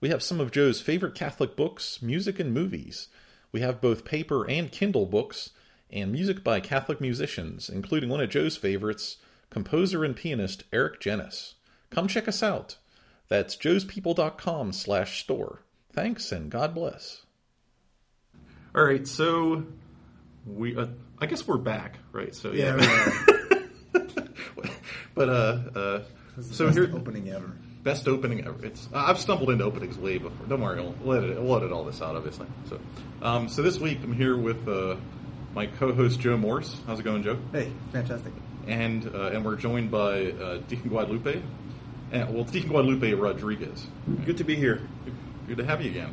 We 0.00 0.08
have 0.08 0.24
some 0.24 0.40
of 0.40 0.50
Joe's 0.50 0.80
favorite 0.80 1.14
Catholic 1.14 1.54
books, 1.54 2.02
music, 2.02 2.40
and 2.40 2.52
movies. 2.52 3.06
We 3.52 3.60
have 3.60 3.80
both 3.80 4.04
paper 4.04 4.44
and 4.50 4.72
Kindle 4.72 5.06
books, 5.06 5.50
and 5.88 6.10
music 6.10 6.42
by 6.42 6.58
Catholic 6.58 7.00
musicians, 7.00 7.70
including 7.70 8.08
one 8.08 8.20
of 8.20 8.30
Joe's 8.30 8.56
favorites, 8.56 9.18
composer 9.50 10.04
and 10.04 10.16
pianist 10.16 10.64
Eric 10.72 11.00
Genuis. 11.00 11.54
Come 11.90 12.08
check 12.08 12.26
us 12.26 12.42
out. 12.42 12.78
That's 13.28 13.54
joespeople.com/store. 13.54 15.62
Thanks 15.96 16.30
and 16.30 16.50
God 16.50 16.74
bless. 16.74 17.22
All 18.74 18.84
right, 18.84 19.08
so 19.08 19.64
we 20.46 20.76
uh, 20.76 20.88
I 21.18 21.24
guess 21.24 21.48
we're 21.48 21.56
back, 21.56 21.96
right? 22.12 22.34
So 22.34 22.52
yeah. 22.52 22.76
but 25.14 25.30
uh, 25.30 25.58
uh 25.74 26.02
so 26.42 26.68
here 26.68 26.90
opening 26.94 27.30
ever. 27.30 27.50
best 27.82 28.06
opening 28.08 28.44
ever. 28.46 28.62
It's 28.66 28.86
I've 28.92 29.18
stumbled 29.18 29.48
into 29.48 29.64
openings 29.64 29.96
way 29.96 30.18
before. 30.18 30.46
Don't 30.46 30.60
worry, 30.60 30.80
I'll 30.80 30.94
let 31.02 31.24
it 31.24 31.40
we'll 31.40 31.56
edit 31.56 31.72
all 31.72 31.84
this 31.84 32.02
out, 32.02 32.14
obviously. 32.14 32.46
So, 32.68 32.78
um, 33.22 33.48
so 33.48 33.62
this 33.62 33.78
week 33.78 34.00
I'm 34.02 34.12
here 34.12 34.36
with 34.36 34.68
uh, 34.68 34.96
my 35.54 35.64
co-host 35.64 36.20
Joe 36.20 36.36
Morse. 36.36 36.78
How's 36.86 37.00
it 37.00 37.04
going, 37.04 37.22
Joe? 37.22 37.38
Hey, 37.52 37.72
fantastic. 37.92 38.34
And 38.66 39.10
uh, 39.14 39.30
and 39.30 39.42
we're 39.42 39.56
joined 39.56 39.90
by 39.90 40.32
uh, 40.32 40.58
Deacon 40.68 40.90
Guadalupe. 40.90 41.40
And, 42.12 42.34
well, 42.34 42.44
Deacon 42.44 42.68
Guadalupe 42.68 43.14
Rodriguez. 43.14 43.86
Good 44.26 44.36
to 44.36 44.44
be 44.44 44.56
here. 44.56 44.82
Good 45.46 45.58
to 45.58 45.64
have 45.64 45.80
you 45.80 45.90
again. 45.90 46.12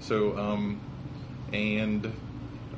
So, 0.00 0.38
um, 0.38 0.80
and 1.52 2.10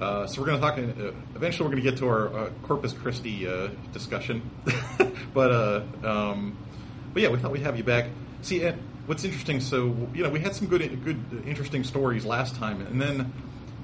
uh, 0.00 0.26
so 0.26 0.40
we're 0.40 0.48
going 0.48 0.60
to 0.60 0.66
talk. 0.66 0.76
Uh, 0.76 1.12
eventually, 1.36 1.68
we're 1.68 1.74
going 1.74 1.84
to 1.84 1.90
get 1.90 1.98
to 2.00 2.08
our 2.08 2.36
uh, 2.36 2.50
Corpus 2.64 2.92
Christi 2.92 3.46
uh, 3.46 3.68
discussion, 3.92 4.50
but 5.34 5.52
uh, 5.52 5.82
um, 6.02 6.56
but 7.12 7.22
yeah, 7.22 7.28
we 7.28 7.38
thought 7.38 7.52
we'd 7.52 7.62
have 7.62 7.76
you 7.76 7.84
back. 7.84 8.06
See, 8.42 8.68
what's 9.06 9.24
interesting? 9.24 9.60
So 9.60 9.96
you 10.12 10.24
know, 10.24 10.30
we 10.30 10.40
had 10.40 10.56
some 10.56 10.66
good, 10.66 11.04
good, 11.04 11.44
interesting 11.46 11.84
stories 11.84 12.24
last 12.24 12.56
time, 12.56 12.80
and 12.80 13.00
then, 13.00 13.32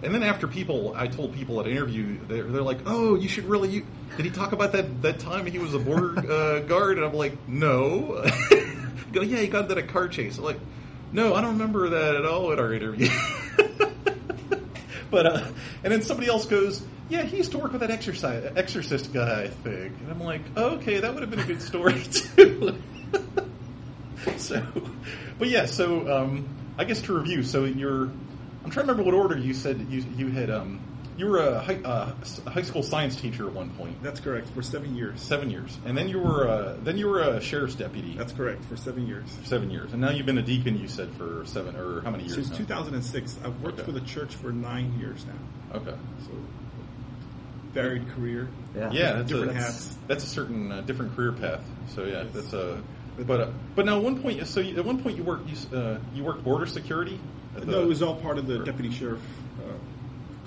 and 0.03 0.12
then 0.12 0.25
after 0.25 0.49
people, 0.49 0.92
I 0.96 1.07
told 1.07 1.33
people 1.33 1.61
at 1.61 1.66
an 1.66 1.73
interview, 1.73 2.18
they're, 2.27 2.42
they're 2.42 2.62
like, 2.62 2.81
"Oh, 2.87 3.14
you 3.14 3.29
should 3.29 3.44
really." 3.44 3.68
You, 3.68 3.87
did 4.16 4.25
he 4.25 4.33
talk 4.33 4.51
about 4.51 4.73
that 4.73 5.03
that 5.03 5.20
time 5.20 5.46
he 5.46 5.61
was 5.61 5.75
a 5.75 5.79
border 5.79 6.18
uh, 6.18 6.59
guard? 6.61 6.96
And 6.96 7.07
I'm 7.07 7.14
like, 7.14 7.49
"No." 7.49 8.29
Go, 9.12 9.23
yeah, 9.23 9.38
he 9.38 9.49
got 9.49 9.70
into 9.70 9.77
a 9.77 9.83
car 9.83 10.07
chase. 10.07 10.38
I'm 10.38 10.44
like, 10.44 10.61
no, 11.12 11.35
I 11.35 11.40
don't 11.40 11.53
remember 11.53 11.90
that 11.90 12.14
at 12.14 12.25
all 12.25 12.53
at 12.53 12.59
our 12.59 12.73
interview. 12.73 13.09
but 15.11 15.27
uh, 15.27 15.44
and 15.83 15.92
then 15.92 16.03
somebody 16.03 16.29
else 16.29 16.46
goes, 16.46 16.83
yeah, 17.09 17.23
he 17.23 17.38
used 17.38 17.51
to 17.53 17.59
work 17.59 17.73
with 17.73 17.81
that 17.81 17.90
exercise 17.90 18.53
exorcist 18.57 19.12
guy, 19.12 19.42
I 19.42 19.49
think. 19.49 19.99
And 20.01 20.11
I'm 20.11 20.20
like, 20.20 20.42
okay, 20.57 21.01
that 21.01 21.12
would 21.12 21.23
have 21.23 21.31
been 21.31 21.40
a 21.40 21.44
good 21.44 21.61
story 21.61 22.01
too. 22.11 22.81
so, 24.37 24.64
but 25.38 25.49
yeah, 25.49 25.66
so 25.66 26.23
um, 26.23 26.49
I 26.79 26.85
guess 26.85 27.03
to 27.03 27.18
review, 27.18 27.42
so 27.42 27.64
you're, 27.64 28.05
I'm 28.64 28.70
trying 28.70 28.87
to 28.87 28.92
remember 28.92 29.03
what 29.03 29.14
order 29.14 29.37
you 29.37 29.55
said 29.55 29.87
you 29.90 30.05
you 30.16 30.29
had. 30.29 30.51
Um, 30.51 30.81
you 31.16 31.27
were 31.27 31.38
a 31.38 31.61
high, 31.61 31.81
uh, 31.85 32.14
a 32.46 32.51
high 32.51 32.62
school 32.62 32.83
science 32.83 33.16
teacher 33.16 33.46
at 33.46 33.53
one 33.53 33.70
point, 33.70 34.03
That's 34.03 34.20
correct 34.20 34.49
for 34.51 34.62
seven 34.62 34.94
years. 34.96 35.20
seven 35.20 35.51
years, 35.51 35.77
and 35.85 35.96
then 35.96 36.09
you 36.09 36.18
were 36.18 36.49
uh, 36.49 36.77
then 36.83 36.96
you 36.99 37.07
were 37.09 37.20
a 37.20 37.40
sheriff's 37.40 37.75
deputy. 37.75 38.14
That's 38.16 38.33
correct 38.33 38.64
for 38.64 38.77
seven 38.77 39.07
years. 39.07 39.25
seven 39.44 39.70
years, 39.70 39.92
and 39.92 40.01
now 40.01 40.11
you've 40.11 40.27
been 40.27 40.38
a 40.38 40.42
deacon. 40.42 40.79
You 40.79 40.88
said 40.88 41.11
for 41.12 41.44
seven 41.44 41.77
or 41.77 42.01
how 42.03 42.11
many 42.11 42.25
years? 42.25 42.35
Since 42.35 42.51
now? 42.51 42.57
2006, 42.59 43.38
I've 43.44 43.61
worked 43.62 43.79
Okay. 43.81 43.85
for 43.87 43.92
the 43.92 44.01
church 44.03 44.35
for 44.37 44.51
nine 44.53 44.99
years 44.99 45.25
now. 45.27 45.77
Okay. 45.79 45.94
So 46.25 46.31
varied 47.73 48.09
career. 48.11 48.49
Yeah. 48.75 48.90
Yeah, 48.92 49.12
that's 49.12 49.29
Different 49.29 49.51
a, 49.53 49.55
that's, 49.55 49.66
hats. 49.66 49.99
That's 50.07 50.25
a 50.25 50.29
certain 50.29 50.73
uh, 50.73 50.81
different 50.83 51.14
career 51.14 51.33
path. 51.33 51.61
So 51.94 52.05
yeah, 52.05 52.23
Yes. 52.23 52.27
that's 52.33 52.53
a. 52.53 52.83
But 53.18 53.40
uh, 53.40 53.51
but 53.75 53.85
now 53.85 53.99
at 53.99 54.03
one 54.03 54.20
point, 54.23 54.46
so 54.46 54.61
you, 54.61 54.77
at 54.79 54.85
one 54.85 55.03
point 55.03 55.16
you 55.16 55.23
worked 55.25 55.49
you, 55.51 55.77
uh, 55.79 55.99
you 56.14 56.25
worked 56.25 56.42
border 56.42 56.66
security. 56.66 57.20
at 57.55 57.66
the- 57.66 57.73
no, 57.73 57.83
it 57.83 57.87
was 57.87 58.01
all 58.03 58.14
part 58.16 58.38
of 58.38 58.46
the 58.46 58.61
or- 58.61 58.64
deputy 58.64 58.90
sheriff. 58.90 59.20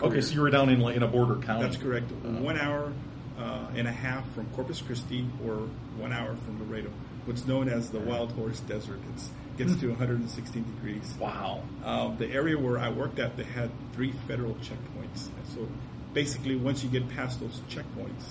Okay, 0.03 0.19
so 0.19 0.33
you 0.33 0.41
were 0.41 0.49
down 0.49 0.69
in 0.69 0.81
like 0.81 0.97
in 0.97 1.03
a 1.03 1.07
border 1.07 1.35
county. 1.35 1.63
That's 1.63 1.77
correct. 1.77 2.11
Uh, 2.11 2.29
one 2.41 2.59
hour 2.59 2.91
uh, 3.39 3.67
and 3.75 3.87
a 3.87 3.91
half 3.91 4.29
from 4.33 4.47
Corpus 4.47 4.81
Christi, 4.81 5.25
or 5.45 5.67
one 5.97 6.11
hour 6.11 6.35
from 6.45 6.59
Laredo. 6.59 6.89
What's 7.25 7.47
known 7.47 7.69
as 7.69 7.89
the 7.89 7.99
Wild 7.99 8.33
Horse 8.33 8.59
Desert. 8.61 8.99
It 9.15 9.57
gets 9.57 9.79
to 9.79 9.87
116 9.87 10.63
degrees. 10.75 11.13
Wow. 11.17 11.63
Um, 11.85 12.17
the 12.17 12.29
area 12.29 12.57
where 12.57 12.77
I 12.77 12.89
worked 12.89 13.19
at, 13.19 13.37
they 13.37 13.43
had 13.43 13.71
three 13.93 14.11
federal 14.27 14.55
checkpoints. 14.55 15.29
So 15.55 15.67
basically, 16.13 16.57
once 16.57 16.83
you 16.83 16.89
get 16.89 17.07
past 17.09 17.39
those 17.39 17.61
checkpoints, 17.69 18.25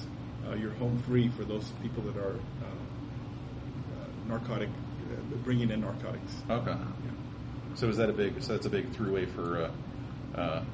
uh, 0.47 0.55
you're 0.55 0.73
home 0.73 0.99
free 1.07 1.29
for 1.29 1.45
those 1.45 1.65
people 1.81 2.03
that 2.03 2.17
are 2.19 2.35
uh, 2.35 2.67
uh, 3.95 4.29
narcotic, 4.29 4.69
uh, 4.69 5.37
bringing 5.45 5.71
in 5.71 5.81
narcotics. 5.81 6.35
Okay. 6.51 6.75
So 7.77 7.89
is 7.89 7.97
that 7.97 8.11
a 8.11 8.13
big? 8.13 8.43
So 8.43 8.53
that's 8.53 8.67
a 8.67 8.71
big 8.71 8.93
throughway 8.93 9.33
for 9.35 9.71
uh, 10.37 10.39
uh, 10.39 10.65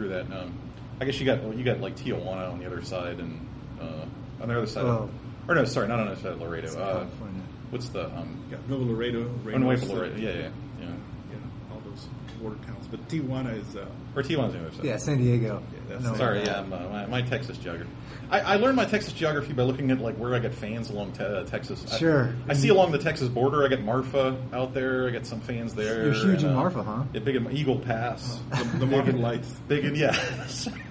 through 0.00 0.08
that. 0.08 0.32
Um, 0.32 0.54
I 1.00 1.04
guess 1.04 1.20
you 1.20 1.26
got 1.26 1.42
well, 1.42 1.54
you 1.54 1.64
got 1.64 1.80
like 1.80 1.96
Tijuana 1.96 2.50
on 2.50 2.58
the 2.58 2.66
other 2.66 2.82
side 2.82 3.18
and 3.20 3.46
uh, 3.80 4.42
on 4.42 4.48
the 4.48 4.56
other 4.56 4.66
side. 4.66 4.84
Oh. 4.84 4.88
Of, 5.04 5.10
or 5.48 5.54
no, 5.54 5.64
sorry, 5.64 5.88
not 5.88 5.98
on 6.00 6.06
the 6.06 6.12
other 6.12 6.20
side 6.20 6.32
of 6.32 6.40
Laredo. 6.40 6.68
Uh, 6.68 6.92
California. 6.92 7.42
what's 7.70 7.88
the 7.90 8.06
um? 8.06 8.42
Yeah, 8.50 8.58
Nuevo 8.68 8.84
Laredo, 8.92 9.30
Oh, 9.46 9.58
no, 9.58 9.66
wait, 9.66 9.82
Laredo. 9.82 10.16
Yeah, 10.16 10.30
yeah, 10.30 10.36
yeah. 10.80 10.86
yeah, 11.30 11.72
all 11.72 11.80
those 11.84 12.06
border 12.40 12.56
towns. 12.66 12.86
But 12.88 13.06
Tijuana 13.08 13.58
is 13.58 13.76
uh, 13.76 13.86
Or 14.16 14.22
Tijuana's 14.22 14.54
on 14.54 14.60
the 14.62 14.66
other 14.68 14.76
side. 14.76 14.84
Yeah, 14.84 14.96
San 14.96 15.18
Diego. 15.18 15.62
Yeah, 15.72 15.78
that's- 15.88 16.04
No, 16.04 16.14
Sorry, 16.16 16.42
yeah, 16.44 16.60
I'm, 16.60 16.72
uh, 16.72 16.78
my, 16.88 17.06
my 17.06 17.22
Texas 17.22 17.58
geography. 17.58 17.90
I, 18.30 18.40
I 18.40 18.56
learned 18.56 18.76
my 18.76 18.84
Texas 18.84 19.12
geography 19.12 19.52
by 19.52 19.64
looking 19.64 19.90
at 19.90 19.98
like 20.00 20.14
where 20.16 20.34
I 20.34 20.38
get 20.38 20.54
fans 20.54 20.88
along 20.90 21.12
te- 21.12 21.24
uh, 21.24 21.44
Texas. 21.44 21.84
I- 21.92 21.98
Sure. 21.98 22.32
I, 22.48 22.54
see 22.54 22.68
along 22.68 22.92
the 22.92 22.98
Texas 22.98 23.28
border. 23.28 23.64
I 23.64 23.68
get 23.68 23.82
Marfa 23.82 24.36
out 24.52 24.72
there. 24.72 25.08
I 25.08 25.10
get 25.10 25.26
some 25.26 25.40
fans 25.40 25.74
there. 25.74 26.04
You're 26.04 26.14
huge 26.14 26.42
and, 26.42 26.44
in 26.44 26.50
uh, 26.52 26.54
Marfa, 26.54 26.82
huh? 26.84 27.02
Yeah, 27.12 27.20
big 27.20 27.36
in 27.36 27.50
Eagle 27.50 27.78
Pass. 27.80 28.38
the, 28.50 28.78
the 28.78 28.86
Marfa 28.86 29.12
Lights. 29.16 29.50
Big 29.68 29.84
in 29.84 29.94
yeah. 29.96 30.12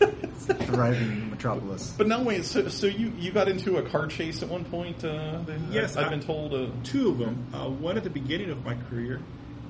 Thriving 0.49 1.30
metropolis. 1.30 1.93
but 1.97 2.08
now 2.08 2.21
wait, 2.23 2.43
so, 2.43 2.67
so 2.69 2.88
you 2.88 3.13
you 3.19 3.32
got 3.32 3.47
into 3.47 3.78
a 3.78 3.84
car 3.84 4.08
chase 4.08 4.41
at 4.41 4.49
one 4.49 4.65
point? 4.65 5.04
Uh, 5.06 5.39
then? 5.45 5.67
Yes, 5.71 5.95
I, 5.95 6.02
have 6.02 6.08
I- 6.12 6.15
been 6.15 6.25
told. 6.25 6.54
Uh, 6.54 6.67
Two 6.84 7.10
of 7.10 7.17
them. 7.19 7.45
Uh, 7.54 7.69
one 7.69 7.97
at 7.97 8.04
the 8.04 8.10
beginning 8.10 8.49
of 8.49 8.65
my 8.65 8.75
career, 8.89 9.21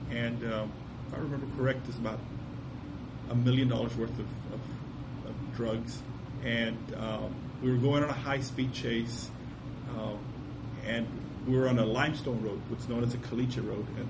and 0.09 0.41
um, 0.53 0.71
if 1.07 1.13
I 1.13 1.17
remember 1.17 1.45
correct, 1.57 1.87
is 1.89 1.97
about 1.97 2.19
a 3.29 3.35
million 3.35 3.67
dollars 3.67 3.95
worth 3.95 4.09
of, 4.17 4.27
of, 4.53 4.59
of 5.27 5.55
drugs, 5.55 6.01
and 6.43 6.77
um, 6.97 7.33
we 7.61 7.71
were 7.71 7.77
going 7.77 8.03
on 8.03 8.09
a 8.09 8.13
high 8.13 8.39
speed 8.41 8.73
chase, 8.73 9.29
um, 9.97 10.17
and 10.85 11.07
we 11.47 11.57
were 11.57 11.67
on 11.67 11.79
a 11.79 11.85
limestone 11.85 12.41
road, 12.43 12.61
what's 12.69 12.87
known 12.87 13.03
as 13.03 13.13
a 13.13 13.17
caliche 13.17 13.65
road, 13.67 13.85
and 13.97 14.09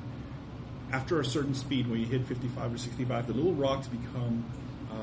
after 0.91 1.19
a 1.19 1.25
certain 1.25 1.53
speed, 1.53 1.87
when 1.89 1.99
you 1.99 2.05
hit 2.05 2.25
55 2.25 2.73
or 2.73 2.77
65, 2.77 3.27
the 3.27 3.33
little 3.33 3.53
rocks 3.53 3.87
become 3.87 4.43
uh, 4.91 4.95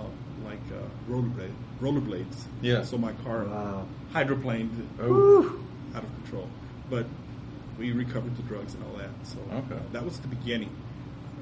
like 0.44 0.58
uh, 0.72 1.10
rollerblade, 1.12 1.52
rollerblades. 1.80 2.44
Yeah. 2.60 2.82
So 2.82 2.98
my 2.98 3.12
car 3.24 3.44
Wow. 3.44 3.86
hydroplaned 4.12 4.70
oh, 5.00 5.58
out 5.94 6.02
of 6.02 6.14
control. 6.22 6.48
But 6.90 7.06
we 7.78 7.92
recovered 7.92 8.36
the 8.36 8.42
drugs 8.42 8.74
and 8.74 8.82
all 8.84 8.94
that. 8.98 9.10
So 9.22 9.38
Okay. 9.52 9.80
that 9.92 10.04
was 10.04 10.18
the 10.18 10.28
beginning. 10.28 10.70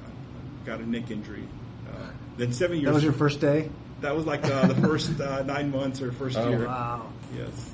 I 0.05 0.65
got 0.65 0.79
a 0.79 0.87
neck 0.89 1.09
injury. 1.09 1.47
Uh, 1.87 2.09
then 2.37 2.53
seven 2.53 2.77
years. 2.77 2.85
That 2.85 2.93
was 2.93 3.03
your 3.03 3.13
first 3.13 3.39
day? 3.41 3.69
That 4.05 4.15
was 4.15 4.25
like 4.27 4.45
uh, 4.45 4.67
the 4.67 4.75
first 4.75 5.19
uh, 5.19 5.41
nine 5.43 5.71
months 5.71 5.99
or 6.01 6.11
first 6.11 6.37
Oh, 6.37 6.47
year. 6.47 6.67
Wow. 6.67 7.11
Yes. 7.35 7.71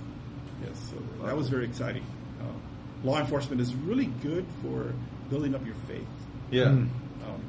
Yes. 0.66 0.78
So 0.90 1.26
that 1.26 1.36
was 1.36 1.50
very 1.50 1.66
exciting. 1.66 2.04
Uh, 2.40 2.46
law 3.08 3.20
enforcement 3.20 3.60
is 3.62 3.76
really 3.76 4.06
good 4.06 4.46
for 4.62 4.94
building 5.30 5.54
up 5.54 5.66
your 5.66 5.76
faith. 5.90 6.08
yeah. 6.50 6.70
Hmm. 6.70 6.78
Um, 7.24 7.42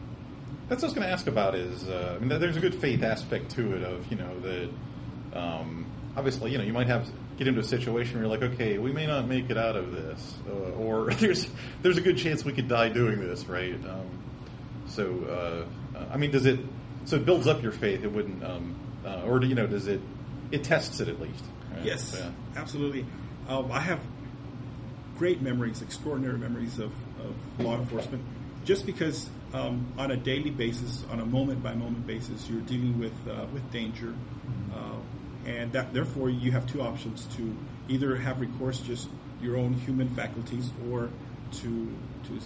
That's 0.68 0.82
what 0.82 0.86
I 0.86 0.86
was 0.88 0.94
going 0.94 1.06
to 1.06 1.12
ask 1.12 1.26
about. 1.28 1.54
Is 1.54 1.88
uh, 1.88 2.16
I 2.16 2.24
mean, 2.24 2.40
there's 2.40 2.56
a 2.56 2.60
good 2.60 2.74
faith 2.74 3.02
aspect 3.04 3.52
to 3.52 3.76
it. 3.76 3.82
Of 3.84 4.10
you 4.10 4.16
know 4.18 4.40
that 4.40 4.68
um, 5.38 5.86
obviously 6.16 6.50
you 6.50 6.58
know 6.58 6.64
you 6.64 6.72
might 6.72 6.88
have 6.88 7.08
get 7.38 7.46
into 7.46 7.60
a 7.60 7.64
situation 7.64 8.14
where 8.14 8.24
you're 8.24 8.36
like, 8.36 8.52
okay, 8.54 8.78
we 8.78 8.92
may 8.92 9.06
not 9.06 9.26
make 9.28 9.48
it 9.48 9.56
out 9.56 9.76
of 9.76 9.92
this, 9.92 10.34
uh, 10.50 10.72
or 10.72 11.14
there's 11.20 11.46
there's 11.82 11.98
a 11.98 12.02
good 12.02 12.18
chance 12.18 12.44
we 12.44 12.52
could 12.52 12.66
die 12.68 12.88
doing 12.88 13.20
this, 13.20 13.44
right? 13.46 13.74
Um, 13.74 14.08
so 14.88 15.66
uh, 15.96 15.98
I 16.12 16.16
mean, 16.16 16.32
does 16.32 16.46
it 16.46 16.58
so 17.04 17.16
it 17.16 17.24
builds 17.26 17.46
up 17.46 17.62
your 17.62 17.72
faith? 17.72 18.04
It 18.04 18.12
wouldn't, 18.12 18.42
um, 18.44 18.74
uh, 19.04 19.22
or 19.24 19.42
you 19.44 19.54
know, 19.54 19.66
does 19.66 19.86
it 19.88 20.00
it 20.50 20.64
tests 20.64 21.00
it 21.00 21.08
at 21.08 21.20
least? 21.20 21.44
right? 21.74 21.84
Yes, 21.84 22.16
Yeah. 22.18 22.30
absolutely. 22.60 23.06
Um, 23.48 23.72
I 23.72 23.80
have 23.80 24.00
great 25.18 25.40
memories, 25.42 25.82
extraordinary 25.82 26.38
memories 26.38 26.78
of, 26.78 26.92
of 27.20 27.34
law 27.64 27.76
enforcement, 27.76 28.22
just 28.64 28.86
because 28.86 29.28
um, 29.54 29.86
on 29.98 30.10
a 30.10 30.16
daily 30.16 30.50
basis, 30.50 31.04
on 31.10 31.20
a 31.20 31.26
moment 31.26 31.62
by 31.62 31.74
moment 31.74 32.06
basis, 32.06 32.48
you're 32.48 32.60
dealing 32.62 32.98
with 32.98 33.12
uh, 33.28 33.46
with 33.52 33.70
danger, 33.72 34.14
uh, 34.74 34.96
and 35.46 35.72
that 35.72 35.92
therefore 35.92 36.30
you 36.30 36.52
have 36.52 36.66
two 36.66 36.80
options: 36.82 37.26
to 37.36 37.54
either 37.88 38.16
have 38.16 38.40
recourse 38.40 38.78
just 38.80 39.08
your 39.42 39.56
own 39.56 39.72
human 39.74 40.08
faculties, 40.14 40.70
or 40.90 41.08
to 41.52 41.88
to 42.24 42.40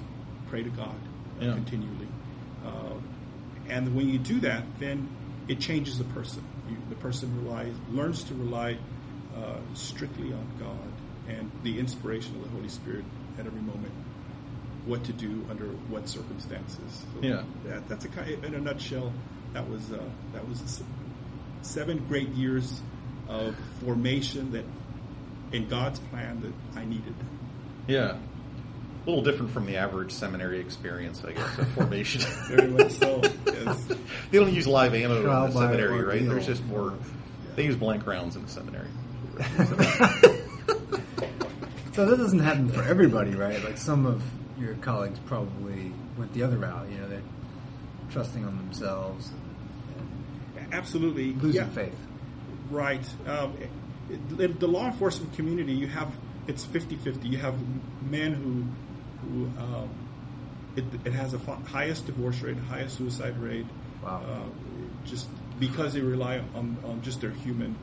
pray 0.49 0.63
to 0.63 0.71
God 0.71 0.95
uh, 1.41 1.45
Yeah. 1.45 1.53
continually. 1.55 2.09
And 3.69 3.95
when 3.95 4.09
you 4.09 4.19
do 4.19 4.41
that, 4.41 4.65
then 4.79 5.09
it 5.49 5.61
changes 5.61 5.99
the 5.99 6.05
person. 6.05 6.45
You, 6.69 6.77
the 6.89 6.97
person 6.97 7.45
relies, 7.45 7.75
learns 7.91 8.25
to 8.25 8.35
rely 8.35 8.79
uh, 9.37 9.59
strictly 9.75 10.33
on 10.33 10.47
God 10.59 10.93
and 11.29 11.51
the 11.63 11.79
inspiration 11.79 12.37
of 12.37 12.43
the 12.45 12.49
Holy 12.51 12.69
Spirit 12.69 13.05
at 13.39 13.47
every 13.47 13.61
moment. 13.61 13.93
What 14.85 15.05
to 15.05 15.13
do 15.13 15.45
under 15.51 15.67
what 15.67 16.09
circumstances. 16.09 17.05
So 17.15 17.27
Yeah. 17.27 17.43
that, 17.65 17.89
that's 17.89 18.05
a 18.05 18.09
kind. 18.09 18.45
In 18.45 18.55
a 18.55 18.61
nutshell, 18.61 19.13
that 19.53 19.69
was 19.69 19.93
uh, 19.93 20.01
that 20.33 20.49
was 20.49 20.83
seven 21.63 22.05
great 22.07 22.29
years 22.31 22.81
of 23.29 23.57
formation 23.85 24.53
that, 24.53 24.65
in 25.51 25.67
God's 25.69 25.99
plan, 25.99 26.41
that 26.43 26.81
I 26.81 26.85
needed. 26.85 27.15
Yeah. 27.89 28.17
A 29.07 29.09
little 29.09 29.23
different 29.25 29.53
from 29.53 29.67
the 29.67 29.77
average 29.77 30.11
seminary 30.11 30.59
experience, 30.59 31.23
I 31.25 31.33
guess, 31.33 31.59
of 31.59 31.69
formation. 31.75 32.23
Very 32.49 32.69
much 32.69 32.91
so. 32.93 33.23
Yes. 33.47 33.85
they 34.31 34.39
don't 34.39 34.53
use 34.53 34.67
live 34.67 34.95
ammo 34.95 35.23
Trial 35.23 35.45
in 35.45 35.51
the 35.51 35.55
by 35.55 35.67
seminary, 35.67 36.03
right? 36.03 36.15
ordeal. 36.17 36.31
There's 36.31 36.47
just 36.47 36.65
more. 36.65 36.95
They 37.55 37.65
use 37.65 37.77
blank 37.77 38.07
rounds 38.07 38.35
in 38.37 38.43
the 38.43 38.49
seminary. 38.49 38.89
So 41.93 42.05
that 42.05 42.19
doesn't 42.19 42.41
happen 42.41 42.69
for 42.69 42.83
everybody, 42.83 43.35
right? 43.35 43.63
Like 43.65 43.79
some 43.79 44.05
of 44.05 44.23
your 44.61 44.75
colleagues 44.75 45.19
probably 45.21 45.93
went 46.19 46.31
the 46.35 46.43
other 46.43 46.59
route. 46.59 46.91
You 46.91 46.99
know, 46.99 47.09
they're 47.09 47.23
trusting 48.11 48.45
on 48.45 48.55
themselves 48.59 49.31
and, 50.59 50.75
Absolutely. 50.75 51.33
losing 51.33 51.63
Yeah. 51.63 51.69
faith. 51.71 51.97
Right. 52.71 53.03
Um, 53.27 53.55
it, 54.11 54.41
it- 54.41 54.61
the 54.61 54.69
law 54.69 54.89
enforcement 54.89 55.33
community, 55.33 55.73
you 55.73 55.87
have 55.87 56.13
it's 56.47 56.67
50-50. 56.67 57.31
You 57.33 57.39
have 57.39 57.55
men 58.11 58.35
who 58.35 58.67
who 59.29 59.45
um, 59.59 59.89
it, 60.77 60.85
it 61.05 61.13
has 61.13 61.35
a 61.35 61.39
fi- 61.39 61.59
highest 61.67 62.07
divorce 62.07 62.41
rate, 62.43 62.57
highest 62.69 62.97
suicide 62.99 63.37
rate. 63.39 63.67
Wow. 64.03 64.23
Uh, 64.29 65.05
just 65.05 65.29
because 65.59 65.95
they 65.95 66.01
rely 66.01 66.39
on, 66.55 66.77
on 66.85 67.01
just 67.03 67.21
their 67.21 67.31
human 67.31 67.75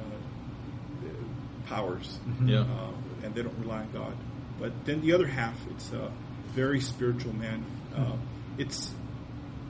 uh, 0.00 1.68
powers, 1.68 2.18
Yeah. 2.44 2.60
uh, 2.60 2.90
and 3.22 3.34
they 3.34 3.42
don't 3.42 3.58
rely 3.58 3.80
on 3.80 3.90
God. 3.92 4.14
but 4.58 4.72
then 4.86 5.00
the 5.02 5.12
other 5.12 5.26
half, 5.26 5.54
it's 5.70 5.92
a 5.92 6.10
very 6.54 6.80
spiritual 6.80 7.34
man. 7.34 7.64
Uh, 7.96 8.16
it's 8.58 8.92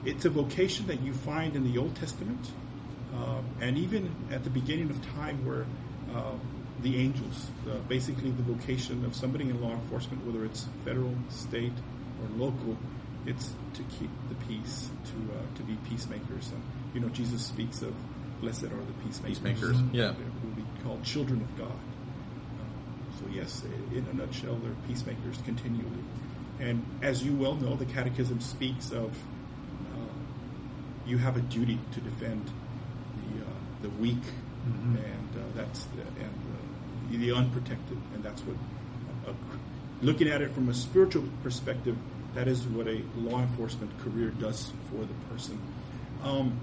it's 0.05 0.25
a 0.25 0.31
vocation 0.31 0.87
that 0.87 1.01
you 1.03 1.13
find 1.13 1.57
in 1.57 1.65
the 1.71 1.77
Old 1.79 1.95
Testament, 1.97 2.51
uh, 3.15 3.41
and 3.61 3.77
even 3.77 4.15
at 4.31 4.45
the 4.45 4.51
beginning 4.51 4.89
of 4.91 5.05
time, 5.15 5.45
where 5.45 5.67
uh, 6.15 6.33
the 6.83 6.97
angels, 6.97 7.51
uh, 7.69 7.75
basically 7.89 8.31
the 8.31 8.43
vocation 8.43 9.05
of 9.05 9.15
somebody 9.15 9.45
in 9.45 9.61
law 9.61 9.73
enforcement, 9.73 10.25
whether 10.25 10.45
it's 10.45 10.67
federal, 10.85 11.15
state, 11.29 11.73
or 12.23 12.29
local, 12.39 12.77
it's 13.27 13.53
to 13.75 13.83
keep 13.99 14.11
the 14.29 14.35
peace, 14.47 14.91
to 15.05 15.35
uh, 15.35 15.57
to 15.57 15.63
be 15.63 15.77
peacemakers. 15.89 16.51
And 16.53 16.63
you 16.95 17.01
know, 17.01 17.09
Jesus 17.09 17.45
speaks 17.45 17.83
of 17.83 17.95
blessed 18.41 18.65
are 18.65 18.69
the 18.69 18.93
peacemakers. 19.05 19.39
Peacemakers, 19.39 19.77
yeah. 19.93 20.13
They 20.13 20.47
will 20.47 20.55
be 20.57 20.65
called 20.85 21.05
children 21.05 21.41
of 21.41 21.59
God. 21.59 21.69
Uh, 21.69 23.19
so 23.19 23.25
yes, 23.33 23.63
in 23.93 24.07
a 24.11 24.15
nutshell, 24.15 24.57
they're 24.57 24.73
peacemakers 24.87 25.39
continually. 25.45 26.05
And 26.61 26.85
as 27.03 27.23
you 27.23 27.35
well 27.35 27.55
know, 27.55 27.77
the 27.77 27.87
Catechism 27.87 28.41
speaks 28.41 28.91
of 28.91 29.11
uh, 29.11 30.01
you 31.07 31.19
have 31.19 31.37
a 31.37 31.41
duty 31.41 31.79
to 31.93 32.01
defend 32.01 32.47
the 32.47 33.45
uh, 33.45 33.49
the 33.83 33.91
weak 33.91 34.23
and 34.69 35.29
uh, 35.37 35.45
that's 35.55 35.85
the, 35.85 36.03
and 36.23 36.33
the 37.11 37.33
unprotected, 37.33 37.99
and 38.15 38.23
that's 38.23 38.43
what. 38.43 38.57
A, 39.27 39.35
looking 40.05 40.29
at 40.29 40.43
it 40.43 40.53
from 40.53 40.69
a 40.69 40.75
spiritual 40.75 41.25
perspective, 41.43 41.97
that 42.35 42.49
is 42.49 42.65
what 42.67 42.87
a 42.87 43.03
law 43.17 43.41
enforcement 43.41 43.91
career 44.01 44.31
does 44.31 44.73
for 44.91 45.05
the 45.05 45.15
person. 45.31 45.61
Um, 46.23 46.59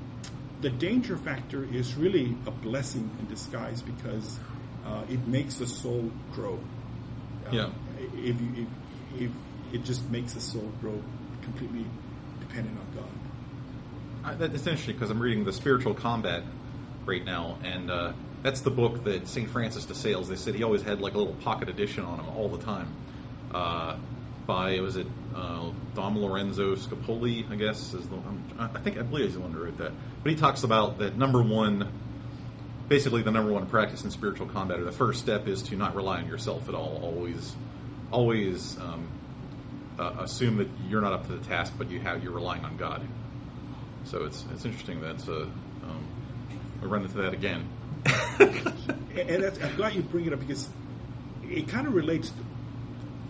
the 0.62 0.69
danger 0.69 1.17
factor 1.17 1.67
is 1.71 1.95
really 1.95 2.36
a 2.45 2.51
blessing 2.51 3.10
in 3.19 3.27
disguise 3.27 3.81
because 3.81 4.39
uh, 4.86 5.03
it 5.10 5.27
makes 5.27 5.55
the 5.55 5.67
soul 5.67 6.12
grow. 6.31 6.60
Uh, 7.47 7.51
Yeah. 7.51 7.69
If, 8.15 8.39
you, 8.39 8.67
if, 9.15 9.21
if 9.21 9.31
it 9.73 9.84
just 9.84 10.10
makes 10.10 10.34
the 10.34 10.41
soul 10.41 10.71
grow 10.81 11.01
completely 11.41 11.86
dependent 12.39 12.77
on 12.79 12.95
God. 12.95 13.10
I, 14.23 14.36
that, 14.36 14.55
it's 14.55 14.65
interesting 14.65 14.95
because 14.95 15.10
I'm 15.10 15.19
reading 15.19 15.43
the 15.43 15.53
Spiritual 15.53 15.93
Combat 15.93 16.43
right 17.05 17.23
now, 17.23 17.58
and 17.63 17.91
uh, 17.91 18.13
that's 18.45 18.62
the 18.62 18.69
book 18.69 19.03
that 19.05 19.27
St. 19.27 19.49
Francis 19.49 19.86
de 19.86 19.95
Sales. 19.95 20.27
They 20.27 20.36
said 20.36 20.53
he 20.53 20.62
always 20.62 20.84
had 20.84 21.01
like 21.01 21.15
a 21.15 21.17
little 21.17 21.34
pocket 21.34 21.67
edition 21.67 22.05
on 22.05 22.19
him 22.19 22.29
all 22.38 22.47
the 22.47 22.63
time. 22.63 22.93
Uh, 23.51 23.97
by 24.45 24.79
was 24.81 24.97
it 24.97 25.08
uh, 25.36 25.71
Dom 25.95 26.19
Lorenzo 26.19 26.75
Scupoli? 26.75 27.51
I 27.51 27.55
guess 27.55 27.95
is 27.95 28.08
the 28.08 28.17
I 28.60 28.67
think 28.67 28.99
I 28.99 29.01
believe 29.01 29.25
he's 29.25 29.34
the 29.34 29.39
one 29.39 29.51
who 29.51 29.63
wrote 29.63 29.79
that. 29.79 29.93
But 30.21 30.29
he 30.29 30.36
talks 30.36 30.62
about 30.62 30.99
that 30.99 31.17
number 31.17 31.41
one, 31.41 31.91
basically 32.88 33.23
the 33.23 33.31
number 33.31 33.51
one 33.51 33.65
practice 33.65 34.03
in 34.03 34.12
spiritual 34.12 34.45
combat, 34.45 34.79
or 34.79 34.84
the 34.84 34.91
first 34.91 35.21
step 35.21 35.47
is 35.47 35.63
to 35.63 35.75
not 35.75 35.95
rely 35.95 36.19
on 36.19 36.27
yourself 36.27 36.69
at 36.69 36.75
all. 36.75 36.99
Always, 37.01 37.55
always. 38.12 38.77
Um, 38.77 39.08
uh, 39.97 40.13
assume 40.19 40.58
that 40.58 40.67
you're 40.89 41.01
not 41.01 41.13
up 41.13 41.25
to 41.25 41.34
the 41.34 41.45
task, 41.45 41.73
but 41.77 41.89
you 41.89 42.01
have 42.01 42.21
you're 42.21 42.34
relying 42.34 42.63
on 42.65 42.77
God. 42.77 43.01
So 44.03 44.25
it's 44.25 44.45
it's 44.53 44.65
interesting 44.65 45.01
that 45.01 45.27
uh, 45.27 45.43
um, 45.43 46.05
we 46.81 46.88
run 46.88 47.01
into 47.03 47.17
that 47.17 47.34
again. 47.34 47.65
and 48.05 49.43
that's, 49.43 49.61
I'm 49.61 49.75
glad 49.75 49.95
you 49.95 50.01
bring 50.01 50.25
it 50.25 50.33
up 50.33 50.39
because 50.39 50.69
it 51.43 51.67
kind 51.67 51.87
of 51.87 51.93
relates. 51.93 52.29
To, 52.29 52.37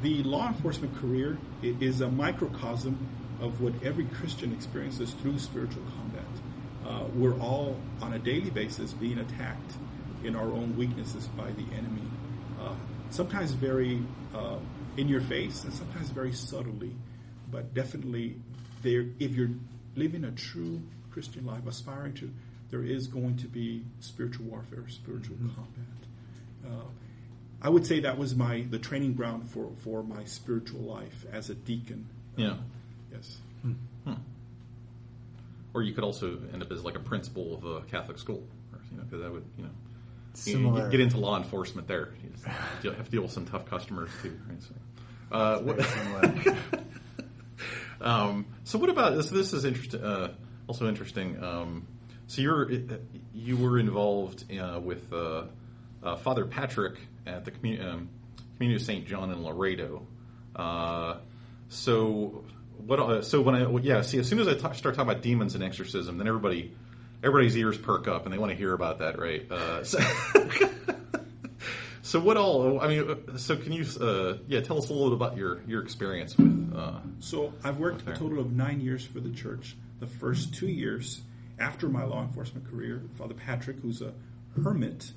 the 0.02 0.22
law 0.24 0.48
enforcement 0.48 0.96
career 0.98 1.38
is 1.64 2.02
a 2.02 2.10
microcosm 2.10 3.08
of 3.42 3.62
what 3.62 3.74
every 3.84 4.06
Christian 4.06 4.54
experiences 4.54 5.12
through 5.22 5.40
spiritual 5.40 5.84
combat. 5.98 6.26
Uh, 6.86 7.08
we're 7.16 7.38
all 7.40 7.78
on 8.02 8.14
a 8.14 8.20
daily 8.20 8.50
basis 8.50 8.94
being 8.94 9.18
attacked 9.18 9.74
in 10.24 10.36
our 10.36 10.52
own 10.52 10.76
weaknesses 10.78 11.28
by 11.30 11.52
the 11.52 11.64
enemy. 11.76 12.04
Uh, 12.62 12.76
sometimes 13.10 13.52
very 13.52 14.02
uh, 14.34 14.58
in 14.98 15.08
your 15.08 15.22
face, 15.22 15.64
and 15.64 15.74
sometimes 15.74 16.10
very 16.10 16.32
subtly, 16.32 16.96
but 17.52 17.74
definitely 17.74 18.36
there. 18.84 19.06
If 19.20 19.32
you're 19.32 19.52
living 19.96 20.24
a 20.24 20.32
true 20.32 20.82
Christian 21.12 21.46
life, 21.46 21.66
aspiring 21.66 22.14
to, 22.16 22.32
there 22.76 22.84
is 22.84 23.08
going 23.08 23.38
to 23.38 23.48
be 23.48 23.84
spiritual 24.02 24.46
warfare, 24.48 24.84
spiritual 24.90 25.38
combat. 25.56 25.86
Uh, 26.66 26.84
I 27.62 27.70
would 27.70 27.86
say 27.88 28.02
that 28.02 28.18
was 28.18 28.36
my 28.36 28.66
the 28.70 28.80
training 28.80 29.14
ground 29.14 29.50
for, 29.50 29.72
for 29.82 30.04
my 30.04 30.26
spiritual 30.26 30.82
life 30.82 31.26
as 31.32 31.50
a 31.50 31.56
deacon. 31.56 32.10
Uh, 32.38 32.42
Yeah. 32.42 32.54
Yes. 33.14 33.38
Or 35.74 35.82
you 35.84 35.94
could 35.94 36.04
also 36.06 36.38
end 36.54 36.62
up 36.62 36.72
as 36.72 36.84
like 36.84 36.96
a 36.96 37.00
principal 37.02 37.54
of 37.56 37.66
a 37.66 37.82
Catholic 37.82 38.18
school, 38.18 38.44
or, 38.72 38.80
you 38.92 38.98
know, 38.98 39.04
because 39.04 39.22
that 39.22 39.32
would 39.32 39.44
you 39.58 39.64
know 39.64 39.70
you, 39.70 40.54
Similar. 40.54 40.86
you 40.86 40.92
get 40.92 41.00
into 41.02 41.18
law 41.18 41.36
enforcement 41.38 41.88
there. 41.88 42.10
You 42.24 42.30
just 42.30 42.46
deal- 42.82 42.94
have 42.94 43.06
to 43.06 43.12
deal 43.12 43.22
with 43.24 43.32
some 43.32 43.46
tough 43.46 43.66
customers 43.66 44.10
too. 44.22 44.38
Right? 44.48 44.62
So, 44.64 44.74
uh, 45.36 45.60
what, 45.60 46.56
Um, 48.02 48.46
so 48.66 48.78
what 48.78 48.90
about 48.90 49.16
this? 49.16 49.30
This 49.30 49.52
is 49.54 49.66
interesting. 49.66 50.02
Uh, 50.04 50.34
also 50.68 50.88
interesting. 50.88 51.42
Um, 51.44 51.88
so 52.28 52.42
you're 52.42 52.70
you 53.34 53.58
were 53.58 53.80
involved 53.80 54.46
uh, 54.58 54.80
with 54.80 55.12
uh, 55.14 55.44
uh, 56.04 56.16
Father 56.18 56.46
Patrick 56.46 56.96
at 57.26 57.46
the 57.46 57.52
community, 57.52 57.88
um, 57.88 58.10
community 58.58 58.82
of 58.82 58.86
Saint 58.86 59.08
John 59.08 59.32
in 59.32 59.44
Laredo. 59.44 60.06
Uh, 60.56 61.18
so 61.70 62.44
what? 62.78 63.00
Uh, 63.00 63.22
so 63.22 63.42
when 63.42 63.56
I 63.56 63.70
yeah, 63.80 64.02
see, 64.02 64.20
as 64.20 64.28
soon 64.28 64.40
as 64.40 64.48
I 64.48 64.58
start 64.58 64.96
talking 64.96 65.02
about 65.02 65.22
demons 65.22 65.56
and 65.56 65.64
exorcism, 65.64 66.18
then 66.18 66.28
everybody 66.28 66.74
everybody's 67.24 67.58
ears 67.58 67.78
perk 67.78 68.08
up 68.08 68.26
and 68.26 68.34
they 68.34 68.38
want 68.38 68.52
to 68.52 68.58
hear 68.58 68.74
about 68.74 69.00
that, 69.00 69.20
right? 69.20 69.50
Uh, 69.52 69.84
so, 69.84 70.00
so 72.02 72.20
what 72.20 72.38
all? 72.38 72.80
I 72.80 72.88
mean, 72.88 73.10
uh, 73.10 73.38
so 73.38 73.56
can 73.56 73.72
you 73.72 73.86
uh, 74.00 74.38
yeah 74.48 74.62
tell 74.62 74.78
us 74.78 74.90
a 74.90 74.94
little 74.94 75.10
bit 75.10 75.16
about 75.16 75.38
your 75.38 75.62
your 75.68 75.84
experience 75.84 76.38
with. 76.38 76.74
Uh, 76.76 77.00
So 77.20 77.54
I've 77.64 77.80
worked 77.80 78.08
a 78.08 78.14
total 78.14 78.40
of 78.40 78.52
nine 78.52 78.82
years 78.82 79.06
for 79.06 79.20
the 79.20 79.32
church. 79.32 79.76
The 80.00 80.08
first 80.08 80.54
two 80.54 80.68
years 80.68 81.22
after 81.60 81.88
my 81.90 82.04
law 82.04 82.22
enforcement 82.22 82.70
career, 82.70 83.04
Father 83.18 83.34
Patrick, 83.34 83.80
who's 83.80 84.02
a 84.02 84.14
hermit 84.64 85.12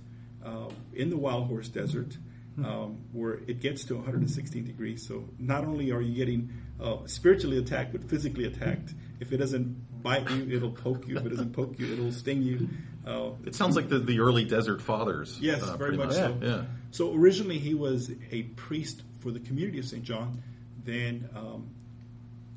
uh, 0.45 0.69
in 0.95 1.11
the 1.11 1.17
Wild 1.17 1.47
Horse 1.49 1.69
Desert, 1.69 2.17
um, 2.65 2.99
where 3.13 3.35
it 3.47 3.61
gets 3.61 3.85
to 3.85 3.95
116 3.97 4.65
degrees. 4.65 5.07
So 5.07 5.25
not 5.39 5.65
only 5.65 5.91
are 5.93 6.01
you 6.01 6.15
getting 6.15 6.51
uh, 6.81 6.99
spiritually 7.07 7.59
attacked, 7.59 7.93
but 7.93 8.05
physically 8.05 8.45
attacked. 8.45 8.95
If 9.21 9.33
it 9.33 9.39
doesn't 9.39 10.03
bite 10.03 10.29
you, 10.31 10.49
it'll 10.57 10.71
poke 10.71 11.07
you. 11.09 11.17
If 11.19 11.27
it 11.27 11.31
doesn't 11.31 11.53
poke 11.53 11.79
you, 11.79 11.93
it'll 11.93 12.13
sting 12.13 12.43
you. 12.43 12.69
Uh, 13.07 13.31
It 13.45 13.55
sounds 13.55 13.75
like 13.75 13.89
the, 13.89 13.99
the 13.99 14.21
early 14.21 14.45
desert 14.45 14.81
fathers. 14.83 15.39
Yes, 15.41 15.63
uh, 15.63 15.77
very 15.77 15.97
pretty 15.97 16.05
much 16.05 16.15
so. 16.15 16.37
Yeah. 16.41 16.63
So 16.91 17.15
originally 17.15 17.59
he 17.59 17.75
was 17.75 18.11
a 18.31 18.43
priest 18.43 19.03
for 19.21 19.31
the 19.31 19.41
community 19.41 19.79
of 19.79 19.85
St. 19.85 20.03
John. 20.05 20.43
Then, 20.85 21.29
um, 21.35 21.69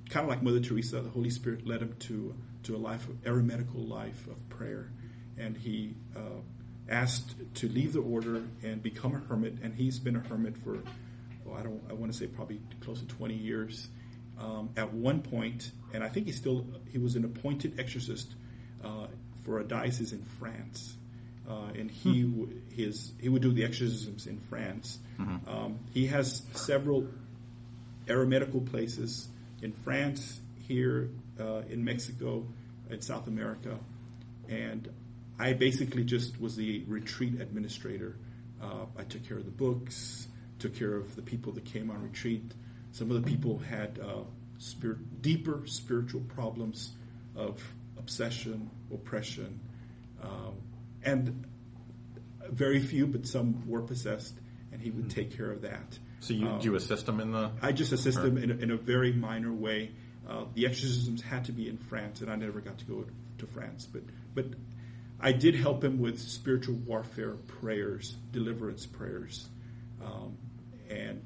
kind 0.09 0.23
of 0.23 0.29
like 0.29 0.41
Mother 0.43 0.59
Teresa, 0.59 1.01
the 1.01 1.09
Holy 1.09 1.29
Spirit 1.29 1.65
led 1.65 1.81
him 1.81 1.95
to 1.99 2.35
to 2.63 2.75
a 2.75 2.77
life 2.77 3.07
of 3.07 3.15
eremitical 3.23 3.87
life 3.87 4.27
of 4.27 4.49
prayer, 4.49 4.91
and 5.37 5.57
he 5.57 5.95
uh, 6.15 6.19
asked 6.89 7.35
to 7.55 7.67
leave 7.69 7.93
the 7.93 8.01
order 8.01 8.43
and 8.63 8.81
become 8.83 9.15
a 9.15 9.19
hermit. 9.19 9.55
And 9.63 9.73
he's 9.73 9.99
been 9.99 10.15
a 10.15 10.19
hermit 10.19 10.57
for, 10.57 10.77
oh, 11.47 11.53
I 11.53 11.63
don't, 11.63 11.81
I 11.89 11.93
want 11.93 12.11
to 12.11 12.17
say 12.17 12.27
probably 12.27 12.59
close 12.81 12.99
to 12.99 13.07
20 13.07 13.33
years. 13.35 13.87
Um, 14.39 14.69
at 14.75 14.91
one 14.93 15.21
point, 15.21 15.71
and 15.93 16.03
I 16.03 16.09
think 16.09 16.25
he 16.25 16.31
still 16.31 16.65
he 16.91 16.97
was 16.97 17.15
an 17.15 17.25
appointed 17.25 17.79
exorcist 17.79 18.27
uh, 18.83 19.05
for 19.45 19.59
a 19.59 19.63
diocese 19.63 20.13
in 20.13 20.23
France 20.39 20.95
uh, 21.49 21.67
and 21.77 21.91
he 21.91 22.23
w- 22.23 22.61
his 22.75 23.11
he 23.19 23.29
would 23.29 23.41
do 23.41 23.51
the 23.51 23.63
exorcisms 23.63 24.25
in 24.27 24.39
France. 24.39 24.97
Um, 25.47 25.79
he 25.93 26.07
has 26.07 26.41
several 26.53 27.07
eremitical 28.07 28.65
places 28.69 29.27
in 29.61 29.73
France, 29.73 30.39
here 30.67 31.09
uh, 31.39 31.61
in 31.69 31.83
Mexico, 31.83 32.45
in 32.89 33.01
South 33.01 33.27
America, 33.27 33.77
and 34.49 34.89
I 35.39 35.53
basically 35.53 36.03
just 36.03 36.39
was 36.39 36.55
the 36.55 36.83
retreat 36.87 37.39
administrator. 37.41 38.17
Uh, 38.61 38.85
I 38.97 39.03
took 39.03 39.27
care 39.27 39.37
of 39.37 39.45
the 39.45 39.51
books, 39.51 40.27
took 40.59 40.75
care 40.75 40.95
of 40.95 41.15
the 41.15 41.21
people 41.21 41.51
that 41.53 41.65
came 41.65 41.89
on 41.89 42.01
retreat. 42.03 42.51
Some 42.91 43.09
of 43.09 43.23
the 43.23 43.27
people 43.27 43.57
had 43.57 43.99
uh, 43.99 44.23
spirit, 44.59 45.21
deeper 45.21 45.63
spiritual 45.65 46.21
problems 46.21 46.91
of 47.35 47.61
obsession, 47.97 48.69
oppression, 48.93 49.59
um, 50.21 50.55
and 51.03 51.45
very 52.49 52.79
few, 52.79 53.07
but 53.07 53.25
some 53.25 53.67
were 53.67 53.81
possessed, 53.81 54.35
and 54.71 54.81
he 54.81 54.91
would 54.91 55.09
take 55.09 55.35
care 55.35 55.51
of 55.51 55.61
that. 55.61 55.97
So 56.19 56.33
you, 56.33 56.47
Um, 56.47 56.59
do 56.59 56.65
you 56.65 56.75
assist 56.75 57.07
them 57.07 57.19
in 57.19 57.31
the? 57.31 57.51
I 57.61 57.71
just 57.71 57.91
assist 57.93 58.21
them 58.21 58.37
in 58.37 58.51
a, 58.51 58.55
in 58.55 58.71
a 58.71 58.77
very 58.77 59.13
minor 59.13 59.51
way. 59.53 59.91
Uh, 60.31 60.45
the 60.53 60.65
exorcisms 60.65 61.21
had 61.21 61.43
to 61.45 61.51
be 61.51 61.67
in 61.67 61.77
France, 61.77 62.21
and 62.21 62.31
I 62.31 62.35
never 62.35 62.61
got 62.61 62.77
to 62.77 62.85
go 62.85 63.05
to 63.39 63.45
France. 63.47 63.85
But 63.91 64.03
but 64.33 64.45
I 65.19 65.33
did 65.33 65.55
help 65.55 65.83
him 65.83 65.99
with 65.99 66.19
spiritual 66.19 66.75
warfare 66.75 67.33
prayers, 67.61 68.15
deliverance 68.31 68.85
prayers, 68.85 69.49
um, 70.03 70.37
and 70.89 71.21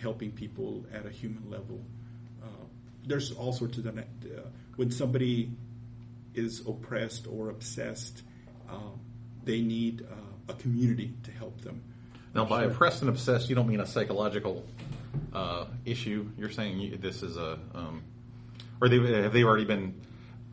helping 0.00 0.30
people 0.30 0.84
at 0.92 1.06
a 1.06 1.10
human 1.10 1.50
level. 1.50 1.80
Uh, 2.42 2.64
there's 3.06 3.32
all 3.32 3.52
sorts 3.52 3.78
of 3.78 3.84
that. 3.84 3.96
Uh, 3.96 4.40
when 4.76 4.90
somebody 4.90 5.50
is 6.34 6.60
oppressed 6.66 7.26
or 7.26 7.48
obsessed, 7.48 8.22
um, 8.68 9.00
they 9.44 9.62
need 9.62 10.02
uh, 10.02 10.52
a 10.52 10.54
community 10.54 11.14
to 11.22 11.30
help 11.30 11.60
them. 11.62 11.82
Now, 12.34 12.44
by 12.44 12.64
oppressed 12.64 13.00
and 13.00 13.08
obsessed, 13.08 13.48
you 13.48 13.56
don't 13.56 13.66
mean 13.66 13.80
a 13.80 13.86
psychological 13.86 14.64
uh, 15.32 15.64
issue? 15.84 16.28
You're 16.38 16.50
saying 16.50 16.78
you, 16.78 16.96
this 16.96 17.22
is 17.22 17.36
a, 17.36 17.58
um, 17.74 18.02
or 18.80 18.88
they 18.88 19.22
have 19.22 19.32
they 19.32 19.44
already 19.44 19.64
been? 19.64 20.00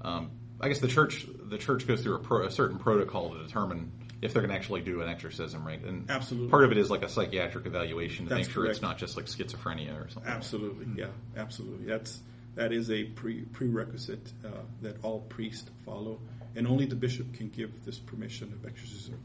Um, 0.01 0.31
I 0.59 0.67
guess 0.67 0.79
the 0.79 0.87
church 0.87 1.27
the 1.49 1.57
church 1.57 1.87
goes 1.87 2.01
through 2.01 2.15
a, 2.15 2.19
pro, 2.19 2.45
a 2.45 2.51
certain 2.51 2.79
protocol 2.79 3.33
to 3.33 3.43
determine 3.43 3.91
if 4.21 4.33
they're 4.33 4.41
going 4.41 4.49
to 4.49 4.55
actually 4.55 4.81
do 4.81 5.01
an 5.01 5.09
exorcism, 5.09 5.65
right? 5.65 5.83
And 5.83 6.09
Absolutely. 6.09 6.49
part 6.49 6.63
of 6.63 6.71
it 6.71 6.77
is 6.77 6.89
like 6.89 7.03
a 7.03 7.09
psychiatric 7.09 7.65
evaluation 7.67 8.25
to 8.25 8.29
That's 8.29 8.47
make 8.47 8.53
sure 8.53 8.65
it's 8.65 8.81
not 8.81 8.97
just 8.97 9.15
like 9.15 9.25
schizophrenia 9.27 10.03
or 10.03 10.09
something. 10.09 10.31
Absolutely, 10.31 10.87
yeah, 10.95 11.07
absolutely. 11.35 11.85
That's 11.85 12.21
that 12.55 12.71
is 12.73 12.89
a 12.89 13.03
pre, 13.03 13.41
prerequisite 13.41 14.31
uh, 14.43 14.49
that 14.81 15.03
all 15.03 15.21
priests 15.21 15.69
follow, 15.85 16.19
and 16.55 16.67
only 16.67 16.85
the 16.85 16.95
bishop 16.95 17.33
can 17.33 17.49
give 17.49 17.85
this 17.85 17.99
permission 17.99 18.51
of 18.53 18.65
exorcism. 18.65 19.19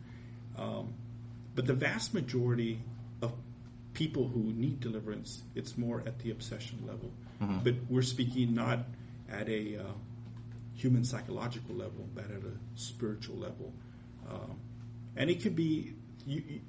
Um, 0.58 0.92
but 1.54 1.66
the 1.66 1.74
vast 1.74 2.12
majority 2.12 2.80
of 3.22 3.32
people 3.94 4.28
who 4.28 4.40
need 4.52 4.80
deliverance, 4.80 5.42
it's 5.54 5.76
more 5.76 6.02
at 6.06 6.18
the 6.20 6.30
obsession 6.30 6.78
level. 6.86 7.10
But 7.64 7.74
we're 7.90 8.02
speaking 8.02 8.54
not 8.54 8.80
at 9.28 9.48
a 9.48 9.76
uh, 9.78 9.82
human 10.74 11.04
psychological 11.04 11.74
level, 11.74 12.08
but 12.14 12.24
at 12.26 12.42
a 12.42 12.52
spiritual 12.76 13.36
level. 13.36 13.72
Um, 14.30 14.60
and 15.16 15.28
it 15.28 15.42
could 15.42 15.56
be 15.56 15.94
you, 16.24 16.42
you- 16.48 16.60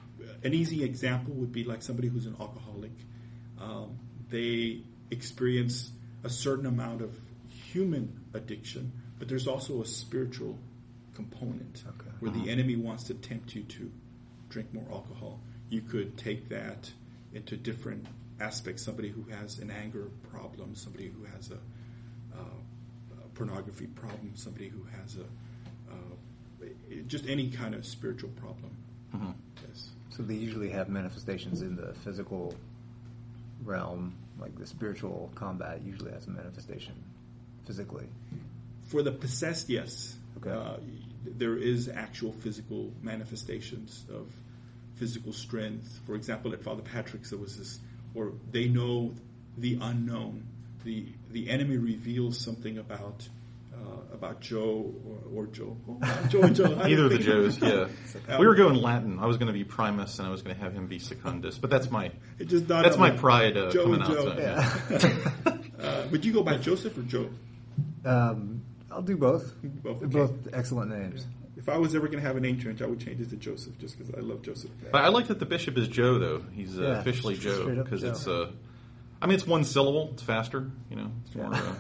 an 0.44 0.54
easy 0.54 0.84
example 0.84 1.34
would 1.36 1.52
be 1.52 1.64
like 1.64 1.82
somebody 1.84 2.08
who's 2.08 2.26
an 2.26 2.36
alcoholic. 2.40 2.92
Um, 3.62 4.00
they 4.30 4.82
experience 5.12 5.92
a 6.24 6.30
certain 6.30 6.66
amount 6.66 7.02
of 7.02 7.16
human 7.50 8.20
addiction, 8.34 8.92
but 9.20 9.28
there's 9.28 9.48
also 9.48 9.82
a 9.82 9.86
spiritual 9.86 10.58
component 11.14 11.84
Okay. 11.88 12.10
where 12.20 12.32
the 12.32 12.50
enemy 12.50 12.76
wants 12.78 13.04
to 13.06 13.14
tempt 13.14 13.54
you 13.54 13.62
to 13.64 13.92
drink 14.50 14.74
more 14.74 14.88
alcohol. 14.92 15.40
You 15.70 15.82
could 15.82 16.18
take 16.18 16.50
that 16.50 16.92
into 17.34 17.58
different 17.58 18.06
aspects. 18.40 18.84
Somebody 18.84 19.10
who 19.10 19.24
has 19.24 19.60
an 19.60 19.72
anger 19.72 20.10
problem, 20.32 20.76
somebody 20.76 21.10
who 21.10 21.24
has 21.36 21.52
a, 21.52 21.56
uh, 22.38 23.24
a 23.24 23.28
pornography 23.36 23.88
problem, 23.88 24.32
somebody 24.36 24.70
who 24.70 24.84
has 25.00 25.18
a 25.18 25.92
uh, 25.92 26.68
just 27.08 27.28
any 27.28 27.50
kind 27.50 27.76
of 27.76 27.86
spiritual 27.86 28.30
problem. 28.32 28.76
Yes. 29.68 29.90
So 30.10 30.24
they 30.24 30.36
usually 30.36 30.70
have 30.70 30.90
manifestations 30.90 31.62
in 31.62 31.76
the 31.76 31.94
physical 31.94 32.56
realm, 33.64 34.14
like 34.40 34.58
the 34.58 34.66
spiritual 34.66 35.32
combat 35.36 35.82
usually 35.86 36.12
has 36.12 36.28
a 36.28 36.30
manifestation 36.30 36.94
physically. 37.66 38.08
For 38.84 39.02
the 39.02 39.12
possessed, 39.12 39.70
yes. 39.70 40.16
Okay. 40.38 40.50
Uh, 40.50 40.78
there 41.26 41.56
is 41.56 41.90
actual 41.90 42.32
physical 42.32 42.92
manifestations 43.02 44.06
of 44.14 44.32
physical 44.96 45.34
strength. 45.34 46.00
For 46.06 46.16
example, 46.16 46.54
at 46.54 46.62
Father 46.62 46.82
Patrick's, 46.82 47.30
there 47.30 47.40
was 47.40 47.58
this, 47.58 47.80
or 48.16 48.34
they 48.52 48.68
know 48.68 49.14
the 49.58 49.78
unknown. 49.82 50.48
The 50.84 51.08
the 51.32 51.50
enemy 51.50 51.78
reveals 51.78 52.40
something 52.40 52.78
about 52.78 53.28
uh, 53.74 54.14
about 54.14 54.42
Joe 54.42 54.94
or, 55.06 55.44
or 55.44 55.48
Joe. 55.48 55.78
Oh, 55.90 56.28
Joe 56.30 56.42
and 56.42 56.56
Joe. 56.56 56.82
Either 56.84 57.06
of 57.06 57.12
the 57.12 57.20
Joes, 57.20 57.60
yeah. 57.62 57.88
Um, 58.30 58.40
we 58.40 58.46
were 58.46 58.56
going 58.56 58.76
Latin. 58.76 59.20
I 59.20 59.26
was 59.26 59.38
going 59.38 59.48
to 59.48 59.54
be 59.54 59.64
Primus, 59.64 60.20
and 60.20 60.28
I 60.28 60.32
was 60.32 60.42
going 60.42 60.56
to 60.56 60.62
have 60.62 60.74
him 60.74 60.88
be 60.88 61.00
Secundus. 61.00 61.58
But 61.58 61.70
that's 61.70 61.90
my 61.90 62.12
It 62.40 62.46
just 62.46 62.68
dawned 62.68 62.86
that's 62.86 62.98
my 62.98 63.12
me. 63.12 63.18
pride 63.18 63.58
uh, 63.58 63.72
Joe 63.72 63.84
coming 63.84 64.02
and 64.02 64.18
out. 64.18 64.38
Joe. 64.38 64.38
yeah. 64.40 65.58
Uh, 65.84 66.08
would 66.12 66.24
you 66.24 66.32
go 66.32 66.42
by 66.42 66.56
Joseph 66.56 66.98
or 66.98 67.02
Joe? 67.02 67.30
Um, 68.06 68.64
I'll 68.90 69.02
do 69.02 69.18
both. 69.18 69.54
Both, 69.62 69.98
okay. 69.98 70.06
both 70.06 70.32
excellent 70.54 70.92
names. 70.92 71.26
If 71.64 71.70
I 71.70 71.78
was 71.78 71.96
ever 71.96 72.08
going 72.08 72.20
to 72.22 72.28
have 72.28 72.36
a 72.36 72.40
name 72.42 72.60
change, 72.60 72.82
I 72.82 72.86
would 72.88 73.00
change 73.00 73.22
it 73.22 73.30
to 73.30 73.38
Joseph, 73.38 73.78
just 73.80 73.98
because 73.98 74.14
I 74.14 74.20
love 74.20 74.42
Joseph. 74.42 74.70
But 74.92 75.02
I 75.04 75.08
like 75.08 75.28
that 75.28 75.40
the 75.40 75.46
bishop 75.46 75.78
is 75.78 75.88
Joe, 75.88 76.20
though. 76.20 76.44
He's 76.54 76.78
uh, 76.78 76.82
Yeah, 76.84 77.00
officially 77.00 77.38
Joe 77.38 77.62
straight 77.62 77.78
up 77.78 77.86
because 77.86 78.02
Joe. 78.02 78.10
it's. 78.10 78.28
Uh, 78.28 78.52
I 79.22 79.28
mean, 79.28 79.36
it's 79.36 79.48
one 79.48 79.64
syllable. 79.64 80.10
It's 80.12 80.22
faster. 80.24 80.70
You 80.90 80.98
know, 80.98 81.12
it's 81.26 81.34
more. 81.36 81.54
Uh, 81.54 81.74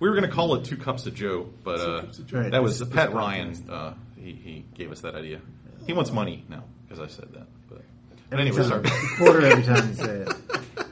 we 0.00 0.08
were 0.08 0.14
going 0.16 0.28
to 0.28 0.34
call 0.34 0.54
it 0.54 0.64
two 0.64 0.78
cups 0.78 1.04
of 1.06 1.14
Joe, 1.14 1.50
but 1.62 1.76
Two 1.76 1.82
uh, 1.82 2.00
Cups 2.00 2.18
of 2.20 2.26
Joe. 2.26 2.40
Right. 2.40 2.50
that 2.52 2.62
was 2.62 2.78
This- 2.78 2.88
this 2.88 2.96
Pat 2.96 3.10
podcast. 3.10 3.14
Ryan. 3.14 3.70
Uh, 3.70 3.94
he, 4.16 4.32
he 4.32 4.64
gave 4.74 4.90
us 4.90 5.00
that 5.02 5.14
idea. 5.14 5.40
He 5.86 5.92
wants 5.92 6.10
money 6.10 6.44
now 6.48 6.64
because 6.88 6.98
I 6.98 7.08
said 7.14 7.32
that. 7.34 7.46
But, 7.68 7.82
but 8.30 8.40
anyway, 8.40 8.56
Every 8.60 8.68
sorry. 8.70 8.82
time- 8.84 9.08
quarter 9.18 9.40
every 9.44 9.62
time 9.64 9.88
you 9.90 9.94
say 9.94 10.10
it. 10.20 10.32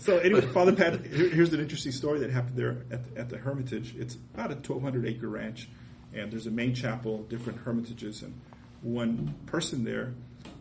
So 0.00 0.18
anyway, 0.18 0.42
Father 0.42 0.72
Pat, 0.74 1.04
here, 1.06 1.28
here's 1.28 1.52
an 1.52 1.60
interesting 1.60 1.92
story 1.92 2.20
that 2.20 2.30
happened 2.30 2.56
there 2.56 2.84
at 2.90 3.14
the, 3.14 3.20
at 3.20 3.28
the 3.30 3.36
Hermitage. 3.38 3.94
It's 3.98 4.14
about 4.34 4.50
a 4.52 4.54
1,200 4.54 5.06
acre 5.06 5.28
ranch, 5.28 5.68
and 6.14 6.30
there's 6.32 6.46
a 6.46 6.50
main 6.50 6.74
chapel, 6.74 7.22
different 7.24 7.60
hermitages, 7.60 8.22
and 8.22 8.34
one 8.82 9.34
person 9.46 9.84
there, 9.84 10.14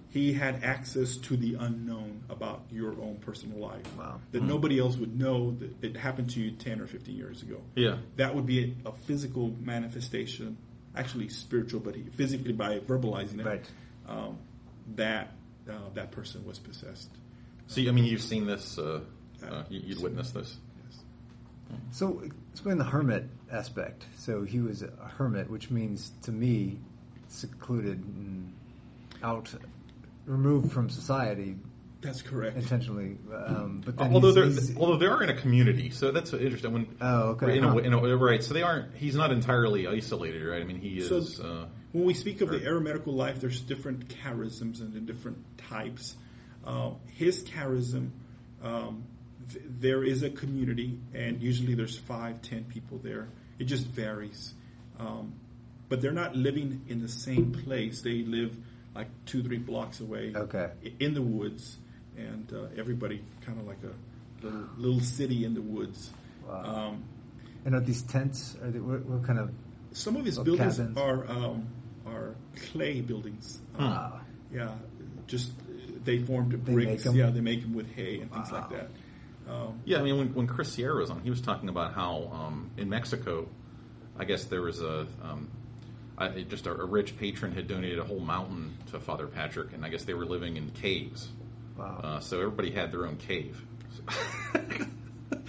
he 0.10 0.34
had 0.34 0.64
access 0.64 1.18
to 1.18 1.38
the 1.38 1.56
unknown 1.56 2.24
about 2.30 2.64
your 2.72 2.92
own 2.94 3.18
personal 3.22 3.60
life 3.60 3.86
Wow. 3.98 4.20
that 4.32 4.42
nobody 4.42 4.80
else 4.80 4.96
would 4.98 5.18
know 5.20 5.52
that 5.52 5.84
it 5.84 5.98
happened 5.98 6.30
to 6.32 6.40
you 6.40 6.52
10 6.52 6.82
or 6.82 6.88
15 6.88 7.16
years 7.16 7.42
ago. 7.44 7.62
Yeah. 7.76 7.98
that 8.16 8.34
would 8.34 8.46
be 8.46 8.76
a, 8.86 8.90
a 8.90 8.92
physical 8.94 9.54
manifestation, 9.62 10.58
actually 10.96 11.30
spiritual, 11.30 11.82
but 11.82 11.96
he, 11.96 12.04
physically 12.04 12.54
by 12.54 12.80
verbalizing 12.80 13.40
it, 13.42 13.46
Right. 13.46 13.66
um, 14.08 14.38
that 14.96 15.34
uh, 15.70 15.74
that 15.96 16.12
person 16.12 16.46
was 16.46 16.58
possessed. 16.60 17.10
So, 17.68 17.82
I 17.82 17.92
mean, 17.92 18.06
you've 18.06 18.22
seen 18.22 18.46
this. 18.48 18.80
Uh, 18.80 19.02
uh, 19.46 19.64
you, 19.70 19.82
you'd 19.86 20.02
witnessed 20.02 20.34
this. 20.34 20.56
Yes. 20.90 21.00
So 21.92 22.24
explain 22.54 22.78
the 22.78 22.86
hermit 22.86 23.26
aspect. 23.52 24.06
So 24.18 24.44
he 24.44 24.60
was 24.60 24.82
a 24.84 24.92
hermit, 25.18 25.50
which 25.50 25.70
means 25.72 26.12
to 26.24 26.32
me 26.32 26.78
secluded 27.30 28.00
and 28.04 28.54
out, 29.24 29.54
removed 30.26 30.72
from 30.72 30.90
society 30.90 31.56
That's 32.02 32.22
correct. 32.22 32.58
intentionally. 32.58 33.18
Um, 33.34 33.82
but 33.86 33.98
then 33.98 34.14
although 34.14 34.28
he's- 34.34 34.36
they're 34.36 34.46
he's- 34.66 34.78
although 34.78 34.98
they 34.98 35.06
are 35.08 35.24
in 35.24 35.30
a 35.30 35.34
community, 35.34 35.90
so 35.90 36.12
that's 36.12 36.34
interesting. 36.34 36.72
When 36.74 36.88
Oh, 37.02 37.30
okay. 37.32 37.58
in 37.58 37.64
a, 37.64 37.78
in 37.80 37.94
a, 37.94 38.18
right, 38.18 38.44
so 38.44 38.54
they 38.54 38.64
aren't. 38.64 38.94
He's 38.96 39.16
not 39.16 39.32
entirely 39.32 39.88
isolated, 39.88 40.44
right? 40.46 40.62
I 40.62 40.66
mean, 40.66 40.80
he 40.80 41.02
So- 41.02 41.18
is. 41.18 41.40
uh, 41.40 41.66
When 41.94 42.04
we 42.06 42.14
speak 42.14 42.42
of 42.42 42.50
the 42.50 42.58
Or- 42.68 42.80
eremitical 42.82 43.14
life, 43.16 43.40
there's 43.40 43.62
different 43.62 44.10
charisms 44.10 44.82
and 44.82 44.94
the 44.94 45.00
different 45.00 45.38
types. 45.58 46.16
Uh, 46.66 46.92
his 47.08 47.44
charism, 47.46 48.10
um, 48.62 49.04
th- 49.52 49.64
there 49.80 50.04
is 50.04 50.22
a 50.22 50.30
community, 50.30 51.00
and 51.14 51.42
usually 51.42 51.74
there's 51.76 51.98
five, 51.98 52.42
ten 52.42 52.66
people 52.66 53.00
there. 53.00 53.30
It 53.60 53.66
just 53.66 53.86
varies. 53.86 54.54
Um, 55.00 55.34
but 55.90 56.02
they're 56.02 56.12
not 56.12 56.36
living 56.36 56.82
in 56.90 57.02
the 57.02 57.08
same 57.08 57.52
place. 57.52 58.02
They 58.02 58.24
live 58.24 58.56
like 58.96 59.08
two, 59.26 59.44
three 59.44 59.58
blocks 59.58 60.00
away 60.00 60.34
Okay. 60.36 60.72
in 61.00 61.14
the 61.14 61.22
woods, 61.22 61.78
and 62.18 62.52
uh, 62.54 62.66
everybody 62.78 63.24
kind 63.46 63.60
of 63.60 63.68
like 63.68 63.78
a 63.84 64.46
little, 64.46 64.68
little 64.78 65.00
city 65.02 65.46
in 65.46 65.54
the 65.54 65.62
woods. 65.62 66.12
Wow. 66.48 66.90
Um, 66.90 67.04
and 67.66 67.76
are 67.76 67.80
these 67.82 68.02
tents? 68.04 68.56
Are 68.62 68.70
they, 68.72 68.80
what, 68.80 69.06
what 69.06 69.24
kind 69.24 69.40
of? 69.40 69.52
some 69.92 70.16
of 70.16 70.26
his 70.26 70.38
Or 70.38 70.44
buildings 70.44 70.78
cabins. 70.78 70.98
are 70.98 71.30
um, 71.30 71.68
are 72.06 72.36
clay 72.72 73.02
buildings. 73.02 73.60
Um, 73.78 73.88
Ah. 73.88 74.22
Yeah, 74.54 74.72
just 75.28 75.52
they 76.06 76.20
formed 76.20 76.52
They 76.54 76.74
bricks. 76.74 77.06
'em? 77.06 77.16
Yeah, 77.16 77.30
they 77.32 77.42
make 77.42 77.62
them 77.62 77.74
with 77.74 77.90
hay 77.96 78.20
and 78.22 78.32
things 78.32 78.50
like 78.52 78.70
that. 78.70 78.90
Um, 79.50 79.80
Yeah, 79.86 80.00
I 80.00 80.02
mean, 80.04 80.18
when, 80.18 80.34
when 80.34 80.48
Chris 80.48 80.72
Sierra 80.74 81.00
was 81.00 81.10
on, 81.10 81.22
he 81.22 81.30
was 81.30 81.42
talking 81.42 81.70
about 81.70 81.94
how 81.94 82.30
um, 82.34 82.72
in 82.78 82.90
Mexico, 82.90 83.48
I 84.18 84.26
guess 84.26 84.46
there 84.46 84.62
was 84.62 84.82
a 84.82 85.08
um, 85.24 85.50
I, 86.18 86.42
just 86.44 86.66
a, 86.68 86.72
a 86.72 86.86
rich 86.86 87.18
patron 87.18 87.52
had 87.54 87.68
donated 87.68 88.00
a 88.00 88.04
whole 88.04 88.20
mountain 88.20 88.76
to 88.92 89.00
Father 89.00 89.28
Patrick, 89.28 89.74
and 89.74 89.86
I 89.86 89.90
guess 89.90 90.04
they 90.04 90.14
were 90.16 90.26
living 90.26 90.58
in 90.58 90.70
caves. 90.72 91.30
Wow. 91.78 92.00
Uh, 92.04 92.20
so 92.20 92.38
everybody 92.40 92.72
had 92.72 92.92
their 92.92 93.06
own 93.06 93.18
cave. 93.18 93.62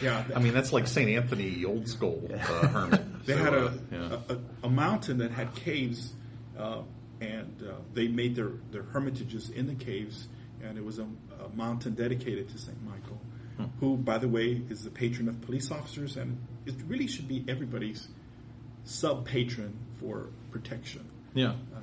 yeah, 0.03 0.25
I 0.35 0.41
mean, 0.41 0.53
that's 0.53 0.73
like 0.73 0.87
Saint 0.87 1.11
Anthony, 1.11 1.65
old 1.65 1.89
school 1.89 2.29
uh, 2.33 2.37
hermit. 2.69 3.03
they 3.27 3.35
So, 3.35 3.39
had 3.39 3.55
a, 3.55 3.67
uh, 3.67 3.73
yeah. 3.91 4.19
a, 4.63 4.67
a 4.67 4.71
mountain 4.71 5.19
that 5.19 5.31
had 5.31 5.55
caves, 5.55 6.13
uh, 6.59 6.83
and 7.21 7.63
uh, 7.67 7.73
they 7.95 8.09
made 8.09 8.35
their 8.37 8.51
their 8.71 8.83
hermitages 8.85 9.51
in 9.51 9.67
the 9.67 9.75
caves, 9.75 10.29
and 10.63 10.77
it 10.77 10.85
was 10.85 10.99
a, 10.99 11.07
a 11.45 11.49
mountain 11.57 11.95
dedicated 11.95 12.49
to 12.51 12.59
Saint 12.59 12.83
Michael. 12.85 13.21
Who, 13.81 13.97
by 13.97 14.19
the 14.19 14.29
way, 14.29 14.63
is 14.71 14.85
the 14.85 14.91
patron 14.91 15.29
of 15.29 15.41
police 15.43 15.71
officers, 15.71 16.17
and 16.17 16.39
it 16.67 16.75
really 16.87 17.07
should 17.07 17.29
be 17.29 17.45
everybody's 17.49 18.09
sub 18.85 19.25
patron 19.27 19.77
for 19.99 20.29
protection. 20.51 21.05
yeah. 21.35 21.49
um, 21.49 21.83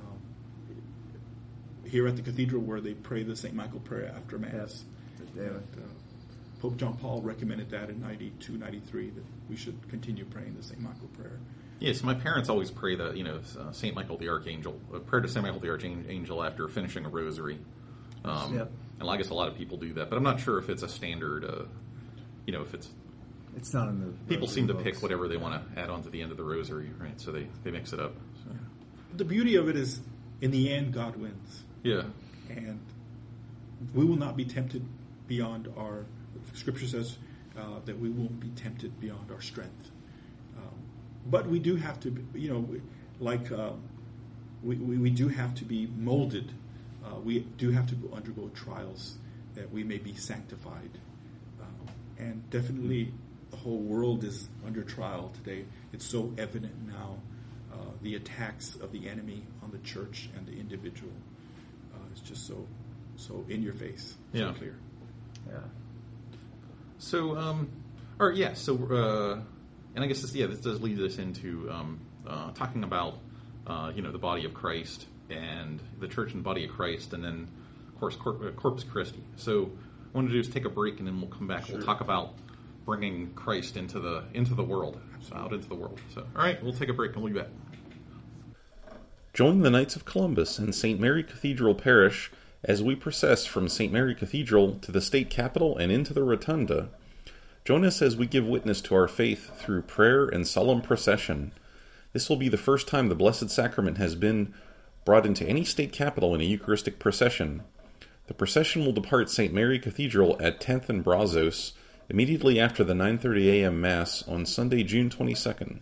here 1.84 2.06
at 2.08 2.16
the 2.16 2.22
cathedral 2.22 2.62
where 2.62 2.80
they 2.80 2.94
pray 2.94 3.22
the 3.22 3.36
St. 3.36 3.54
Michael 3.54 3.80
prayer 3.80 4.12
after 4.16 4.38
Mass. 4.38 4.84
Yeah. 5.36 5.44
And, 5.44 5.56
uh, 5.76 5.80
Pope 6.60 6.76
John 6.78 6.96
Paul 6.96 7.20
recommended 7.22 7.70
that 7.70 7.90
in 7.90 8.00
92, 8.00 8.56
93, 8.56 9.10
that 9.10 9.24
we 9.48 9.56
should 9.56 9.76
continue 9.88 10.24
praying 10.24 10.56
the 10.56 10.62
St. 10.62 10.80
Michael 10.80 11.08
prayer. 11.16 11.38
Yes, 11.78 12.02
my 12.02 12.14
parents 12.14 12.48
always 12.48 12.70
pray 12.70 12.96
the 12.96 13.12
you 13.12 13.22
know 13.22 13.40
uh, 13.60 13.70
Saint 13.70 13.94
Michael 13.94 14.16
the 14.16 14.30
Archangel, 14.30 14.80
a 14.94 14.98
prayer 14.98 15.20
to 15.20 15.28
Saint 15.28 15.44
Michael 15.44 15.60
the 15.60 15.68
Archangel 15.68 16.42
after 16.42 16.66
finishing 16.68 17.04
a 17.04 17.08
rosary. 17.10 17.58
Um, 18.24 18.56
Yep. 18.56 18.70
And 19.00 19.08
I 19.10 19.16
guess 19.16 19.28
a 19.30 19.34
lot 19.34 19.48
of 19.48 19.56
people 19.56 19.76
do 19.76 19.92
that, 19.94 20.08
but 20.10 20.16
I'm 20.16 20.22
not 20.22 20.40
sure 20.40 20.58
if 20.58 20.68
it's 20.70 20.82
a 20.82 20.88
standard. 20.88 21.44
Uh, 21.44 21.64
you 22.46 22.52
know, 22.52 22.62
if 22.62 22.72
it's 22.74 22.88
It's 23.56 23.74
not 23.74 23.88
in 23.88 24.00
the. 24.00 24.06
people 24.28 24.46
seem 24.48 24.66
to 24.68 24.74
books. 24.74 24.84
pick 24.84 25.02
whatever 25.02 25.28
they 25.28 25.36
want 25.36 25.74
to 25.74 25.80
add 25.80 25.90
on 25.90 26.02
to 26.04 26.10
the 26.10 26.22
end 26.22 26.30
of 26.30 26.36
the 26.38 26.44
rosary, 26.44 26.90
right? 26.98 27.20
So 27.20 27.30
they, 27.32 27.46
they 27.64 27.70
mix 27.70 27.92
it 27.92 28.00
up. 28.00 28.14
So, 28.44 28.50
The 29.16 29.24
beauty 29.24 29.56
of 29.56 29.68
it 29.68 29.76
is, 29.76 30.00
in 30.40 30.50
the 30.50 30.72
end, 30.72 30.92
God 30.94 31.16
wins. 31.16 31.62
yeah, 31.82 32.02
And 32.50 32.80
we 33.94 34.04
will 34.04 34.16
not 34.16 34.36
be 34.36 34.44
tempted 34.44 34.84
beyond 35.28 35.68
our 35.76 36.04
Scripture 36.54 36.86
says 36.86 37.16
uh, 37.58 37.80
that 37.86 37.98
we 37.98 38.08
won't 38.10 38.38
be 38.40 38.48
tempted 38.50 38.98
beyond 39.00 39.30
our 39.32 39.40
strength. 39.40 39.90
Um, 40.56 40.74
but 41.26 41.46
we 41.48 41.58
do 41.58 41.76
have 41.76 41.98
to, 42.00 42.14
you 42.34 42.48
know, 42.50 42.68
like 43.20 43.50
um, 43.52 43.82
we, 44.62 44.76
we, 44.76 44.96
we 44.98 45.10
do 45.10 45.28
have 45.28 45.54
to 45.56 45.64
be 45.64 45.86
molded. 45.98 46.52
Uh, 47.06 47.20
we 47.20 47.40
do 47.40 47.70
have 47.70 47.86
to 47.86 47.94
go 47.94 48.14
undergo 48.14 48.50
trials 48.54 49.16
that 49.54 49.70
we 49.72 49.84
may 49.84 49.98
be 49.98 50.14
sanctified. 50.14 50.90
Um, 51.60 51.86
and 52.18 52.50
definitely, 52.50 53.12
the 53.50 53.56
whole 53.56 53.78
world 53.78 54.24
is 54.24 54.48
under 54.66 54.82
trial 54.82 55.30
today. 55.42 55.64
It's 55.92 56.04
so 56.04 56.32
evident 56.36 56.74
now. 56.86 57.18
Uh, 57.72 57.76
the 58.02 58.14
attacks 58.14 58.74
of 58.76 58.90
the 58.90 59.08
enemy 59.08 59.44
on 59.62 59.70
the 59.70 59.78
church 59.78 60.30
and 60.36 60.46
the 60.46 60.58
individual. 60.58 61.12
Uh, 61.94 61.98
it's 62.10 62.20
just 62.20 62.46
so 62.46 62.66
so 63.16 63.44
in 63.48 63.62
your 63.62 63.72
face, 63.72 64.14
so 64.32 64.38
Yeah. 64.38 64.52
clear. 64.52 64.76
Yeah. 65.48 65.58
So, 66.98 67.36
um, 67.36 67.68
or 68.18 68.32
yeah, 68.32 68.54
so, 68.54 68.74
uh, 68.76 69.40
and 69.94 70.04
I 70.04 70.06
guess 70.06 70.20
this, 70.22 70.34
yeah, 70.34 70.46
this 70.46 70.60
does 70.60 70.80
lead 70.82 70.98
us 71.00 71.18
into 71.18 71.70
um, 71.70 72.00
uh, 72.26 72.50
talking 72.52 72.84
about, 72.84 73.18
uh, 73.66 73.92
you 73.94 74.02
know, 74.02 74.12
the 74.12 74.18
body 74.18 74.44
of 74.44 74.52
Christ 74.54 75.06
and 75.30 75.80
the 75.98 76.08
church 76.08 76.34
and 76.34 76.42
body 76.42 76.64
of 76.64 76.70
Christ, 76.70 77.12
and 77.12 77.24
then, 77.24 77.48
of 77.88 77.98
course, 77.98 78.16
Corp- 78.16 78.42
uh, 78.42 78.50
Corpus 78.52 78.84
Christi. 78.84 79.22
So, 79.36 79.62
what 79.62 79.70
I 80.14 80.18
want 80.18 80.28
to 80.28 80.32
do 80.34 80.40
is 80.40 80.48
take 80.48 80.64
a 80.64 80.70
break, 80.70 80.98
and 80.98 81.06
then 81.06 81.20
we'll 81.20 81.30
come 81.30 81.46
back. 81.46 81.68
We'll 81.68 81.82
talk 81.82 82.00
about 82.00 82.34
bringing 82.84 83.32
Christ 83.34 83.76
into 83.76 84.00
the 84.00 84.24
into 84.32 84.54
the 84.54 84.62
world, 84.62 85.00
out 85.34 85.52
into 85.52 85.68
the 85.68 85.74
world. 85.74 86.00
So, 86.14 86.26
all 86.36 86.42
right, 86.42 86.62
we'll 86.62 86.72
take 86.72 86.88
a 86.88 86.94
break, 86.94 87.12
and 87.14 87.22
we'll 87.22 87.32
be 87.32 87.40
back. 87.40 87.48
Join 89.34 89.60
the 89.60 89.70
Knights 89.70 89.96
of 89.96 90.06
Columbus 90.06 90.58
and 90.58 90.74
St. 90.74 90.98
Mary 90.98 91.22
Cathedral 91.22 91.74
Parish 91.74 92.30
as 92.64 92.82
we 92.82 92.94
process 92.94 93.44
from 93.44 93.68
St. 93.68 93.92
Mary 93.92 94.14
Cathedral 94.14 94.76
to 94.76 94.90
the 94.90 95.00
state 95.00 95.28
capitol 95.28 95.76
and 95.76 95.92
into 95.92 96.14
the 96.14 96.22
rotunda. 96.22 96.88
Join 97.64 97.84
us 97.84 98.00
as 98.00 98.16
we 98.16 98.26
give 98.26 98.46
witness 98.46 98.80
to 98.82 98.94
our 98.94 99.08
faith 99.08 99.50
through 99.58 99.82
prayer 99.82 100.26
and 100.26 100.46
solemn 100.46 100.80
procession. 100.80 101.52
This 102.12 102.28
will 102.28 102.36
be 102.36 102.48
the 102.48 102.56
first 102.56 102.88
time 102.88 103.08
the 103.08 103.14
Blessed 103.14 103.50
Sacrament 103.50 103.98
has 103.98 104.14
been 104.14 104.54
brought 105.06 105.24
into 105.24 105.48
any 105.48 105.64
state 105.64 105.92
capital 105.92 106.34
in 106.34 106.42
a 106.42 106.44
Eucharistic 106.44 106.98
procession. 106.98 107.62
The 108.26 108.34
procession 108.34 108.84
will 108.84 108.92
depart 108.92 109.30
St. 109.30 109.54
Mary 109.54 109.78
Cathedral 109.78 110.36
at 110.40 110.60
10th 110.60 110.90
and 110.90 111.02
Brazos 111.02 111.72
immediately 112.10 112.60
after 112.60 112.84
the 112.84 112.92
9:30 112.92 113.46
a.m. 113.62 113.80
Mass 113.80 114.26
on 114.28 114.44
Sunday, 114.44 114.82
June 114.82 115.08
22nd. 115.08 115.78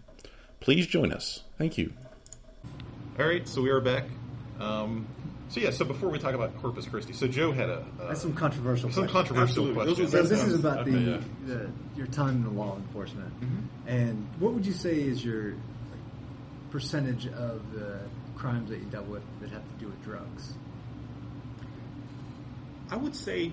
Please 0.61 0.87
join 0.87 1.11
us. 1.13 1.43
Thank 1.59 1.77
you. 1.79 1.93
All 3.19 3.27
right, 3.27 3.49
so 3.49 3.63
we 3.63 3.71
are 3.71 3.81
back. 3.81 4.05
Um, 4.61 5.07
so 5.49 5.61
yeah, 5.61 5.71
so 5.71 5.85
before 5.85 6.11
we 6.11 6.19
talk 6.19 6.35
about 6.35 6.57
Corpus 6.61 6.87
Christi, 6.87 7.13
so 7.15 7.27
Joe 7.27 7.53
had 7.53 7.69
a 7.71 7.79
uh, 8.01 8.09
That's 8.09 8.21
some 8.23 8.35
controversial. 8.35 8.91
some 8.91 9.07
questions. 9.09 9.13
controversial 9.13 9.69
Absolutely. 9.69 9.85
Those 9.87 9.97
questions. 10.11 10.15
are 10.15 10.27
So 10.29 10.35
this 10.35 10.45
is 10.55 10.61
about 10.61 10.79
Okay, 10.81 10.91
the, 10.91 10.99
yeah. 11.01 11.21
the 11.47 11.71
your 11.97 12.07
time 12.09 12.37
in 12.37 12.45
the 12.45 12.51
law 12.51 12.77
enforcement, 12.77 13.33
Mm-hmm. 13.41 13.89
and 13.89 14.27
what 14.39 14.53
would 14.53 14.67
you 14.67 14.73
say 14.73 15.01
is 15.01 15.25
your 15.25 15.55
percentage 16.71 17.27
of 17.29 17.73
the 17.73 18.01
crimes 18.37 18.71
that 18.71 18.79
you 18.79 18.87
dealt 18.87 19.07
with 19.07 19.23
that 19.41 19.51
have 19.51 19.63
to 19.63 19.75
do 19.79 19.87
with 19.87 20.03
drugs? 20.05 20.55
I 22.91 22.97
would 22.97 23.17
say 23.17 23.53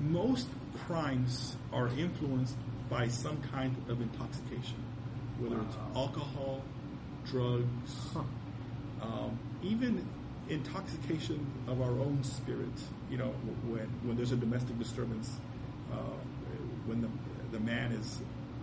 most 0.00 0.48
crimes 0.86 1.56
are 1.72 1.88
influenced 1.88 2.56
by 2.88 3.08
some 3.08 3.40
kind 3.52 3.74
of 3.88 4.00
intoxication, 4.00 4.82
whether 5.38 5.60
it's 5.62 5.76
alcohol, 5.94 6.62
drugs, 7.26 7.66
Huh. 8.14 8.22
um, 9.02 9.38
even 9.62 10.06
intoxication 10.48 11.46
of 11.68 11.80
our 11.80 11.90
own 11.90 12.22
spirit. 12.24 12.72
You 13.10 13.18
know, 13.18 13.28
when 13.68 13.86
when 14.04 14.16
there's 14.16 14.32
a 14.32 14.36
domestic 14.36 14.78
disturbance, 14.78 15.30
uh, 15.92 15.96
when 16.86 17.00
the 17.02 17.08
the 17.52 17.60
man 17.60 17.92
is 17.92 18.20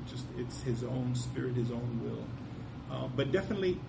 just 0.10 0.26
it's 0.38 0.62
his 0.62 0.84
own 0.84 1.14
spirit, 1.16 1.56
his 1.56 1.72
own 1.72 2.02
will. 2.04 2.26
Uh, 2.96 3.08
but 3.16 3.32
definitely, 3.32 3.80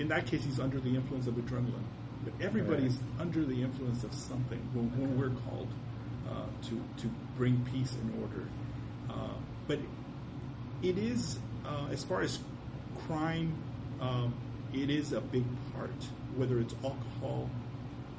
in 0.00 0.08
that 0.08 0.26
case, 0.26 0.42
he's 0.44 0.58
under 0.58 0.80
the 0.80 0.96
influence 0.96 1.26
of 1.26 1.34
adrenaline. 1.34 1.84
But 2.24 2.32
everybody's 2.40 2.98
under 3.18 3.44
the 3.44 3.62
influence 3.62 4.02
of 4.02 4.12
something 4.12 4.58
when, 4.72 4.90
when 4.98 5.18
we're 5.18 5.40
called 5.48 5.68
uh, 6.28 6.46
to 6.68 6.82
to 7.02 7.10
bring 7.36 7.66
peace 7.70 7.92
and 7.92 8.22
order. 8.22 8.46
Uh, 9.08 9.34
but 9.68 9.78
it 10.82 10.98
is, 10.98 11.38
uh, 11.66 11.86
as 11.92 12.02
far 12.02 12.22
as 12.22 12.38
crime, 13.06 13.54
um, 14.00 14.34
it 14.72 14.90
is 14.90 15.12
a 15.12 15.20
big 15.20 15.44
part. 15.74 15.90
Whether 16.36 16.60
it's 16.60 16.74
alcohol, 16.84 17.50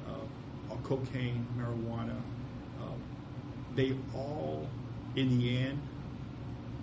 uh, 0.06 0.72
or 0.72 0.78
cocaine, 0.84 1.46
marijuana, 1.56 2.20
um, 2.80 3.00
they 3.74 3.96
all, 4.14 4.68
in 5.16 5.38
the 5.38 5.58
end, 5.58 5.80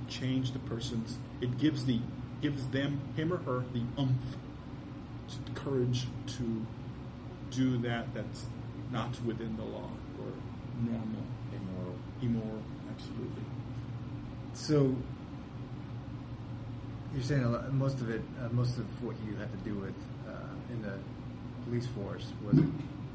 change 0.07 0.51
the 0.51 0.59
person's. 0.59 1.17
It 1.41 1.57
gives 1.57 1.85
the 1.85 1.99
gives 2.41 2.67
them 2.67 3.01
him 3.15 3.33
or 3.33 3.37
her 3.37 3.63
the 3.73 3.83
umph, 3.97 4.37
courage 5.55 6.07
to 6.38 6.65
do 7.51 7.77
that. 7.80 8.13
That's 8.13 8.45
not 8.91 9.19
within 9.23 9.55
the 9.57 9.63
law 9.63 9.89
or 10.19 10.32
normal, 10.84 11.23
Immoral. 11.53 11.95
immoral. 12.21 12.63
Absolutely. 12.95 13.43
So 14.53 14.95
you're 17.13 17.23
saying 17.23 17.43
a 17.43 17.49
lot, 17.49 17.71
most 17.73 18.01
of 18.01 18.09
it, 18.09 18.21
uh, 18.43 18.49
most 18.51 18.77
of 18.77 18.86
what 19.03 19.15
you 19.25 19.36
had 19.36 19.51
to 19.51 19.57
do 19.69 19.75
with 19.75 19.95
uh, 20.27 20.32
in 20.73 20.82
the 20.82 20.93
police 21.65 21.88
force 21.88 22.25
was 22.43 22.55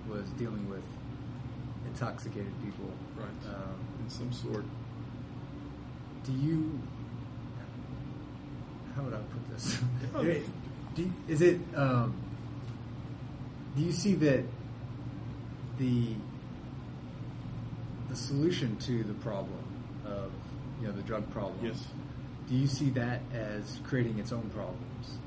was 0.08 0.28
dealing 0.38 0.68
with 0.68 0.82
intoxicated 1.86 2.52
people. 2.62 2.90
Right. 3.16 3.54
Um, 3.54 3.78
In 4.02 4.10
some 4.10 4.32
sort. 4.32 4.64
do 6.24 6.32
you? 6.32 6.78
How 8.96 9.02
would 9.02 9.14
I 9.14 9.18
put 9.18 9.50
this? 9.50 9.78
Do 10.94 11.02
you- 11.02 11.12
is 11.28 11.40
it? 11.42 11.60
Um, 11.74 12.14
do 13.76 13.82
you 13.82 13.92
see 13.92 14.14
that 14.14 14.44
the 15.78 16.14
the 18.08 18.16
solution 18.16 18.76
to 18.76 19.02
the 19.02 19.14
problem 19.14 19.58
of 20.04 20.30
you 20.80 20.86
know 20.86 20.92
the 20.92 21.02
drug 21.02 21.28
problem? 21.32 21.58
Yes. 21.64 21.84
Do 22.48 22.54
you 22.54 22.66
see 22.66 22.90
that 22.90 23.22
as 23.32 23.80
creating 23.84 24.18
its 24.18 24.30
own 24.30 24.50
problems, 24.50 25.18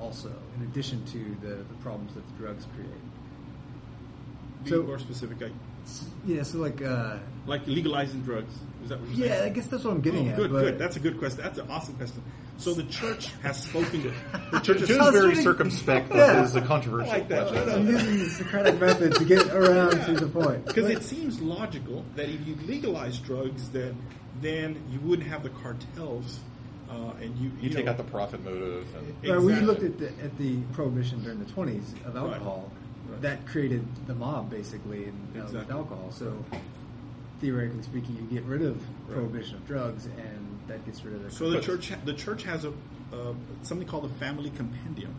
also 0.00 0.32
in 0.56 0.62
addition 0.62 1.04
to 1.06 1.36
the, 1.46 1.56
the 1.56 1.74
problems 1.82 2.14
that 2.14 2.26
the 2.26 2.34
drugs 2.42 2.66
create? 2.74 2.90
Be 4.64 4.70
So- 4.70 4.82
more 4.82 4.98
specific. 4.98 5.42
I, 5.42 5.50
Yeah. 6.26 6.42
So 6.42 6.58
like. 6.58 6.82
Uh, 6.82 7.18
like 7.46 7.64
legalizing 7.68 8.22
drugs. 8.22 8.52
Is 8.86 8.90
that 8.90 9.00
what 9.00 9.16
you're 9.16 9.26
yeah, 9.26 9.42
I 9.44 9.48
guess 9.48 9.66
that's 9.66 9.82
what 9.82 9.94
I'm 9.94 10.00
getting 10.00 10.28
Oh, 10.28 10.30
at. 10.30 10.36
good, 10.36 10.52
but 10.52 10.60
good. 10.60 10.78
That's 10.78 10.94
a 10.96 11.00
good 11.00 11.18
question. 11.18 11.40
That's 11.42 11.58
an 11.58 11.68
awesome 11.68 11.94
question. 11.96 12.22
So 12.58 12.72
the 12.72 12.84
church 12.84 13.32
has 13.42 13.60
spoken 13.64 14.02
to 14.04 14.12
the 14.52 14.60
church 14.60 14.80
is 14.82 14.88
very 14.88 15.34
Sounds 15.34 15.42
circumspect. 15.42 16.14
Yeah. 16.14 16.40
This 16.40 16.50
is 16.50 16.56
a 16.56 16.60
controversial 16.62 17.10
I 17.12 17.16
like 17.18 17.28
that. 17.28 17.48
question. 17.48 17.68
I'm 17.70 17.86
using 17.88 18.18
the 18.20 18.30
Socratic 18.30 18.80
method 18.80 19.14
to 19.16 19.24
get 19.24 19.46
around 19.48 19.90
to 20.06 20.12
the 20.14 20.28
point. 20.28 20.64
Because 20.66 20.88
it 20.88 21.02
seems 21.02 21.40
logical 21.40 22.04
that 22.14 22.28
if 22.28 22.46
you 22.46 22.54
legalize 22.64 23.18
drugs, 23.18 23.68
then 23.70 23.96
then 24.40 24.80
you 24.92 25.00
wouldn't 25.00 25.26
have 25.26 25.42
the 25.42 25.48
cartels, 25.50 26.38
uh, 26.88 26.94
and 27.20 27.36
you 27.38 27.48
You 27.60 27.68
you 27.68 27.70
take 27.70 27.86
know, 27.86 27.90
out 27.90 27.96
the 27.96 28.04
profit 28.04 28.44
motive. 28.44 28.86
And, 29.22 29.28
Right, 29.32 29.40
we 29.40 29.54
looked 29.56 29.82
at 29.82 29.98
the, 29.98 30.08
at 30.22 30.38
the 30.38 30.58
prohibition 30.74 31.22
during 31.24 31.38
the 31.40 31.50
20s 31.50 32.04
of 32.06 32.16
alcohol. 32.16 32.70
Right. 33.08 33.22
That 33.22 33.46
created 33.46 33.84
the 34.06 34.14
mob, 34.14 34.50
basically, 34.50 35.04
in, 35.04 35.10
uh, 35.10 35.14
with 35.34 35.44
Exactly. 35.54 35.74
alcohol. 35.74 36.10
So, 36.12 36.44
theoretically 37.40 37.82
speaking, 37.82 38.16
you 38.16 38.22
get 38.38 38.44
rid 38.44 38.62
of 38.62 38.82
prohibition 39.08 39.56
of 39.56 39.66
drugs, 39.66 40.06
and 40.06 40.60
that 40.66 40.84
gets 40.84 41.04
rid 41.04 41.14
of 41.14 41.22
the. 41.24 41.30
So 41.30 41.50
the 41.50 41.60
church 41.60 41.92
the 42.04 42.14
church 42.14 42.42
has 42.44 42.64
a 42.64 42.72
uh, 43.12 43.34
something 43.62 43.86
called 43.86 44.04
a 44.04 44.14
family 44.14 44.50
compendium. 44.50 45.14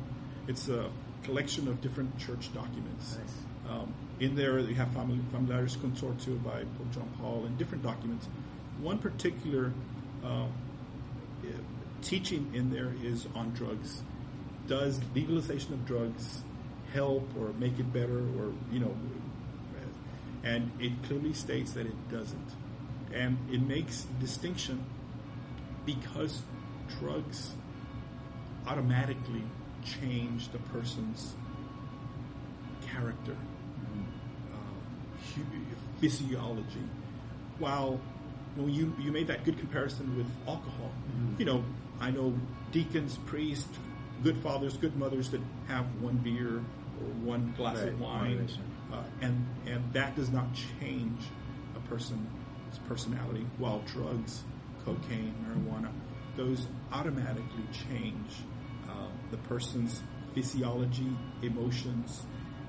It's 0.48 0.70
a 0.70 0.90
collection 1.24 1.68
of 1.68 1.82
different 1.82 2.18
church 2.18 2.54
documents. 2.54 3.18
Nice. 3.18 3.72
Um, 3.72 3.94
in 4.20 4.36
there, 4.36 4.60
you 4.60 4.76
have 4.76 4.90
Famili- 4.90 5.30
Familiaris 5.32 5.76
Consortio 5.78 6.42
by 6.44 6.64
Pope 6.78 6.92
John 6.92 7.10
Paul 7.20 7.44
and 7.46 7.58
different 7.58 7.84
documents. 7.84 8.28
One 8.82 8.98
particular 8.98 9.74
uh, 10.24 10.46
teaching 12.02 12.52
in 12.54 12.70
there 12.70 12.94
is 13.04 13.28
on 13.36 13.52
drugs. 13.52 14.02
Does 14.68 15.00
legalization 15.14 15.74
of 15.74 15.86
drugs 15.86 16.44
help 16.94 17.30
or 17.40 17.50
make 17.60 17.80
it 17.80 17.92
better, 17.92 18.20
or 18.20 18.54
you 18.72 18.80
know? 18.80 18.96
And 20.48 20.72
it 20.80 20.94
clearly 21.04 21.34
states 21.34 21.72
that 21.74 21.86
it 21.86 22.10
doesn't, 22.10 22.50
and 23.14 23.38
it 23.52 23.62
makes 23.62 24.06
distinction 24.20 24.78
because 25.86 26.42
drugs 27.00 27.52
automatically 28.66 29.44
change 29.84 30.50
the 30.54 30.60
person's 30.76 31.34
character, 32.94 33.36
uh, 34.54 34.58
physiology. 36.00 36.86
While 37.60 38.00
when 38.56 38.74
you 38.74 38.94
you 39.00 39.12
made 39.12 39.28
that 39.28 39.44
good 39.44 39.58
comparison 39.60 40.16
with 40.18 40.28
alcohol, 40.48 40.92
you 41.38 41.46
know, 41.46 41.64
I 42.00 42.12
know 42.12 42.34
deacons, 42.72 43.18
priests, 43.26 43.78
good 44.24 44.38
fathers, 44.38 44.78
good 44.78 44.96
mothers 44.96 45.30
that 45.32 45.42
have 45.68 45.86
one 46.02 46.18
beer 46.18 46.58
or 47.02 47.08
one 47.34 47.54
glass 47.58 47.78
Right, 47.80 47.88
of 47.90 48.00
wine. 48.00 48.48
Uh, 48.92 49.04
and 49.22 49.46
and 49.66 49.94
that 49.94 50.16
does 50.16 50.30
not 50.30 50.48
change 50.80 51.22
a 51.76 51.80
person's 51.90 52.28
personality, 52.88 53.46
while 53.58 53.82
drugs, 53.86 54.44
cocaine, 54.86 55.34
marijuana, 55.46 55.92
those 56.36 56.68
automatically 56.92 57.64
change 57.90 58.32
uh, 58.90 59.08
the 59.32 59.38
person's 59.38 60.02
physiology, 60.34 61.12
emotions, 61.42 62.26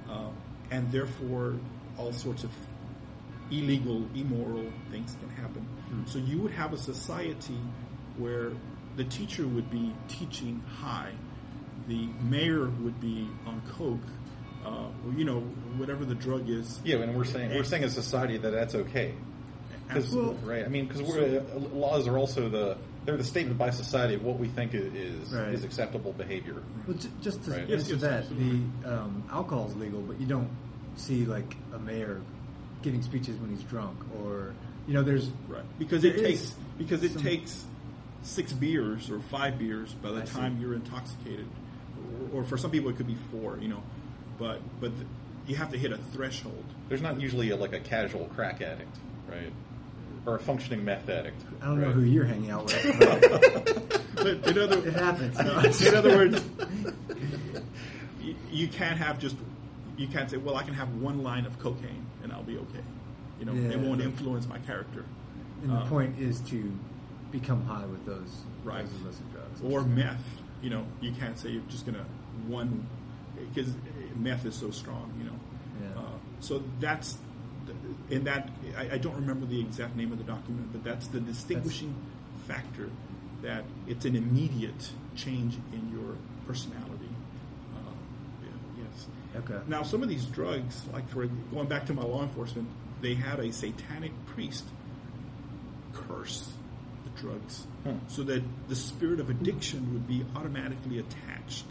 uh, 0.08 0.30
and 0.70 0.90
therefore 0.90 1.56
all 1.98 2.12
sorts 2.12 2.44
of 2.44 2.50
illegal, 3.50 4.06
immoral 4.14 4.70
things 4.90 5.16
can 5.20 5.30
happen. 5.30 5.66
So 6.06 6.18
you 6.18 6.40
would 6.40 6.52
have 6.52 6.72
a 6.72 6.78
society 6.78 7.58
where 8.16 8.52
the 8.96 9.04
teacher 9.04 9.46
would 9.46 9.70
be 9.70 9.94
teaching 10.08 10.62
high, 10.80 11.12
the 11.86 12.08
mayor 12.20 12.68
would 12.82 13.00
be 13.00 13.28
on 13.46 13.62
coke, 13.76 14.00
uh, 14.68 14.86
you 15.16 15.24
know, 15.24 15.40
whatever 15.76 16.04
the 16.04 16.14
drug 16.14 16.48
is. 16.48 16.80
Yeah, 16.84 16.96
and 16.96 17.16
we're 17.16 17.24
saying 17.24 17.50
we're 17.54 17.64
saying 17.64 17.84
as 17.84 17.96
a 17.96 18.02
society 18.02 18.36
that 18.38 18.50
that's 18.50 18.74
okay. 18.74 19.14
'Cause- 19.88 20.14
Well, 20.14 20.34
right? 20.44 20.64
I 20.64 20.68
mean, 20.68 20.86
because 20.86 21.00
uh, 21.16 21.42
laws 21.72 22.06
are 22.06 22.18
also 22.18 22.48
the 22.48 22.76
they're 23.04 23.16
the 23.16 23.24
statement 23.24 23.56
by 23.56 23.70
society 23.70 24.14
of 24.14 24.22
what 24.22 24.38
we 24.38 24.48
think 24.48 24.74
is 24.74 25.32
Right. 25.32 25.48
is 25.54 25.64
acceptable 25.64 26.12
behavior. 26.12 26.56
Well, 26.86 26.96
j- 26.98 27.08
just 27.22 27.42
to 27.44 27.52
Right. 27.52 27.60
answer 27.60 27.72
Yes, 27.74 27.88
yes, 27.90 28.00
that, 28.02 28.12
absolutely. 28.24 28.62
the 28.82 29.00
um, 29.00 29.22
alcohol 29.32 29.66
is 29.68 29.76
legal, 29.76 30.02
but 30.02 30.20
you 30.20 30.26
don't 30.26 30.50
see 30.96 31.24
like 31.24 31.56
a 31.74 31.78
mayor 31.78 32.20
giving 32.82 33.00
speeches 33.00 33.38
when 33.40 33.48
he's 33.48 33.62
drunk, 33.62 33.96
or 34.22 34.52
you 34.86 34.92
know, 34.94 35.02
there's 35.02 35.30
Right. 35.48 35.62
Because 35.78 36.04
it 36.04 36.18
takes 36.18 36.54
because 36.76 37.02
it 37.02 37.12
some- 37.12 37.22
takes 37.22 37.64
six 38.22 38.52
beers 38.52 39.10
or 39.10 39.20
five 39.20 39.58
beers 39.58 39.94
by 40.02 40.10
the 40.10 40.20
I 40.22 40.24
see. 40.26 40.34
time 40.36 40.58
you're 40.60 40.74
intoxicated, 40.74 41.46
or, 42.34 42.40
or 42.40 42.44
for 42.44 42.58
some 42.58 42.70
people 42.70 42.90
it 42.90 42.96
could 42.96 43.06
be 43.06 43.16
four. 43.30 43.58
You 43.58 43.68
know, 43.68 43.82
but 44.38 44.60
but 44.80 44.94
th- 44.94 45.06
you 45.46 45.56
have 45.56 45.70
to 45.72 45.78
hit 45.78 45.92
a 45.92 45.96
threshold. 45.98 46.64
There's 46.88 47.02
not 47.02 47.20
usually 47.20 47.50
a, 47.50 47.56
like 47.56 47.72
a 47.72 47.80
casual 47.80 48.26
crack 48.34 48.60
addict, 48.60 48.96
right? 49.30 49.52
Or 50.26 50.36
a 50.36 50.38
functioning 50.40 50.84
meth 50.84 51.08
addict. 51.08 51.40
I 51.62 51.66
don't 51.66 51.80
know 51.80 51.90
who 51.90 52.02
you're 52.02 52.24
hanging 52.26 52.50
out 52.50 52.64
with. 52.64 52.98
But 52.98 54.02
But 54.42 54.48
in 54.48 54.58
other 54.58 54.86
it 54.86 54.94
happens. 54.94 55.80
in 55.86 55.94
other 55.94 56.16
words, 56.16 56.44
you, 58.20 58.34
you 58.50 58.68
can't 58.68 58.98
have 58.98 59.18
just 59.18 59.36
you 59.96 60.06
can't 60.06 60.30
say, 60.30 60.36
well, 60.36 60.56
I 60.56 60.62
can 60.62 60.74
have 60.74 60.94
one 60.96 61.22
line 61.22 61.44
of 61.46 61.58
cocaine 61.58 62.06
and 62.22 62.32
I'll 62.32 62.42
be 62.44 62.56
okay. 62.56 62.84
You 63.40 63.46
know, 63.46 63.52
Yeah, 63.52 63.70
it 63.70 63.80
won't 63.80 64.00
influence 64.00 64.46
my 64.46 64.58
character. 64.60 65.04
and 65.62 65.70
the 65.70 65.74
Uh, 65.76 65.86
point 65.88 66.18
is 66.20 66.40
to 66.50 66.72
become 67.32 67.64
high 67.64 67.84
with 67.86 68.04
those, 68.06 68.42
Right. 68.64 68.84
those 68.84 69.00
illicit 69.00 69.32
drugs. 69.32 69.60
or 69.64 69.82
meth. 69.82 70.22
You 70.62 70.70
know, 70.70 70.84
you 71.00 71.12
can't 71.12 71.38
say 71.38 71.50
you're 71.50 71.62
just 71.68 71.86
gonna 71.86 72.04
one 72.48 72.86
because 73.54 73.72
meth 74.16 74.44
is 74.44 74.54
so 74.54 74.70
strong. 74.70 75.12
You 75.18 75.24
know, 75.24 75.38
Yeah. 75.94 76.00
uh, 76.00 76.18
so 76.40 76.62
that's 76.80 77.18
in 78.10 78.24
that. 78.24 78.48
I, 78.76 78.92
I 78.94 78.98
don't 78.98 79.16
remember 79.16 79.46
the 79.46 79.60
exact 79.60 79.96
name 79.96 80.12
of 80.12 80.18
the 80.18 80.24
document, 80.24 80.72
but 80.72 80.84
that's 80.84 81.08
the 81.08 81.20
distinguishing 81.20 81.94
factor 82.46 82.90
that 83.42 83.64
it's 83.86 84.04
an 84.04 84.16
immediate 84.16 84.90
change 85.14 85.56
in 85.72 85.90
your 85.92 86.16
personality. 86.46 87.08
Uh, 87.74 87.78
yeah, 88.42 88.84
yes. 88.84 89.06
Okay. 89.36 89.60
Now, 89.68 89.82
some 89.82 90.02
of 90.02 90.08
these 90.08 90.24
drugs, 90.24 90.82
like 90.92 91.08
for 91.08 91.26
going 91.26 91.68
back 91.68 91.86
to 91.86 91.94
my 91.94 92.02
law 92.02 92.22
enforcement, 92.22 92.68
they 93.00 93.14
had 93.14 93.38
a 93.38 93.52
satanic 93.52 94.12
priest 94.26 94.64
curse 95.92 96.50
the 97.04 97.20
drugs 97.20 97.66
so 98.08 98.22
that 98.24 98.42
the 98.68 98.74
spirit 98.76 99.18
of 99.20 99.30
addiction 99.30 99.92
would 99.92 100.06
be 100.06 100.24
automatically 100.36 100.98
attached. 100.98 101.64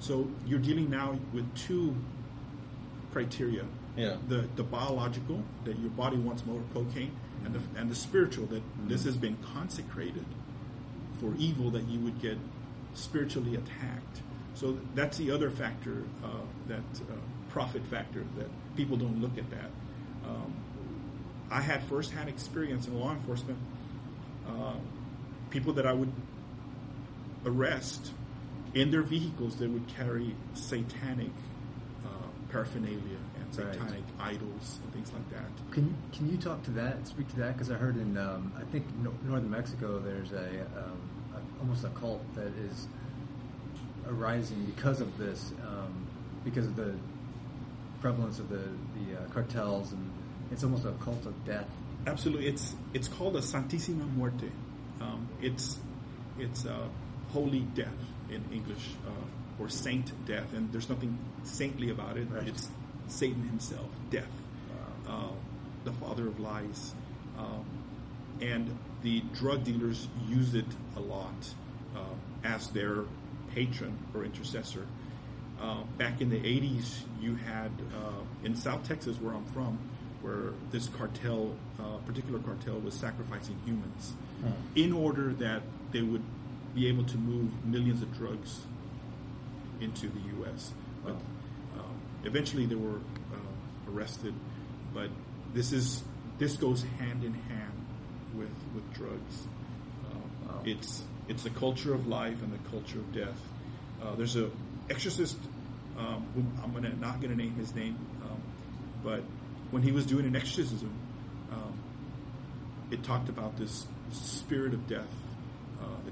So 0.00 0.28
you're 0.46 0.58
dealing 0.58 0.90
now 0.90 1.18
with 1.32 1.52
two 1.56 1.94
criteria. 3.12 3.64
Yeah. 3.96 4.16
The 4.28 4.46
the 4.56 4.62
biological 4.62 5.42
that 5.64 5.78
your 5.78 5.90
body 5.90 6.18
wants 6.18 6.44
more 6.44 6.60
cocaine, 6.74 7.12
and 7.44 7.54
the 7.54 7.80
and 7.80 7.90
the 7.90 7.94
spiritual 7.94 8.46
that 8.46 8.62
this 8.86 9.04
has 9.04 9.16
been 9.16 9.36
consecrated 9.54 10.26
for 11.20 11.34
evil 11.38 11.70
that 11.70 11.88
you 11.88 12.00
would 12.00 12.20
get 12.20 12.36
spiritually 12.94 13.54
attacked. 13.54 14.22
So 14.54 14.78
that's 14.94 15.18
the 15.18 15.30
other 15.30 15.50
factor, 15.50 16.04
uh, 16.24 16.28
that 16.68 16.78
uh, 16.78 17.14
profit 17.50 17.84
factor 17.86 18.24
that 18.38 18.48
people 18.74 18.96
don't 18.96 19.20
look 19.20 19.36
at 19.36 19.48
that. 19.50 19.70
Um, 20.24 20.54
I 21.50 21.60
had 21.60 21.82
firsthand 21.84 22.28
experience 22.28 22.86
in 22.86 22.98
law 22.98 23.12
enforcement. 23.12 23.58
Uh, 24.48 24.74
people 25.50 25.72
that 25.74 25.86
I 25.86 25.92
would 25.92 26.12
arrest 27.44 28.12
in 28.76 28.90
their 28.90 29.02
vehicles, 29.02 29.56
they 29.56 29.66
would 29.66 29.86
carry 29.88 30.34
satanic 30.54 31.32
uh, 32.04 32.08
paraphernalia 32.52 32.98
and 33.40 33.58
Right. 33.58 33.74
satanic 33.74 34.04
idols 34.20 34.78
and 34.82 34.92
things 34.92 35.10
like 35.12 35.28
that. 35.30 35.48
Can 35.72 35.94
can 36.12 36.30
you 36.30 36.36
talk 36.36 36.62
to 36.64 36.70
that? 36.72 37.06
Speak 37.08 37.26
to 37.30 37.36
that 37.36 37.54
because 37.54 37.70
I 37.70 37.76
heard 37.76 37.96
in 37.96 38.18
um, 38.18 38.52
I 38.60 38.64
think 38.70 38.84
no, 39.02 39.12
northern 39.24 39.50
Mexico 39.50 39.98
there's 39.98 40.32
a, 40.32 40.48
um, 40.82 40.98
a 41.34 41.60
almost 41.60 41.84
a 41.84 41.88
cult 41.90 42.22
that 42.34 42.52
is 42.68 42.86
arising 44.08 44.64
because 44.66 45.00
of 45.00 45.16
this, 45.18 45.52
um, 45.66 46.06
because 46.44 46.66
of 46.66 46.76
the 46.76 46.94
prevalence 48.02 48.38
of 48.38 48.48
the 48.50 48.56
the 48.98 49.16
uh, 49.18 49.28
cartels 49.32 49.92
and 49.92 50.10
it's 50.52 50.62
almost 50.62 50.84
a 50.84 50.92
cult 51.04 51.24
of 51.24 51.34
death. 51.46 51.68
Absolutely, 52.06 52.46
it's 52.46 52.74
it's 52.94 53.08
called 53.08 53.36
a 53.36 53.40
Santissima 53.40 54.06
Muerte. 54.16 54.50
Um, 55.00 55.28
it's 55.40 55.78
it's 56.38 56.66
uh, 56.66 56.88
holy 57.32 57.60
death 57.60 57.88
in 58.30 58.44
English, 58.52 58.90
uh, 59.06 59.62
or 59.62 59.68
saint 59.68 60.12
death, 60.26 60.52
and 60.52 60.72
there's 60.72 60.88
nothing 60.88 61.18
saintly 61.44 61.90
about 61.90 62.16
it. 62.16 62.28
Right. 62.30 62.48
It's 62.48 62.68
Satan 63.08 63.42
himself, 63.48 63.88
death, 64.10 64.24
uh, 65.08 65.28
the 65.84 65.92
father 65.92 66.26
of 66.26 66.40
lies, 66.40 66.94
um, 67.38 67.64
and 68.40 68.76
the 69.02 69.20
drug 69.34 69.64
dealers 69.64 70.08
use 70.28 70.54
it 70.54 70.66
a 70.96 71.00
lot 71.00 71.54
uh, 71.94 72.00
as 72.44 72.68
their 72.70 73.04
patron 73.54 73.96
or 74.14 74.24
intercessor. 74.24 74.86
Uh, 75.60 75.82
back 75.96 76.20
in 76.20 76.28
the 76.28 76.36
80s, 76.40 77.00
you 77.20 77.36
had 77.36 77.70
uh, 77.94 78.44
in 78.44 78.54
South 78.56 78.86
Texas, 78.86 79.16
where 79.20 79.34
I'm 79.34 79.46
from, 79.46 79.78
where 80.20 80.52
this 80.70 80.88
cartel, 80.88 81.54
uh, 81.78 81.96
particular 82.04 82.40
cartel, 82.40 82.78
was 82.80 82.94
sacrificing 82.94 83.58
humans 83.64 84.14
in 84.74 84.92
order 84.92 85.32
that 85.34 85.62
they 85.92 86.02
would 86.02 86.22
be 86.76 86.86
able 86.88 87.04
to 87.04 87.16
move 87.16 87.50
millions 87.64 88.02
of 88.02 88.14
drugs 88.16 88.60
into 89.80 90.08
the 90.08 90.20
U.S. 90.38 90.72
But 91.02 91.12
um, 91.12 91.96
eventually, 92.22 92.66
they 92.66 92.74
were 92.74 93.00
uh, 93.32 93.90
arrested. 93.90 94.34
But 94.94 95.08
this 95.54 95.72
is 95.72 96.04
this 96.38 96.56
goes 96.56 96.84
hand 96.98 97.24
in 97.24 97.32
hand 97.34 97.72
with 98.34 98.54
with 98.74 98.92
drugs. 98.94 99.46
Uh, 100.04 100.18
Wow. 100.46 100.62
It's 100.64 101.02
it's 101.28 101.42
the 101.42 101.50
culture 101.50 101.92
of 101.92 102.06
life 102.06 102.40
and 102.42 102.52
the 102.52 102.70
culture 102.70 102.98
of 103.00 103.12
death. 103.12 103.40
Uh, 104.00 104.14
there's 104.14 104.36
a 104.36 104.50
exorcist. 104.88 105.36
Um, 105.98 106.26
who 106.34 106.44
I'm 106.62 106.72
gonna 106.74 106.94
not 107.00 107.22
gonna 107.22 107.34
name 107.34 107.54
his 107.54 107.74
name, 107.74 107.96
um, 108.22 108.40
but 109.02 109.22
when 109.70 109.82
he 109.82 109.92
was 109.92 110.04
doing 110.04 110.26
an 110.26 110.36
exorcism, 110.36 110.92
um, 111.50 111.72
it 112.90 113.02
talked 113.02 113.30
about 113.30 113.56
this 113.56 113.86
spirit 114.12 114.74
of 114.74 114.86
death. 114.86 115.08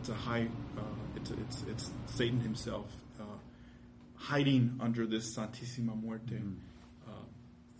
It's 0.04 0.10
a 0.10 0.14
high. 0.16 0.48
Uh, 0.76 0.82
it's 1.16 1.30
it's 1.30 1.62
it's 1.62 1.90
Satan 2.14 2.38
himself 2.40 2.92
uh, 3.18 3.24
hiding 4.16 4.76
under 4.78 5.06
this 5.06 5.34
Santissima 5.34 5.98
Muerte. 5.98 6.36
Uh, 7.08 7.10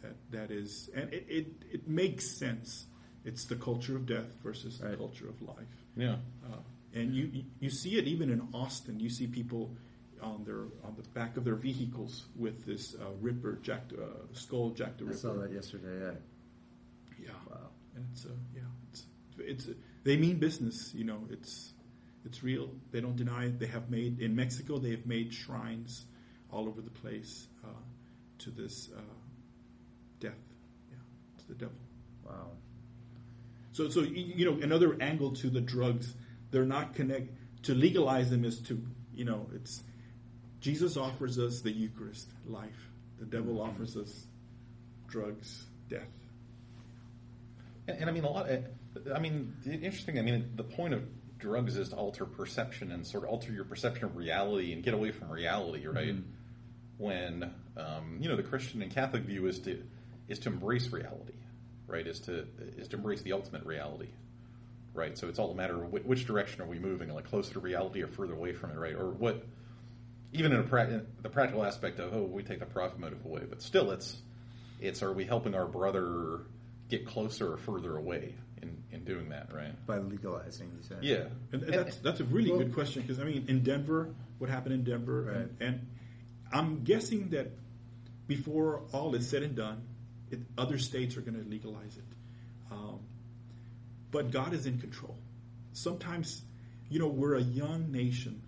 that 0.01 0.15
that 0.31 0.51
is, 0.51 0.89
and 0.95 1.13
it, 1.13 1.27
it 1.29 1.47
it 1.71 1.87
makes 1.87 2.25
sense. 2.39 2.87
It's 3.27 3.45
the 3.45 3.57
culture 3.57 3.95
of 3.95 4.07
death 4.07 4.37
versus 4.43 4.79
the 4.79 4.89
Right. 4.89 4.97
culture 4.97 5.29
of 5.29 5.43
life. 5.43 5.85
Yeah. 5.99 6.17
Uh, 6.43 6.57
and 6.95 7.15
you 7.15 7.45
you- 7.61 7.69
see 7.69 7.99
it 7.99 8.07
even 8.09 8.31
in 8.31 8.41
Austin. 8.55 9.01
You 9.01 9.11
see 9.11 9.27
people 9.27 9.77
on 10.23 10.45
their 10.45 10.63
on 10.83 10.95
the 10.97 11.07
back 11.11 11.37
of 11.37 11.45
their 11.45 11.57
vehicles 11.57 12.25
with 12.37 12.65
this 12.65 12.95
uh, 12.95 13.11
Ripper 13.21 13.59
Jack 13.61 13.83
uh, 13.93 14.07
skull 14.33 14.71
Jack 14.71 14.97
the 14.97 15.05
Ripper. 15.05 15.19
I 15.19 15.21
saw 15.21 15.35
that 15.35 15.53
yesterday. 15.53 16.07
Yeah. 16.07 17.27
Yeah. 17.27 17.31
Wow. 17.51 17.69
And 17.95 18.07
it's 18.13 18.25
uh, 18.25 18.31
yeah, 18.55 18.63
it's 18.91 19.05
it's 19.37 19.69
they 20.05 20.17
mean 20.17 20.39
business. 20.39 20.95
You 20.95 21.05
know, 21.05 21.21
it's 21.29 21.73
it's 22.25 22.43
real. 22.43 22.71
They 22.91 23.01
don't 23.01 23.17
deny 23.17 23.47
it. 23.47 23.59
They 23.59 23.67
have 23.67 23.91
made 23.91 24.21
in 24.21 24.35
Mexico. 24.35 24.79
They 24.79 24.91
have 24.91 25.07
made 25.07 25.33
shrines 25.33 26.07
all 26.51 26.67
over 26.67 26.81
the 26.81 26.91
place 26.91 27.49
uh, 27.65 27.69
to 28.39 28.51
this 28.51 28.91
uh, 28.97 29.01
death. 30.21 30.33
Yeah, 30.91 30.99
to 31.39 31.49
the 31.49 31.55
devil. 31.55 31.77
Wow. 32.25 32.51
So, 33.73 33.89
so 33.89 34.01
you 34.03 34.45
know, 34.45 34.63
another 34.63 34.97
angle 35.01 35.33
to 35.33 35.51
the 35.51 35.61
drugs, 35.61 36.15
they're 36.51 36.65
not 36.65 36.95
connect 36.95 37.31
to 37.65 37.75
legalize 37.75 38.31
them 38.31 38.45
is 38.45 38.61
to 38.61 38.81
you 39.15 39.25
know, 39.25 39.47
it's 39.55 39.83
Jesus 40.61 40.97
offers 40.97 41.39
us 41.39 41.61
the 41.61 41.71
Eucharist, 41.71 42.29
life. 42.47 42.91
The 43.19 43.27
devil 43.27 43.61
offers 43.61 43.97
us 43.97 44.27
drugs, 45.07 45.67
death. 45.89 46.03
And, 47.87 47.99
and 47.99 48.11
I 48.11 48.13
mean, 48.13 48.25
a 48.25 48.31
lot. 48.31 48.49
I 49.15 49.19
mean, 49.19 49.55
the 49.65 49.75
interesting. 49.75 50.19
I 50.19 50.23
mean, 50.23 50.53
the 50.57 50.65
point 50.65 50.95
of 50.95 51.03
drugs 51.45 51.77
is 51.77 51.91
to 51.91 51.97
alter 51.97 52.25
perception 52.25 52.91
and 52.91 53.07
sort 53.07 53.25
of 53.25 53.31
alter 53.31 53.53
your 53.53 53.65
perception 53.65 54.07
of 54.07 54.17
reality 54.17 54.73
and 54.73 54.83
get 54.83 54.95
away 54.95 55.13
from 55.13 55.31
reality, 55.31 55.87
right? 55.87 56.17
When 56.97 57.55
um, 57.77 58.19
you 58.21 58.29
know 58.29 58.37
the 58.37 58.43
Christian 58.43 58.81
and 58.83 58.91
Catholic 58.91 59.25
view 59.25 59.47
is 59.47 59.59
to 59.61 59.83
is 60.27 60.39
to 60.41 60.49
embrace 60.49 60.89
reality, 60.91 61.35
right? 61.87 62.07
Is 62.07 62.21
to 62.21 62.47
is 62.79 62.89
to 62.89 62.97
embrace 62.97 63.21
the 63.23 63.35
ultimate 63.35 63.65
reality, 63.67 64.09
right? 64.95 65.19
So 65.19 65.29
it's 65.29 65.39
all 65.39 65.51
a 65.51 65.55
matter 65.55 65.85
of 65.85 65.93
which, 65.93 66.05
which 66.05 66.25
direction 66.25 66.63
are 66.63 66.67
we 66.67 66.79
moving, 66.79 67.13
like 67.13 67.29
closer 67.29 67.53
to 67.53 67.61
reality 67.61 68.03
or 68.03 68.09
further 68.09 68.35
away 68.35 68.55
from 68.55 68.71
it, 68.71 68.79
right? 68.79 68.95
Or 68.95 69.11
what? 69.11 69.45
Even 70.33 70.53
in, 70.53 70.61
a 70.61 70.65
pra- 70.65 70.89
in 70.89 71.07
the 71.23 71.29
practical 71.29 71.65
aspect 71.65 72.01
of 72.01 72.15
oh, 72.15 72.23
we 72.23 72.43
take 72.43 72.61
the 72.61 72.67
profit 72.67 72.99
motive 72.99 73.25
away, 73.25 73.43
but 73.49 73.61
still, 73.61 73.91
it's 73.91 74.17
it's 74.81 75.03
are 75.03 75.13
we 75.13 75.25
helping 75.25 75.55
our 75.55 75.67
brother 75.67 76.41
get 76.89 77.07
closer 77.07 77.53
or 77.53 77.57
further 77.59 77.97
away 77.97 78.35
in, 78.65 78.99
in 78.99 79.05
doing 79.05 79.29
that, 79.31 79.53
right? 79.55 79.75
by 79.87 79.99
legalizing. 79.99 80.71
You 80.77 80.83
said. 80.83 80.99
Yeah, 81.03 81.25
And 81.53 81.63
that's 81.63 81.97
that's 81.99 82.21
a 82.21 82.25
really 82.25 82.51
Well- 82.51 82.61
good 82.61 82.73
question 82.75 83.03
because 83.03 83.19
I 83.21 83.25
mean, 83.25 83.45
in 83.49 83.63
Denver, 83.63 84.15
what 84.39 84.51
happened 84.51 84.75
in 84.75 84.85
Denver, 84.85 85.23
Right. 85.23 85.37
and, 85.37 85.57
and 85.61 85.87
I'm 86.53 86.85
guessing 86.85 87.31
that 87.31 87.51
before 88.27 88.83
all 88.93 89.15
is 89.15 89.29
said 89.29 89.43
and 89.43 89.55
done, 89.55 89.83
it, 90.31 90.41
other 90.57 90.79
states 90.79 91.17
are 91.17 91.21
going 91.21 91.41
to 91.43 91.49
legalize 91.49 91.97
it. 91.97 92.05
Um, 92.71 93.01
but 94.11 94.31
God 94.31 94.53
is 94.55 94.67
in 94.67 94.79
control. 94.79 95.17
Sometimes, 95.73 96.43
you 96.89 96.99
know, 96.99 97.09
we're 97.09 97.35
a 97.35 97.43
young 97.43 97.91
nation. 97.93 98.41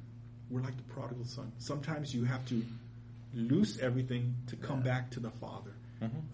We're 0.50 0.62
like 0.62 0.76
the 0.76 0.82
prodigal 0.94 1.24
son. 1.24 1.52
Sometimes 1.58 2.14
you 2.14 2.24
have 2.24 2.46
to 2.48 2.64
lose 3.34 3.78
everything 3.78 4.34
to 4.46 4.56
come 4.56 4.80
back 4.82 5.10
to 5.12 5.20
the 5.20 5.30
Father. 5.30 5.72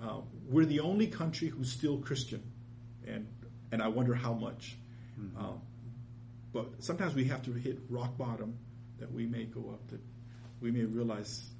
Uh, 0.02 0.20
we're 0.48 0.66
the 0.66 0.80
only 0.80 1.06
country 1.06 1.48
who's 1.48 1.70
still 1.72 1.96
Christian, 1.98 2.42
and 3.06 3.26
and 3.72 3.82
I 3.82 3.88
wonder 3.88 4.14
how 4.14 4.32
much. 4.34 4.76
Um, 5.36 5.60
but 6.52 6.66
sometimes 6.78 7.14
we 7.14 7.24
have 7.24 7.42
to 7.44 7.52
hit 7.52 7.78
rock 7.88 8.16
bottom 8.16 8.56
that 8.98 9.12
we 9.12 9.26
may 9.26 9.44
go 9.44 9.70
up 9.70 9.86
that 9.88 10.00
we 10.60 10.70
may 10.70 10.84
realize 10.84 11.50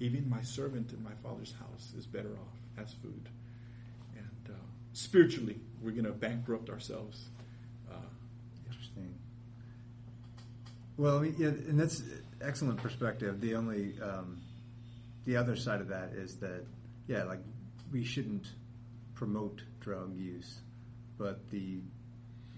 even 0.00 0.28
my 0.28 0.42
servant 0.42 0.92
in 0.92 1.02
my 1.02 1.12
father's 1.22 1.52
house 1.52 1.92
is 1.96 2.06
better 2.06 2.30
off 2.30 2.82
as 2.84 2.92
food 2.94 3.28
and 4.16 4.54
uh, 4.54 4.58
spiritually 4.92 5.58
we're 5.82 5.92
going 5.92 6.04
to 6.04 6.12
bankrupt 6.12 6.70
ourselves 6.70 7.26
uh, 7.90 7.94
Interesting. 8.66 9.14
Well, 10.96 11.24
yeah, 11.24 11.48
and 11.48 11.78
that's 11.78 12.02
excellent 12.40 12.82
perspective. 12.82 13.40
The 13.40 13.54
only, 13.54 13.94
um, 14.02 14.40
the 15.24 15.36
other 15.36 15.56
side 15.56 15.80
of 15.80 15.88
that 15.88 16.12
is 16.12 16.36
that, 16.36 16.64
yeah, 17.06 17.24
like 17.24 17.40
we 17.92 18.04
shouldn't 18.04 18.46
promote 19.14 19.62
drug 19.80 20.16
use, 20.16 20.58
but 21.18 21.50
the 21.50 21.80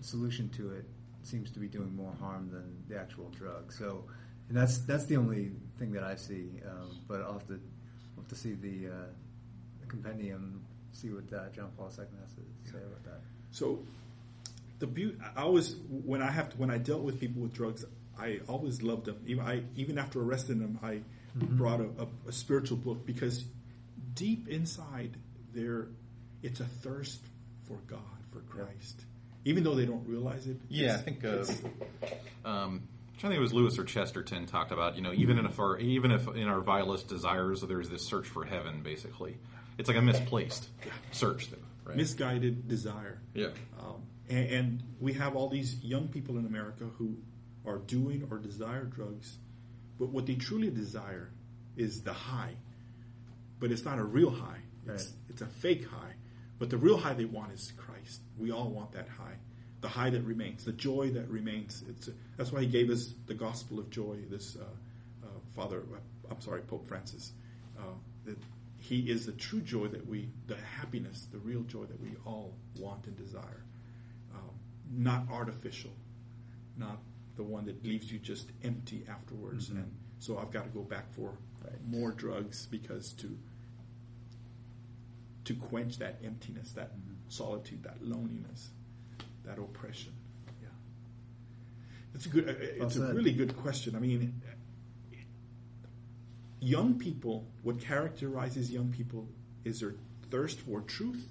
solution 0.00 0.48
to 0.50 0.72
it 0.72 0.84
seems 1.22 1.50
to 1.52 1.58
be 1.58 1.66
doing 1.66 1.94
more 1.94 2.12
harm 2.20 2.50
than 2.50 2.84
the 2.88 3.00
actual 3.00 3.28
drug. 3.30 3.72
So, 3.72 4.04
and 4.48 4.56
that's 4.56 4.78
that's 4.78 5.06
the 5.06 5.16
only 5.16 5.52
thing 5.78 5.92
that 5.92 6.04
I 6.04 6.16
see. 6.16 6.60
Um, 6.66 6.98
but 7.08 7.22
I'll 7.22 7.34
have 7.34 7.46
to 7.48 7.54
I'll 7.54 8.22
have 8.22 8.28
to 8.28 8.34
see 8.34 8.54
the, 8.54 8.88
uh, 8.88 9.06
the 9.80 9.86
compendium, 9.86 10.64
see 10.92 11.08
what 11.08 11.32
uh, 11.32 11.48
John 11.50 11.70
Paul 11.76 11.86
II 11.86 12.04
has 12.20 12.32
to 12.34 12.70
say 12.70 12.78
about 12.78 13.04
that. 13.04 13.20
So 13.50 13.80
the 14.78 14.86
beauty, 14.86 15.18
I 15.36 15.42
always 15.42 15.76
when 15.88 16.22
I 16.22 16.30
have 16.30 16.50
to, 16.50 16.56
when 16.56 16.70
I 16.70 16.78
dealt 16.78 17.02
with 17.02 17.20
people 17.20 17.42
with 17.42 17.52
drugs, 17.52 17.84
I 18.18 18.40
always 18.48 18.82
loved 18.82 19.06
them. 19.06 19.18
Even 19.26 19.44
I 19.44 19.62
even 19.76 19.98
after 19.98 20.20
arresting 20.20 20.58
them, 20.58 20.78
I 20.82 21.00
brought 21.34 21.80
a, 21.80 21.88
a, 21.98 22.28
a 22.28 22.32
spiritual 22.32 22.76
book 22.76 23.06
because 23.06 23.44
deep 24.14 24.48
inside 24.48 25.16
there, 25.54 25.88
it's 26.42 26.60
a 26.60 26.64
thirst 26.64 27.20
for 27.70 27.78
God, 27.86 28.00
for 28.32 28.40
Christ, 28.40 29.04
even 29.44 29.62
though 29.62 29.74
they 29.76 29.86
don't 29.86 30.06
realize 30.08 30.46
it. 30.48 30.56
Yeah, 30.68 30.94
I 30.94 30.98
think 30.98 31.24
uh, 31.24 31.44
um, 32.44 32.82
I 33.18 33.20
think 33.22 33.34
it 33.34 33.38
was 33.40 33.52
Lewis 33.52 33.78
or 33.78 33.84
Chesterton 33.84 34.46
talked 34.46 34.72
about 34.72 34.96
you 34.96 35.02
know 35.02 35.12
even 35.12 35.38
if 35.44 35.58
our 35.60 35.78
even 35.78 36.10
if 36.10 36.26
in 36.34 36.48
our 36.48 36.60
vilest 36.60 37.06
desires 37.08 37.60
there's 37.62 37.88
this 37.88 38.04
search 38.04 38.26
for 38.26 38.44
heaven 38.44 38.82
basically 38.82 39.36
it's 39.78 39.88
like 39.88 39.98
a 39.98 40.02
misplaced 40.02 40.68
search 41.12 41.50
though, 41.50 41.56
right? 41.84 41.96
misguided 41.96 42.66
desire. 42.68 43.20
yeah, 43.34 43.48
Um, 43.78 44.02
and, 44.28 44.50
and 44.50 44.82
we 45.00 45.12
have 45.14 45.36
all 45.36 45.48
these 45.48 45.82
young 45.82 46.08
people 46.08 46.36
in 46.38 46.44
America 46.46 46.84
who 46.98 47.16
are 47.66 47.78
doing 47.78 48.26
or 48.30 48.38
desire 48.38 48.84
drugs, 48.84 49.38
but 49.98 50.08
what 50.08 50.26
they 50.26 50.34
truly 50.34 50.70
desire 50.70 51.30
is 51.76 52.02
the 52.02 52.12
high. 52.12 52.54
But 53.58 53.70
it's 53.70 53.84
not 53.84 53.98
a 53.98 54.04
real 54.04 54.30
high. 54.30 54.60
It's, 54.86 55.04
Right. 55.04 55.12
it's 55.28 55.42
a 55.42 55.46
fake 55.46 55.86
high. 55.86 56.14
But 56.60 56.70
the 56.70 56.76
real 56.76 56.98
high 56.98 57.14
they 57.14 57.24
want 57.24 57.52
is 57.52 57.72
Christ. 57.76 58.20
We 58.38 58.52
all 58.52 58.68
want 58.68 58.92
that 58.92 59.08
high. 59.08 59.34
The 59.80 59.88
high 59.88 60.10
that 60.10 60.22
remains, 60.22 60.64
the 60.64 60.72
joy 60.72 61.10
that 61.12 61.26
remains. 61.28 61.82
It's 61.88 62.10
that's 62.36 62.52
why 62.52 62.60
he 62.60 62.66
gave 62.66 62.90
us 62.90 63.14
the 63.26 63.34
gospel 63.34 63.78
of 63.78 63.88
joy. 63.90 64.18
This 64.30 64.56
uh, 64.56 65.26
uh, 65.26 65.28
Father, 65.56 65.82
I'm 66.30 66.40
sorry, 66.42 66.60
Pope 66.60 66.86
Francis. 66.86 67.32
Uh, 67.78 67.82
that 68.26 68.36
he 68.76 69.10
is 69.10 69.24
the 69.24 69.32
true 69.32 69.62
joy 69.62 69.88
that 69.88 70.06
we, 70.06 70.28
the 70.48 70.56
happiness, 70.56 71.26
the 71.32 71.38
real 71.38 71.62
joy 71.62 71.84
that 71.84 72.00
we 72.00 72.10
all 72.26 72.54
want 72.78 73.06
and 73.06 73.16
desire. 73.16 73.64
Um, 74.34 74.50
not 74.90 75.24
artificial, 75.30 75.92
not 76.76 76.98
the 77.36 77.42
one 77.42 77.64
that 77.66 77.82
leaves 77.84 78.12
you 78.12 78.18
just 78.18 78.48
empty 78.62 79.06
afterwards. 79.08 79.70
And 79.70 79.90
so 80.18 80.38
I've 80.38 80.50
got 80.50 80.64
to 80.64 80.70
go 80.70 80.82
back 80.82 81.10
for 81.14 81.38
Right. 81.62 81.86
more 81.86 82.10
drugs 82.12 82.66
because 82.66 83.12
to 83.14 83.36
to 85.44 85.54
quench 85.54 85.98
that 85.98 86.20
emptiness, 86.24 86.72
that 86.72 86.92
solitude, 87.28 87.82
that 87.84 88.02
loneliness, 88.02 88.70
that 89.44 89.58
oppression. 89.58 90.12
Yeah, 90.62 90.68
it's 92.14 92.26
a 92.26 92.28
good. 92.28 92.48
uh, 92.48 92.52
Well 92.78 92.86
It's 92.86 92.96
a 92.96 93.14
really 93.14 93.32
good 93.32 93.56
question. 93.56 93.96
I 93.96 93.98
mean, 93.98 94.40
young 96.60 96.98
people. 96.98 97.46
What 97.62 97.80
characterizes 97.80 98.70
young 98.70 98.92
people 98.92 99.28
is 99.64 99.80
their 99.80 99.94
thirst 100.30 100.60
for 100.60 100.80
truth 100.82 101.28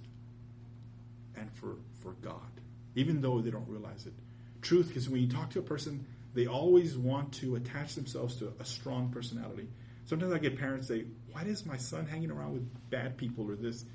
and 1.36 1.52
for 1.54 1.78
for 2.02 2.14
God, 2.22 2.52
even 2.96 3.22
though 3.22 3.42
they 3.42 3.52
don't 3.52 3.68
realize 3.68 4.06
it. 4.06 4.14
Truth, 4.62 4.90
because 4.90 5.10
when 5.10 5.22
you 5.22 5.28
talk 5.28 5.52
to 5.52 5.60
a 5.60 5.64
person, 5.64 6.06
they 6.34 6.48
always 6.48 6.98
want 6.98 7.34
to 7.36 7.56
attach 7.56 7.96
themselves 7.96 8.36
to 8.38 8.54
a 8.60 8.66
strong 8.66 9.10
personality. 9.10 9.68
Sometimes 10.06 10.34
I 10.34 10.40
get 10.40 10.58
parents 10.58 10.88
say, 10.88 11.06
"Why 11.32 11.44
is 11.44 11.66
my 11.66 11.78
son 11.78 12.06
hanging 12.08 12.32
around 12.32 12.54
with 12.54 12.90
bad 12.90 13.18
people 13.18 13.50
or 13.50 13.56
this?" 13.56 13.86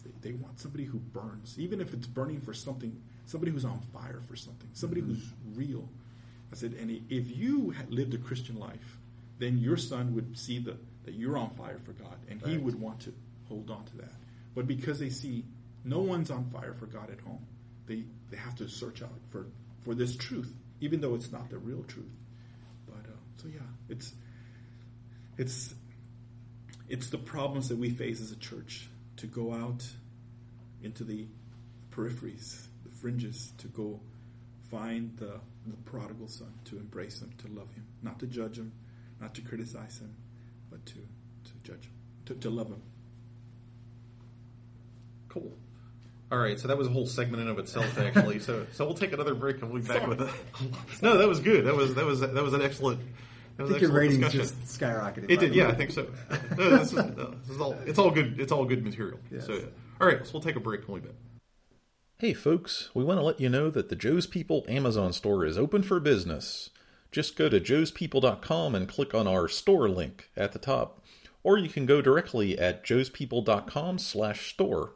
They, 0.00 0.30
they 0.30 0.36
want 0.36 0.60
somebody 0.60 0.84
who 0.84 0.98
burns, 0.98 1.56
even 1.58 1.80
if 1.80 1.94
it's 1.94 2.06
burning 2.06 2.40
for 2.40 2.54
something. 2.54 3.00
Somebody 3.26 3.52
who's 3.52 3.64
on 3.64 3.80
fire 3.92 4.20
for 4.28 4.36
something. 4.36 4.68
Somebody 4.72 5.02
who's 5.02 5.22
real. 5.54 5.88
I 6.52 6.56
said, 6.56 6.74
and 6.80 6.90
if 7.08 7.36
you 7.36 7.70
had 7.70 7.92
lived 7.92 8.14
a 8.14 8.18
Christian 8.18 8.58
life, 8.58 8.98
then 9.38 9.58
your 9.58 9.76
son 9.76 10.14
would 10.14 10.36
see 10.36 10.58
the, 10.58 10.76
that 11.04 11.14
you're 11.14 11.38
on 11.38 11.50
fire 11.50 11.78
for 11.78 11.92
God, 11.92 12.16
and 12.28 12.42
he 12.42 12.58
would 12.58 12.80
want 12.80 13.00
to 13.00 13.14
hold 13.48 13.70
on 13.70 13.84
to 13.84 13.96
that. 13.98 14.12
But 14.54 14.66
because 14.66 14.98
they 14.98 15.10
see 15.10 15.44
no 15.84 16.00
one's 16.00 16.30
on 16.30 16.50
fire 16.50 16.74
for 16.74 16.86
God 16.86 17.10
at 17.10 17.20
home, 17.20 17.46
they, 17.86 18.04
they 18.30 18.36
have 18.36 18.54
to 18.56 18.68
search 18.68 19.02
out 19.02 19.18
for, 19.28 19.46
for 19.82 19.94
this 19.94 20.16
truth, 20.16 20.52
even 20.80 21.00
though 21.00 21.14
it's 21.14 21.32
not 21.32 21.50
the 21.50 21.58
real 21.58 21.84
truth. 21.84 22.10
But 22.86 23.08
uh, 23.08 23.16
so 23.36 23.48
yeah, 23.48 23.60
it's 23.88 24.12
it's 25.38 25.74
it's 26.88 27.08
the 27.08 27.18
problems 27.18 27.68
that 27.68 27.78
we 27.78 27.90
face 27.90 28.20
as 28.20 28.32
a 28.32 28.36
church 28.36 28.88
to 29.20 29.26
go 29.26 29.52
out 29.52 29.86
into 30.82 31.04
the 31.04 31.26
peripheries, 31.90 32.66
the 32.84 32.90
fringes, 32.90 33.52
to 33.58 33.68
go 33.68 34.00
find 34.70 35.14
the, 35.18 35.38
the 35.66 35.76
prodigal 35.84 36.26
son, 36.26 36.52
to 36.64 36.78
embrace 36.78 37.20
him, 37.20 37.30
to 37.38 37.48
love 37.48 37.70
him, 37.74 37.84
not 38.02 38.18
to 38.18 38.26
judge 38.26 38.56
him, 38.58 38.72
not 39.20 39.34
to 39.34 39.42
criticize 39.42 39.98
him, 39.98 40.14
but 40.70 40.84
to, 40.86 40.94
to 40.94 41.52
judge 41.62 41.84
him, 41.84 41.92
to, 42.24 42.34
to 42.34 42.48
love 42.48 42.68
him. 42.68 42.82
cool. 45.28 45.52
All 46.32 46.38
right, 46.38 46.58
so 46.58 46.68
that 46.68 46.78
was 46.78 46.86
a 46.86 46.90
whole 46.90 47.06
segment 47.06 47.42
in 47.42 47.48
of 47.48 47.58
itself, 47.58 47.98
actually. 47.98 48.38
so, 48.38 48.66
so 48.72 48.84
we'll 48.86 48.94
take 48.94 49.12
another 49.12 49.34
break 49.34 49.60
and 49.60 49.70
we'll 49.70 49.82
be 49.82 49.88
back 49.88 50.06
with 50.06 50.22
it. 50.22 50.30
no, 51.02 51.18
that 51.18 51.28
was 51.28 51.40
good. 51.40 51.66
That 51.66 51.74
was 51.74 51.94
that 51.94 52.06
was 52.06 52.20
that 52.20 52.32
was 52.34 52.54
an 52.54 52.62
excellent. 52.62 53.00
That 53.60 53.66
I 53.66 53.68
think 53.78 53.82
your 53.82 53.90
excellent 53.90 54.22
ratings 54.22 54.32
discussion. 54.32 54.60
just 54.66 54.80
skyrocketed. 54.80 55.30
It 55.30 55.40
did, 55.40 55.54
yeah, 55.54 55.66
way. 55.66 55.72
I 55.72 55.74
think 55.74 55.90
so. 55.90 56.06
No, 56.56 56.70
this 56.78 56.88
is, 56.88 56.92
no, 56.94 57.34
this 57.42 57.50
is 57.50 57.60
all. 57.60 57.76
It's 57.86 57.98
all 57.98 58.10
good. 58.10 58.40
It's 58.40 58.52
all 58.52 58.64
good 58.64 58.82
material. 58.82 59.18
Yes. 59.30 59.46
So, 59.46 59.54
yeah. 59.54 59.66
all 60.00 60.06
right, 60.06 60.24
so 60.26 60.32
we'll 60.32 60.42
take 60.42 60.56
a 60.56 60.60
break 60.60 60.80
and 60.80 60.88
we'll 60.88 61.00
back. 61.00 61.12
Hey, 62.18 62.32
folks, 62.34 62.90
we 62.94 63.04
want 63.04 63.18
to 63.18 63.24
let 63.24 63.40
you 63.40 63.48
know 63.48 63.70
that 63.70 63.88
the 63.88 63.96
Joe's 63.96 64.26
People 64.26 64.64
Amazon 64.68 65.12
store 65.12 65.44
is 65.44 65.58
open 65.58 65.82
for 65.82 65.98
business. 66.00 66.70
Just 67.12 67.36
go 67.36 67.48
to 67.48 67.60
joespeople.com 67.60 68.74
and 68.74 68.88
click 68.88 69.14
on 69.14 69.26
our 69.26 69.48
store 69.48 69.88
link 69.88 70.30
at 70.36 70.52
the 70.52 70.58
top, 70.58 71.02
or 71.42 71.58
you 71.58 71.68
can 71.68 71.86
go 71.86 72.00
directly 72.00 72.58
at 72.58 72.84
joespeople.com/store. 72.84 74.92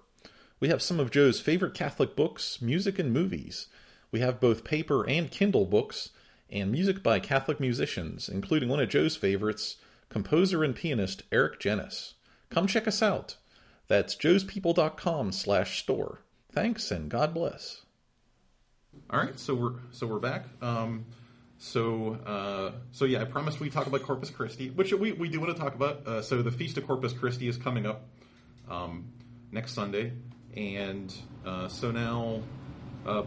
We 0.60 0.68
have 0.68 0.82
some 0.82 1.00
of 1.00 1.10
Joe's 1.10 1.40
favorite 1.40 1.74
Catholic 1.74 2.14
books, 2.16 2.62
music, 2.62 2.98
and 2.98 3.12
movies. 3.12 3.66
We 4.10 4.20
have 4.20 4.40
both 4.40 4.64
paper 4.64 5.06
and 5.08 5.30
Kindle 5.30 5.66
books, 5.66 6.10
and 6.50 6.70
music 6.70 7.02
by 7.02 7.20
Catholic 7.20 7.60
musicians, 7.60 8.28
including 8.28 8.68
one 8.68 8.80
of 8.80 8.88
Joe's 8.88 9.16
favorites, 9.16 9.76
composer 10.08 10.62
and 10.62 10.74
pianist 10.74 11.22
Eric 11.32 11.60
Genuis. 11.60 12.14
Come 12.50 12.66
check 12.66 12.86
us 12.86 13.02
out. 13.02 13.36
That's 13.88 14.14
joespeople.com 14.14 15.32
slash 15.32 15.80
store. 15.80 16.20
Thanks 16.52 16.90
and 16.90 17.08
God 17.08 17.34
bless. 17.34 17.82
All 19.10 19.20
right, 19.20 19.38
so 19.38 19.54
we're 19.54 19.72
so 19.90 20.06
we're 20.06 20.20
back. 20.20 20.46
Um, 20.62 21.04
so 21.58 22.14
uh, 22.26 22.72
so 22.92 23.04
yeah, 23.04 23.20
I 23.20 23.24
promised 23.24 23.60
we 23.60 23.70
talk 23.70 23.86
about 23.86 24.02
Corpus 24.02 24.30
Christi, 24.30 24.70
which 24.70 24.92
we, 24.92 25.12
we 25.12 25.28
do 25.28 25.40
want 25.40 25.54
to 25.54 25.60
talk 25.60 25.74
about. 25.74 26.06
Uh, 26.06 26.22
so 26.22 26.42
the 26.42 26.52
Feast 26.52 26.78
of 26.78 26.86
Corpus 26.86 27.12
Christi 27.12 27.48
is 27.48 27.56
coming 27.56 27.86
up 27.86 28.08
um, 28.70 29.12
next 29.50 29.72
Sunday, 29.72 30.12
and 30.56 31.12
uh, 31.44 31.68
so 31.68 31.90
now, 31.90 32.40
uh, 33.04 33.24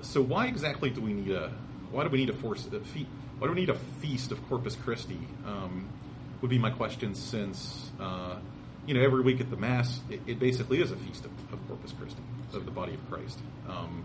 so 0.00 0.22
why 0.22 0.46
exactly 0.46 0.90
do 0.90 1.00
we 1.00 1.12
need 1.12 1.30
a 1.30 1.52
why 1.90 2.04
do 2.04 2.10
we 2.10 2.18
need 2.18 2.30
a 2.30 2.34
force 2.34 2.66
a 2.66 2.80
fe- 2.80 3.06
why 3.38 3.46
do 3.46 3.54
we 3.54 3.60
need 3.60 3.70
a 3.70 3.78
feast 4.00 4.32
of 4.32 4.48
Corpus 4.48 4.76
Christi? 4.76 5.18
Um, 5.46 5.88
would 6.40 6.50
be 6.50 6.58
my 6.58 6.70
question 6.70 7.14
since 7.14 7.90
uh, 8.00 8.36
you 8.86 8.94
know 8.94 9.00
every 9.00 9.22
week 9.22 9.40
at 9.40 9.50
the 9.50 9.56
mass 9.56 10.00
it, 10.08 10.20
it 10.26 10.38
basically 10.38 10.80
is 10.80 10.90
a 10.90 10.96
feast 10.96 11.24
of, 11.24 11.30
of 11.52 11.66
Corpus 11.68 11.92
Christi 11.92 12.22
of 12.54 12.64
the 12.64 12.70
body 12.70 12.94
of 12.94 13.10
Christ. 13.10 13.38
Um, 13.68 14.04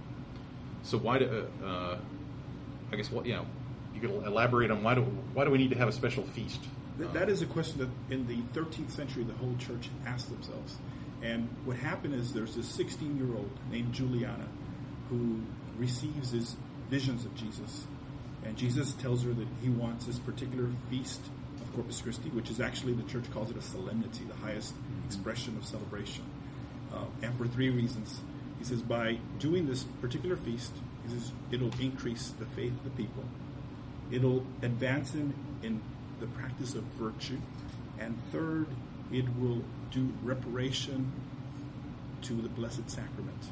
so 0.84 0.98
why 0.98 1.20
do 1.20 1.48
uh, 1.64 1.98
I 2.92 2.96
guess 2.96 3.12
what 3.12 3.26
you 3.26 3.34
know 3.36 3.46
you 3.94 4.02
could 4.02 4.12
elaborate 4.26 4.72
on 4.72 4.84
why 4.84 4.96
do 4.96 5.02
why 5.02 5.46
do 5.46 5.52
we 5.52 5.58
need 5.58 5.72
to 5.72 5.78
have 5.78 5.88
a 5.88 5.94
special 5.94 6.24
feast? 6.24 6.62
Th- 6.98 7.10
that 7.12 7.30
is 7.30 7.42
a 7.42 7.46
question 7.46 7.80
that 7.80 8.14
in 8.14 8.28
the 8.28 8.38
13th 8.58 8.92
century 8.92 9.24
the 9.24 9.34
whole 9.34 9.56
church 9.58 9.90
asked 10.06 10.30
themselves. 10.30 10.78
And 11.22 11.50
what 11.66 11.78
happened 11.78 12.14
is 12.14 12.34
there's 12.34 12.56
this 12.56 12.68
16 12.68 13.18
year 13.18 13.36
old 13.36 13.50
named 13.72 13.94
Juliana 13.94 14.48
who 15.10 15.40
receives 15.78 16.32
these 16.32 16.56
visions 16.90 17.26
of 17.26 17.36
Jesus. 17.36 17.86
And 18.44 18.56
Jesus 18.56 18.94
tells 18.94 19.24
her 19.24 19.34
that 19.34 19.48
he 19.62 19.70
wants 19.70 20.06
this 20.06 20.20
particular 20.20 20.70
feast 20.90 21.22
of 21.62 21.74
Corpus 21.74 22.02
Christi, 22.02 22.30
which 22.30 22.50
is 22.50 22.60
actually, 22.60 22.94
the 22.94 23.04
church 23.04 23.26
calls 23.34 23.50
it 23.50 23.58
a 23.58 23.62
solemnity, 23.62 24.24
the 24.26 24.36
highest 24.36 24.76
expression 25.06 25.58
of 25.58 25.66
celebration. 25.66 26.24
Uh, 26.94 27.06
and 27.24 27.36
for 27.38 27.48
three 27.48 27.70
reasons. 27.70 28.22
He 28.60 28.66
says, 28.66 28.82
by 28.82 29.20
doing 29.40 29.68
this 29.68 29.84
particular 30.02 30.36
feast, 30.36 30.72
he 31.04 31.10
says, 31.10 31.32
it'll 31.52 31.74
increase 31.80 32.30
the 32.40 32.46
faith 32.46 32.72
of 32.72 32.84
the 32.84 33.04
people, 33.04 33.26
it'll 34.12 34.46
advance 34.62 35.12
them 35.12 35.34
in 35.62 35.82
the 36.20 36.28
practice 36.28 36.76
of 36.76 36.84
virtue, 36.98 37.40
and 38.00 38.18
third, 38.32 38.68
it 39.12 39.26
will 39.38 39.62
do 39.92 40.14
reparation 40.24 41.12
to 42.22 42.34
the 42.34 42.50
Blessed 42.50 42.90
Sacrament. 42.90 43.44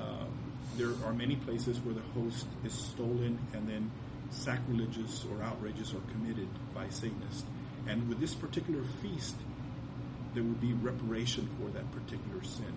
Um, 0.00 0.45
there 0.76 0.92
are 1.06 1.12
many 1.12 1.36
places 1.36 1.78
where 1.80 1.94
the 1.94 2.02
host 2.20 2.46
is 2.64 2.72
stolen 2.72 3.38
and 3.54 3.68
then 3.68 3.90
sacrilegious 4.30 5.24
or 5.30 5.42
outrages 5.42 5.92
are 5.92 6.12
committed 6.12 6.48
by 6.74 6.88
Satanists. 6.88 7.44
And 7.88 8.08
with 8.08 8.20
this 8.20 8.34
particular 8.34 8.82
feast, 9.02 9.36
there 10.34 10.42
would 10.42 10.60
be 10.60 10.72
reparation 10.74 11.48
for 11.58 11.70
that 11.70 11.90
particular 11.92 12.42
sin. 12.42 12.72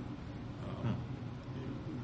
Um, 0.83 0.95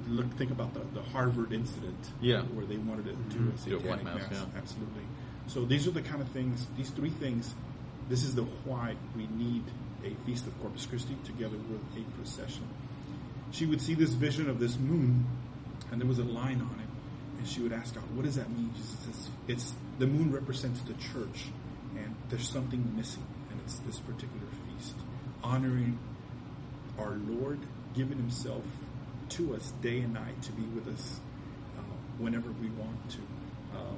Look, 0.07 0.31
think 0.37 0.51
about 0.51 0.71
the, 0.75 0.81
the 0.93 1.01
Harvard 1.01 1.51
incident, 1.51 1.97
Yeah. 2.21 2.43
where 2.53 2.63
they 2.65 2.77
wanted 2.77 3.05
to 3.05 3.13
do 3.35 3.45
Mhm. 3.45 3.55
a 3.55 3.57
satanic 3.57 4.03
mass. 4.03 4.21
yeah. 4.31 4.45
Absolutely. 4.55 5.01
So 5.47 5.65
these 5.65 5.87
are 5.87 5.91
the 5.91 6.03
kind 6.03 6.21
of 6.21 6.27
things. 6.29 6.67
These 6.77 6.91
three 6.91 7.09
things. 7.09 7.55
This 8.07 8.23
is 8.23 8.35
the 8.35 8.43
why 8.43 8.95
we 9.15 9.25
need 9.35 9.63
a 10.03 10.11
feast 10.25 10.45
of 10.45 10.59
Corpus 10.61 10.85
Christi 10.85 11.15
together 11.23 11.57
with 11.57 11.81
a 11.97 12.01
procession. 12.17 12.65
She 13.49 13.65
would 13.65 13.81
see 13.81 13.95
this 13.95 14.11
vision 14.11 14.47
of 14.47 14.59
this 14.59 14.77
moon, 14.77 15.25
and 15.91 16.01
there 16.01 16.07
was 16.07 16.19
a 16.19 16.23
line 16.23 16.61
on 16.61 16.79
it, 16.79 16.89
and 17.37 17.47
she 17.47 17.61
would 17.61 17.73
ask 17.73 17.95
God, 17.95 18.03
"What 18.15 18.25
does 18.25 18.35
that 18.35 18.49
mean?" 18.49 18.71
Jesus 18.75 18.99
says, 18.99 19.29
"It's 19.47 19.73
the 19.99 20.07
moon 20.07 20.31
represents 20.31 20.81
the 20.81 20.93
church, 20.93 21.47
and 21.95 22.15
there's 22.29 22.49
something 22.49 22.95
missing, 22.95 23.23
and 23.51 23.59
it's 23.61 23.79
this 23.79 23.99
particular 23.99 24.47
feast, 24.67 24.95
honoring 25.43 25.97
our 26.97 27.15
Lord, 27.27 27.59
giving 27.93 28.17
Himself 28.17 28.63
to 29.29 29.55
us 29.55 29.71
day 29.81 29.99
and 30.01 30.13
night 30.13 30.41
to 30.43 30.51
be 30.51 30.63
with 30.63 30.87
us 30.87 31.19
uh, 31.77 31.81
whenever 32.19 32.51
we 32.51 32.69
want 32.69 33.09
to. 33.09 33.19
Um, 33.77 33.97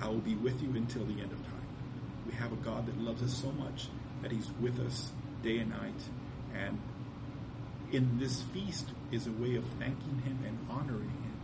I 0.00 0.08
will 0.08 0.18
be 0.18 0.34
with 0.34 0.62
you 0.62 0.70
until 0.76 1.04
the 1.04 1.20
end 1.20 1.32
of 1.32 1.42
time. 1.44 1.66
We 2.26 2.32
have 2.34 2.52
a 2.52 2.56
God 2.56 2.86
that 2.86 2.98
loves 2.98 3.22
us 3.22 3.34
so 3.34 3.50
much 3.52 3.88
that 4.22 4.30
He's 4.30 4.50
with 4.60 4.78
us 4.80 5.10
day 5.42 5.58
and 5.58 5.70
night, 5.70 6.02
and 6.54 6.78
in 7.92 8.18
this 8.18 8.42
feast 8.42 8.88
is 9.12 9.26
a 9.26 9.32
way 9.32 9.56
of 9.56 9.64
thanking 9.78 10.22
Him 10.24 10.38
and 10.46 10.58
honoring 10.70 11.10
Him 11.10 11.40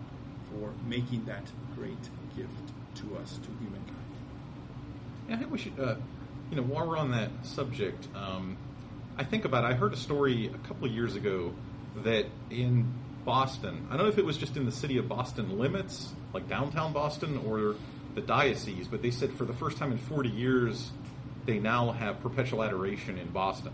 for 0.50 0.72
making 0.88 1.24
that 1.26 1.44
great 1.74 2.02
gift 2.36 2.72
to 2.96 3.16
us, 3.18 3.38
to 3.38 3.48
humankind. 3.60 3.96
Yeah, 5.28 5.34
I 5.34 5.38
think 5.38 5.50
we 5.50 5.58
should, 5.58 5.78
uh, 5.78 5.96
you 6.50 6.56
know, 6.56 6.62
while 6.62 6.86
we're 6.86 6.96
on 6.96 7.10
that 7.10 7.30
subject, 7.42 8.06
um, 8.14 8.56
I 9.18 9.24
think 9.24 9.44
about. 9.44 9.64
I 9.64 9.74
heard 9.74 9.92
a 9.92 9.96
story 9.96 10.46
a 10.46 10.68
couple 10.68 10.86
of 10.86 10.92
years 10.92 11.16
ago 11.16 11.52
that 12.04 12.26
in 12.50 12.92
Boston, 13.24 13.88
I 13.90 13.96
don't 13.96 14.06
know 14.06 14.12
if 14.12 14.18
it 14.18 14.24
was 14.24 14.36
just 14.36 14.56
in 14.56 14.66
the 14.66 14.72
city 14.72 14.98
of 14.98 15.08
Boston 15.08 15.58
limits, 15.58 16.12
like 16.32 16.48
downtown 16.48 16.92
Boston, 16.92 17.40
or 17.46 17.74
the 18.14 18.20
diocese, 18.20 18.88
but 18.88 19.02
they 19.02 19.10
said 19.10 19.32
for 19.32 19.44
the 19.44 19.52
first 19.52 19.78
time 19.78 19.92
in 19.92 19.98
40 19.98 20.28
years, 20.28 20.90
they 21.44 21.58
now 21.58 21.92
have 21.92 22.20
perpetual 22.20 22.62
adoration 22.62 23.18
in 23.18 23.28
Boston. 23.28 23.72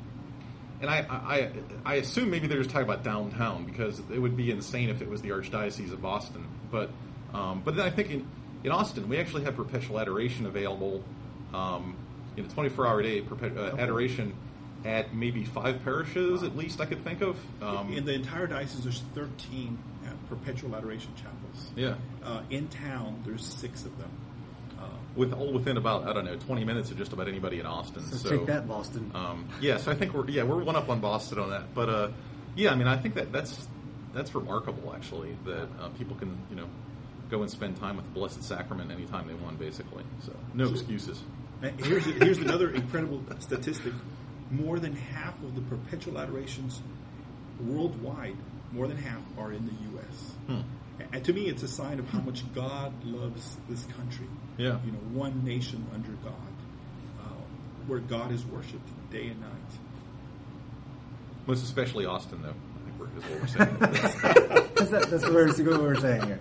And 0.83 0.91
I, 0.91 1.07
I, 1.09 1.51
I 1.87 1.95
assume 1.95 2.28
maybe 2.30 2.49
they're 2.49 2.59
just 2.59 2.70
talking 2.70 2.85
about 2.89 3.05
downtown 3.05 3.64
because 3.64 4.01
it 4.12 4.18
would 4.18 4.37
be 4.37 4.51
insane 4.51 4.91
if 4.91 5.01
it 5.01 5.09
was 5.09 5.22
the 5.22 5.30
Archdiocese 5.30 5.93
of 5.93 6.03
Boston. 6.03 6.45
But, 6.72 6.91
um, 7.33 7.62
but 7.64 7.76
then 7.76 7.87
I 7.87 7.91
think 7.91 8.11
in, 8.11 8.26
in 8.64 8.72
Austin, 8.72 9.09
we 9.09 9.18
actually 9.18 9.45
have 9.45 9.55
perpetual 9.55 10.01
adoration 10.01 10.45
available 10.45 11.05
um, 11.55 11.97
in 12.37 12.47
a 12.47 12.49
24 12.49 12.87
hour 12.87 13.01
day 13.01 13.20
perpet- 13.20 13.57
uh, 13.57 13.76
adoration 13.78 14.35
at 14.85 15.14
maybe 15.14 15.45
five 15.45 15.85
parishes 15.85 16.43
at 16.43 16.57
least 16.57 16.80
I 16.80 16.87
could 16.87 17.05
think 17.05 17.20
of. 17.20 17.37
Um, 17.62 17.93
in 17.93 18.05
the 18.05 18.14
entire 18.14 18.49
diocese, 18.49 18.83
there's 18.83 19.03
13 19.14 19.78
uh, 20.05 20.11
perpetual 20.28 20.74
adoration 20.74 21.12
chapels. 21.14 21.70
yeah. 21.76 21.95
Uh, 22.24 22.43
in 22.51 22.66
town, 22.66 23.22
there's 23.24 23.45
six 23.47 23.85
of 23.85 23.97
them. 23.99 24.11
Uh, 25.13 25.19
With 25.19 25.33
all 25.33 25.53
within 25.53 25.77
about 25.77 26.09
I 26.09 26.13
don't 26.13 26.25
know 26.25 26.37
20 26.37 26.65
minutes 26.65 26.91
of 26.91 26.99
just 26.99 27.13
about 27.13 27.29
anybody 27.29 27.61
in 27.61 27.67
Austin. 27.67 28.03
So, 28.05 28.17
So, 28.17 28.31
take 28.31 28.47
that, 28.47 28.67
Boston. 28.67 29.11
Um, 29.15 29.49
yeah, 29.61 29.77
so 29.77 29.91
I 29.91 29.95
think 29.95 30.15
we're 30.15 30.29
yeah 30.31 30.43
we're 30.45 30.63
one 30.63 30.77
up 30.77 30.89
on 30.89 31.01
Boston 31.01 31.39
on 31.39 31.51
that, 31.51 31.75
but 31.75 31.89
uh, 31.89 32.09
yeah, 32.55 32.73
I 32.73 32.75
mean 32.75 32.89
I 32.89 32.97
think 32.97 33.15
that 33.15 33.33
that's 33.33 33.69
that's 34.15 34.35
remarkable 34.35 34.93
actually 34.95 35.37
that 35.45 35.69
uh, 35.81 35.89
people 35.99 36.17
can 36.17 36.39
you 36.51 36.57
know 36.57 36.67
go 37.31 37.43
and 37.43 37.51
spend 37.51 37.77
time 37.79 37.97
with 37.97 38.05
the 38.07 38.13
Blessed 38.13 38.43
Sacrament 38.43 38.91
anytime 38.91 39.27
they 39.27 39.35
want 39.35 39.59
basically. 39.59 40.05
So 40.25 40.33
no 40.55 40.69
excuses. 40.69 41.23
And 41.63 41.79
here's 41.81 42.05
here's 42.05 42.39
another 42.39 42.71
incredible 42.71 43.23
statistic: 43.41 43.93
more 44.51 44.79
than 44.79 44.97
half 44.97 45.41
of 45.43 45.55
the 45.55 45.61
perpetual 45.63 46.19
adorations 46.19 46.81
worldwide, 47.61 48.37
more 48.73 48.87
than 48.87 48.97
half 48.97 49.21
are 49.39 49.53
in 49.53 49.65
the 49.67 49.73
U.S. 49.93 50.33
Hmm. 50.47 50.61
And 51.13 51.25
to 51.25 51.33
me, 51.33 51.49
it's 51.49 51.63
a 51.63 51.69
sign 51.69 51.99
of 51.99 52.09
how 52.09 52.21
much 52.21 52.43
God 52.55 52.93
loves 53.05 53.57
this 53.69 53.85
country. 53.97 54.27
Yeah. 54.59 54.79
you 54.85 54.93
know, 54.93 54.99
one 55.13 55.45
nation 55.45 55.87
under 55.95 56.11
God, 56.23 56.35
uh, 57.21 57.25
where 57.87 58.01
God 58.01 58.33
is 58.33 58.45
worshipped 58.45 58.89
day 59.11 59.29
and 59.29 59.41
night. 59.41 59.51
Most 61.47 61.65
especially 61.65 62.07
Austin 62.07 62.43
though. 62.43 62.55
I 62.55 63.01
think 63.01 63.17
is 63.17 63.31
what 63.31 63.41
we're 63.41 63.47
saying. 63.49 63.77
that's, 64.77 64.91
that, 64.91 65.11
that's 65.11 65.23
what 65.25 65.33
we're, 65.33 65.71
what 65.71 65.81
we're 65.81 66.01
saying 66.01 66.23
here. 66.23 66.41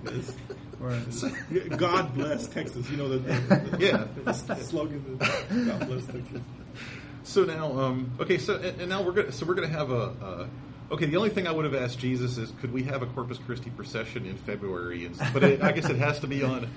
We're- 0.79 1.69
God 1.77 2.13
bless 2.15 2.47
Texas. 2.47 2.89
You 2.89 2.97
know 2.97 3.07
the, 3.09 3.19
the, 3.19 3.77
Yeah. 3.79 4.05
the 4.23 4.33
slogan. 4.55 5.17
God 5.19 5.87
bless 5.87 6.05
Texas. 6.05 6.41
So 7.23 7.43
now, 7.45 7.79
um, 7.79 8.11
okay, 8.19 8.37
so 8.39 8.55
and, 8.55 8.81
and 8.81 8.89
now 8.89 9.03
we're 9.03 9.11
gonna 9.11 9.31
so 9.31 9.45
we're 9.45 9.53
gonna 9.53 9.67
have 9.67 9.91
a. 9.91 10.13
Uh, 10.21 10.47
okay, 10.91 11.05
the 11.05 11.17
only 11.17 11.29
thing 11.29 11.47
I 11.47 11.51
would 11.51 11.65
have 11.65 11.75
asked 11.75 11.99
Jesus 11.99 12.37
is, 12.37 12.51
could 12.61 12.73
we 12.73 12.83
have 12.83 13.01
a 13.01 13.05
Corpus 13.05 13.37
Christi 13.37 13.69
procession 13.69 14.25
in 14.25 14.37
February? 14.37 15.09
But 15.33 15.43
it, 15.43 15.63
I 15.63 15.71
guess 15.71 15.89
it 15.89 15.97
has 15.97 16.19
to 16.19 16.27
be 16.27 16.43
on 16.43 16.67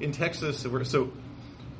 in 0.00 0.12
Texas. 0.12 0.60
So 0.60 0.82
so 0.84 1.12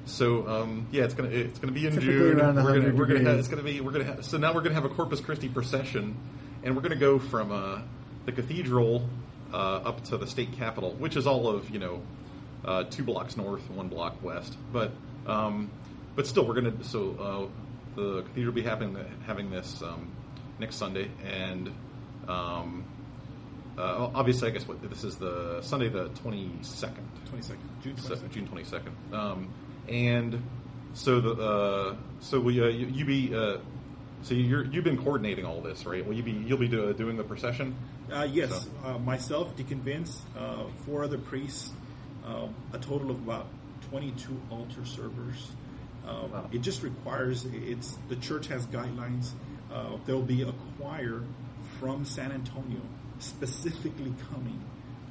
so 0.04 0.48
um, 0.48 0.86
yeah, 0.90 1.04
it's 1.04 1.14
gonna 1.14 1.30
it's 1.30 1.58
gonna 1.58 1.72
be 1.72 1.86
in 1.86 1.92
Typically 1.92 2.14
June. 2.14 2.36
we're 2.36 2.80
gonna 2.80 2.94
we're 2.94 3.06
gonna 3.06 3.20
have, 3.20 3.38
it's 3.38 3.48
gonna 3.48 3.62
be 3.62 3.80
we're 3.80 3.92
gonna 3.92 4.04
have, 4.04 4.24
so 4.24 4.38
now 4.38 4.52
we're 4.52 4.62
gonna 4.62 4.74
have 4.74 4.84
a 4.84 4.88
Corpus 4.88 5.20
Christi 5.20 5.48
procession, 5.48 6.16
and 6.62 6.74
we're 6.74 6.82
gonna 6.82 6.96
go 6.96 7.18
from 7.18 7.52
uh, 7.52 7.80
the 8.26 8.32
cathedral 8.32 9.08
uh, 9.52 9.56
up 9.56 10.04
to 10.04 10.16
the 10.16 10.26
state 10.26 10.52
capitol, 10.52 10.92
which 10.98 11.16
is 11.16 11.26
all 11.26 11.48
of 11.48 11.70
you 11.70 11.78
know 11.78 12.02
uh, 12.64 12.84
two 12.84 13.04
blocks 13.04 13.36
north, 13.36 13.66
and 13.68 13.76
one 13.76 13.88
block 13.88 14.22
west. 14.22 14.56
But 14.72 14.92
um, 15.26 15.70
but 16.16 16.26
still, 16.26 16.46
we're 16.46 16.54
gonna 16.54 16.84
so 16.84 17.50
uh, 17.96 18.00
the 18.00 18.22
cathedral 18.22 18.52
will 18.52 18.62
be 18.62 18.68
having 18.68 18.96
having 19.26 19.50
this 19.50 19.82
um, 19.82 20.10
next 20.58 20.76
Sunday, 20.76 21.10
and 21.24 21.68
um, 22.28 22.84
uh, 23.76 24.10
obviously, 24.14 24.48
I 24.48 24.52
guess 24.52 24.66
what 24.66 24.82
this 24.88 25.04
is 25.04 25.16
the 25.16 25.60
Sunday 25.62 25.88
the 25.88 26.08
twenty 26.08 26.50
second. 26.62 27.06
22nd, 27.32 27.56
June 27.82 27.94
22nd. 27.94 28.30
June 28.30 28.46
twenty 28.48 28.64
second. 28.64 28.96
Um, 29.12 29.48
and 29.88 30.42
so 30.94 31.20
the 31.20 31.32
uh, 31.32 31.96
so 32.20 32.40
will 32.40 32.52
you, 32.52 32.66
you, 32.68 32.86
you 32.86 33.04
be 33.04 33.34
uh, 33.34 33.58
so 34.22 34.34
you're 34.34 34.64
you've 34.64 34.84
been 34.84 34.96
coordinating 34.98 35.44
all 35.44 35.60
this, 35.60 35.84
right? 35.86 36.04
Will 36.04 36.14
you 36.14 36.22
be 36.22 36.32
you'll 36.32 36.58
be 36.58 36.68
do, 36.68 36.92
doing 36.94 37.16
the 37.16 37.24
procession? 37.24 37.76
Uh, 38.12 38.26
yes, 38.30 38.64
So- 38.64 38.88
uh, 38.88 38.98
myself, 38.98 39.54
Deacon 39.56 39.80
Vince, 39.80 40.22
uh, 40.38 40.64
four 40.86 41.04
other 41.04 41.18
priests, 41.18 41.70
a 42.72 42.78
total 42.78 43.10
of 43.10 43.18
about 43.22 43.46
22 43.90 44.40
altar 44.50 44.84
servers. 44.84 45.50
Uh, 46.06 46.26
Wow. 46.32 46.48
It 46.52 46.62
just 46.62 46.82
requires 46.82 47.44
it's 47.44 47.98
the 48.08 48.16
church 48.16 48.46
has 48.48 48.66
guidelines. 48.66 49.30
Uh, 49.78 49.96
there'll 50.06 50.22
be 50.22 50.42
a 50.42 50.52
choir 50.76 51.22
from 51.78 52.04
San 52.04 52.32
Antonio 52.32 52.80
specifically 53.20 54.12
coming 54.32 54.60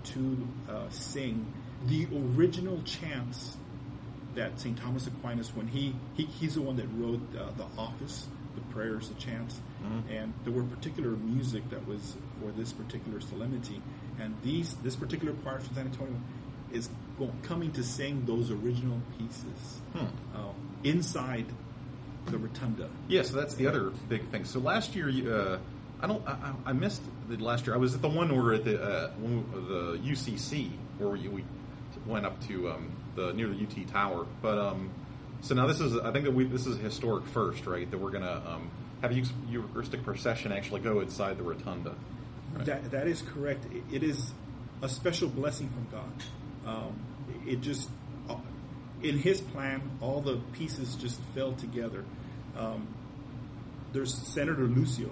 to 0.03 0.47
uh, 0.70 0.89
sing 0.89 1.45
the 1.88 2.07
original 2.36 2.82
chants 2.84 3.55
that 4.36 4.59
St. 4.59 4.78
Thomas 4.78 5.07
Aquinas, 5.07 5.55
when 5.55 5.68
he, 5.68 5.95
he 6.15 6.24
he's 6.26 6.55
the 6.55 6.61
one 6.61 6.76
that 6.76 6.88
wrote 6.95 7.22
uh, 7.36 7.51
the 7.57 7.65
office, 7.78 8.28
the 8.55 8.61
prayers, 8.74 9.09
the 9.09 9.15
chants, 9.15 9.61
Mm-hmm. 9.86 10.11
and 10.11 10.34
there 10.43 10.51
were 10.51 10.63
particular 10.63 11.11
music 11.11 11.70
that 11.70 11.88
was 11.88 12.15
for 12.41 12.51
this 12.51 12.74
particular 12.74 13.22
solemnity. 13.22 13.80
And 14.20 14.36
these 14.43 14.74
this 14.84 14.95
particular 14.95 15.34
choir 15.43 15.59
from 15.59 15.76
San 15.76 15.86
Antonio 15.86 16.20
is 16.74 16.89
go, 17.20 17.32
coming 17.43 17.72
to 17.74 17.84
sing 17.84 18.24
those 18.26 18.49
original 18.51 18.99
pieces 19.18 19.82
Hmm. 19.93 20.05
um, 20.36 20.55
inside 20.84 21.45
the 22.32 22.38
rotunda. 22.38 22.89
Yeah, 23.07 23.23
so 23.23 23.36
that's 23.36 23.55
the 23.55 23.67
other 23.67 23.91
big 24.09 24.30
thing. 24.30 24.45
So 24.45 24.59
last 24.59 24.95
year, 24.95 25.09
uh, 25.09 25.57
I 26.01 26.07
don't, 26.07 26.28
I, 26.28 26.53
I 26.65 26.73
missed 26.73 27.01
the 27.28 27.38
last 27.38 27.65
year. 27.65 27.75
I 27.75 27.80
was 27.80 27.95
at 27.95 28.01
the 28.01 28.09
one 28.09 28.36
where 28.36 28.53
at 28.53 28.63
the 28.65 28.82
uh, 28.82 29.11
the 29.19 29.99
UCC 30.03 30.71
where 30.97 31.09
we, 31.09 31.28
we 31.28 31.43
went 32.05 32.25
up 32.25 32.39
to 32.47 32.69
um, 32.69 32.91
the 33.15 33.34
near 33.34 33.47
the 33.47 33.55
UT 33.55 33.88
Tower. 33.88 34.25
But 34.41 34.57
um, 34.57 34.91
so 35.41 35.55
now 35.55 35.67
this 35.67 35.80
is, 35.80 35.97
I 35.97 36.11
think 36.11 36.25
that 36.25 36.34
we 36.34 36.45
this 36.45 36.67
is 36.67 36.78
a 36.78 36.82
historic 36.82 37.25
first, 37.28 37.65
right? 37.65 37.89
That 37.89 37.97
we're 37.97 38.11
gonna 38.11 38.41
um, 38.45 38.69
have 39.01 39.11
a 39.11 39.23
Eucharistic 39.49 40.03
procession 40.03 40.51
actually 40.51 40.82
go 40.82 40.99
inside 40.99 41.38
the 41.38 41.43
rotunda. 41.43 41.95
Right. 42.53 42.65
That 42.65 42.91
that 42.91 43.07
is 43.07 43.21
correct. 43.21 43.65
It- 43.91 44.03
is 44.03 44.32
a 44.82 44.89
special 44.89 45.28
blessing 45.28 45.69
from 45.69 45.88
God. 45.91 46.23
Um, 46.67 46.99
it 47.47 47.61
just 47.61 47.89
in 49.04 49.18
His 49.18 49.41
plan, 49.41 49.82
all 50.02 50.22
the 50.22 50.38
pieces 50.54 50.95
just 50.95 51.20
fell 51.36 51.54
together. 51.54 52.04
Um, 52.58 52.88
there's 53.93 54.14
Senator 54.14 54.64
Lucio, 54.64 55.10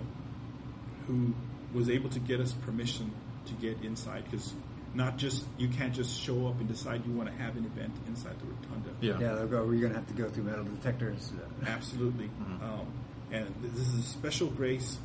who 1.08 1.34
was 1.74 1.90
able 1.90 2.10
to 2.10 2.20
get 2.20 2.40
us 2.40 2.52
permission 2.54 3.12
to 3.48 3.54
get 3.54 3.82
inside 3.84 4.24
because 4.26 4.54
not 4.94 5.18
just 5.18 5.46
you 5.58 5.68
can't 5.68 5.94
just 5.94 6.20
show 6.20 6.48
up 6.48 6.60
and 6.60 6.68
decide 6.68 7.06
you 7.06 7.12
want 7.14 7.30
to 7.30 7.36
have 7.36 7.58
an 7.58 7.66
event 7.66 7.94
inside 8.08 8.36
the 8.40 8.46
rotunda. 8.46 8.90
yeah. 9.02 9.20
Yeah, 9.20 9.36
they'll 9.36 9.48
go. 9.48 9.66
We're 9.66 9.80
going 9.82 9.94
to 9.94 10.00
have 10.00 10.08
to 10.08 10.14
go 10.14 10.30
through 10.30 10.46
metal 10.46 10.64
detectors. 10.64 11.32
Uh, 11.36 11.66
Absolutely. 11.70 12.30
Um, 12.62 12.88
and 13.32 13.54
this 13.62 13.88
is 13.88 14.00
a 14.00 14.04
special 14.04 14.48
grace 14.48 14.98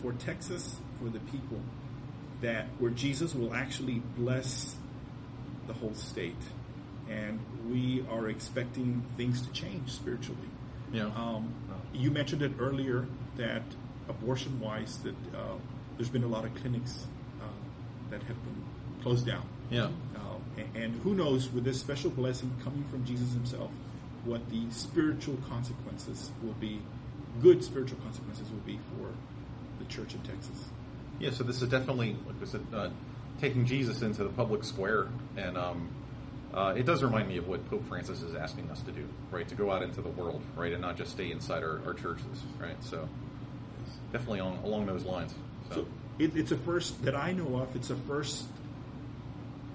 for 0.00 0.12
Texas, 0.12 0.76
for 0.98 1.08
the 1.08 1.20
people, 1.20 1.60
that 2.40 2.66
where 2.78 2.90
Jesus 2.90 3.34
will 3.34 3.54
actually 3.54 4.02
bless 4.16 4.74
the 5.68 5.72
whole 5.72 5.94
state. 5.94 6.34
And 7.08 7.40
we 7.70 8.04
are 8.10 8.28
expecting 8.28 9.04
things 9.16 9.42
to 9.42 9.52
change 9.52 9.90
spiritually. 9.90 10.38
Yeah. 10.92 11.06
Um, 11.16 11.54
you 11.92 12.10
mentioned 12.10 12.42
it 12.42 12.52
earlier 12.58 13.06
that 13.36 13.62
abortion 14.08 14.60
wise, 14.60 14.98
that 14.98 15.14
uh, 15.34 15.56
there's 15.96 16.08
been 16.08 16.24
a 16.24 16.28
lot 16.28 16.44
of 16.44 16.54
clinics 16.54 17.06
uh, 17.40 17.44
that 18.10 18.22
have 18.22 18.42
been 18.44 18.64
closed 19.02 19.26
down. 19.26 19.46
Yeah. 19.70 19.84
Um, 19.84 20.42
a- 20.58 20.78
and 20.78 20.94
who 21.02 21.14
knows, 21.14 21.50
with 21.50 21.64
this 21.64 21.80
special 21.80 22.10
blessing 22.10 22.52
coming 22.62 22.84
from 22.84 23.04
Jesus 23.04 23.32
himself, 23.32 23.70
what 24.24 24.48
the 24.50 24.70
spiritual 24.70 25.36
consequences 25.48 26.30
will 26.42 26.54
be, 26.54 26.80
good 27.40 27.64
spiritual 27.64 27.98
consequences 28.04 28.48
will 28.50 28.60
be 28.60 28.78
for 28.96 29.08
the 29.78 29.84
church 29.86 30.14
in 30.14 30.20
Texas. 30.20 30.66
Yeah, 31.18 31.30
so 31.30 31.44
this 31.44 31.62
is 31.62 31.68
definitely, 31.68 32.16
like 32.26 32.36
I 32.40 32.44
said, 32.46 32.66
uh, 32.72 32.90
taking 33.40 33.66
Jesus 33.66 34.02
into 34.02 34.22
the 34.24 34.30
public 34.30 34.64
square, 34.64 35.08
and 35.36 35.56
um, 35.56 35.88
uh, 36.54 36.74
it 36.76 36.84
does 36.84 37.02
remind 37.02 37.28
me 37.28 37.38
of 37.38 37.48
what 37.48 37.68
Pope 37.70 37.86
Francis 37.88 38.22
is 38.22 38.34
asking 38.34 38.70
us 38.70 38.80
to 38.82 38.92
do, 38.92 39.08
right? 39.30 39.48
To 39.48 39.54
go 39.54 39.70
out 39.70 39.82
into 39.82 40.02
the 40.02 40.10
world, 40.10 40.42
right, 40.56 40.72
and 40.72 40.82
not 40.82 40.96
just 40.96 41.12
stay 41.12 41.30
inside 41.30 41.62
our, 41.62 41.80
our 41.86 41.94
churches, 41.94 42.42
right? 42.60 42.82
So 42.84 43.08
definitely 44.12 44.40
on, 44.40 44.58
along 44.64 44.86
those 44.86 45.04
lines. 45.04 45.34
So, 45.70 45.74
So 45.76 45.86
it, 46.18 46.36
it's 46.36 46.52
a 46.52 46.56
first 46.58 47.02
that 47.04 47.16
I 47.16 47.32
know 47.32 47.56
of. 47.56 47.74
It's 47.74 47.90
a 47.90 47.96
first 47.96 48.44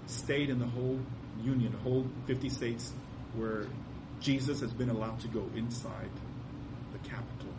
state 0.05 0.49
in 0.49 0.59
the 0.59 0.67
whole 0.67 0.99
union, 1.41 1.71
the 1.71 1.79
whole 1.79 2.05
50 2.27 2.49
states, 2.49 2.93
where 3.35 3.65
Jesus 4.19 4.61
has 4.61 4.71
been 4.71 4.89
allowed 4.89 5.19
to 5.21 5.27
go 5.27 5.49
inside 5.55 6.09
the 6.93 6.99
capital 6.99 7.53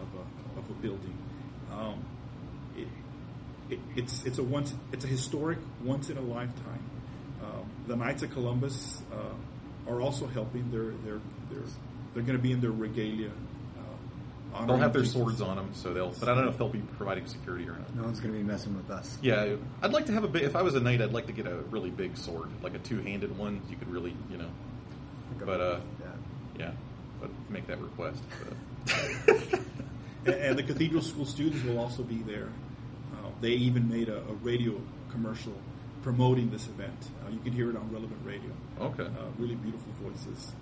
of 0.00 0.08
a, 0.14 0.58
of 0.60 0.70
a 0.70 0.74
building. 0.74 1.16
Um, 1.72 2.04
it, 2.76 2.88
it, 3.70 3.78
it's 3.96 4.24
it's 4.24 4.38
a 4.38 4.42
once 4.42 4.74
it's 4.92 5.04
a 5.04 5.08
historic 5.08 5.58
once 5.82 6.10
in 6.10 6.16
a 6.16 6.20
lifetime. 6.20 6.82
The 7.86 7.96
Knights 7.96 8.22
of 8.22 8.30
Columbus 8.32 9.02
uh, 9.12 9.90
are 9.90 10.00
also 10.00 10.26
helping. 10.26 10.70
They're 10.70 10.92
they're 11.04 11.20
they're 11.50 11.68
they're 12.14 12.22
going 12.22 12.36
to 12.36 12.42
be 12.42 12.52
in 12.52 12.60
their 12.60 12.70
regalia. 12.70 13.30
Uh, 14.54 14.66
they'll 14.66 14.76
have 14.76 14.92
their 14.92 15.02
Jesus. 15.02 15.16
swords 15.16 15.40
on 15.40 15.56
them, 15.56 15.70
so 15.74 15.92
they'll. 15.94 16.10
But 16.10 16.28
I 16.28 16.34
don't 16.34 16.44
know 16.44 16.50
if 16.50 16.58
they'll 16.58 16.68
be 16.68 16.82
providing 16.96 17.26
security 17.26 17.66
or 17.68 17.72
not. 17.72 17.94
no 17.96 18.02
one's 18.02 18.20
going 18.20 18.32
to 18.34 18.38
be 18.38 18.44
messing 18.44 18.76
with 18.76 18.90
us. 18.90 19.16
Yeah, 19.22 19.56
I'd 19.82 19.92
like 19.92 20.06
to 20.06 20.12
have 20.12 20.24
a 20.24 20.28
big. 20.28 20.42
If 20.42 20.54
I 20.56 20.62
was 20.62 20.74
a 20.74 20.80
knight, 20.80 21.00
I'd 21.00 21.12
like 21.12 21.26
to 21.26 21.32
get 21.32 21.46
a 21.46 21.56
really 21.70 21.90
big 21.90 22.16
sword, 22.16 22.48
like 22.62 22.74
a 22.74 22.78
two-handed 22.78 23.36
one. 23.38 23.62
You 23.70 23.76
could 23.76 23.88
really, 23.90 24.14
you 24.30 24.36
know. 24.38 24.50
But 25.44 25.60
uh, 25.60 25.80
Yeah. 26.00 26.06
yeah, 26.66 26.70
but 27.20 27.30
make 27.50 27.66
that 27.66 27.80
request. 27.80 28.22
And, 30.24 30.34
and 30.36 30.56
the 30.58 30.62
cathedral 30.62 31.02
school 31.02 31.24
students 31.26 31.64
will 31.64 31.80
also 31.80 32.04
be 32.04 32.18
there. 32.18 32.46
Uh, 33.12 33.28
they 33.40 33.50
even 33.50 33.88
made 33.88 34.08
a, 34.08 34.18
a 34.18 34.32
radio 34.34 34.80
commercial 35.10 35.52
promoting 36.02 36.50
this 36.50 36.66
event. 36.66 37.08
Uh, 37.24 37.30
you 37.30 37.38
can 37.40 37.52
hear 37.52 37.70
it 37.70 37.76
on 37.76 37.90
relevant 37.90 38.20
radio. 38.24 38.50
Okay. 38.80 39.04
Uh, 39.04 39.26
really 39.38 39.54
beautiful 39.54 39.92
voices. 40.02 40.52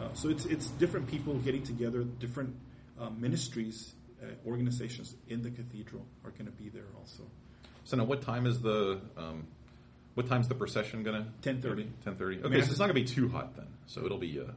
Uh, 0.00 0.12
so 0.14 0.28
it's 0.28 0.44
it's 0.46 0.68
different 0.78 1.06
people 1.08 1.34
getting 1.34 1.62
together, 1.62 2.02
different 2.04 2.54
uh, 3.00 3.10
ministries, 3.10 3.94
uh, 4.22 4.26
organizations 4.46 5.14
in 5.28 5.42
the 5.42 5.50
cathedral 5.50 6.04
are 6.24 6.30
going 6.30 6.46
to 6.46 6.52
be 6.52 6.68
there 6.68 6.86
also. 6.98 7.22
So 7.84 7.96
now, 7.96 8.04
what 8.04 8.22
time 8.22 8.46
is 8.46 8.60
the 8.60 9.00
um, 9.16 9.46
what 10.14 10.26
time's 10.28 10.48
the 10.48 10.54
procession 10.54 11.02
gonna? 11.02 11.26
10:30. 11.42 11.88
Ten 12.04 12.16
thirty. 12.16 12.38
Okay, 12.38 12.56
Mass- 12.56 12.66
so 12.66 12.70
it's 12.70 12.78
not 12.78 12.86
gonna 12.86 12.94
be 12.94 13.04
too 13.04 13.28
hot 13.28 13.56
then. 13.56 13.66
So 13.86 14.04
it'll 14.04 14.18
be 14.18 14.40
uh, 14.40 14.52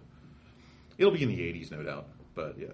it'll 0.98 1.14
be 1.14 1.24
in 1.24 1.30
the 1.30 1.42
eighties, 1.42 1.72
no 1.72 1.82
doubt. 1.84 2.08
But 2.36 2.58
yeah, 2.60 2.68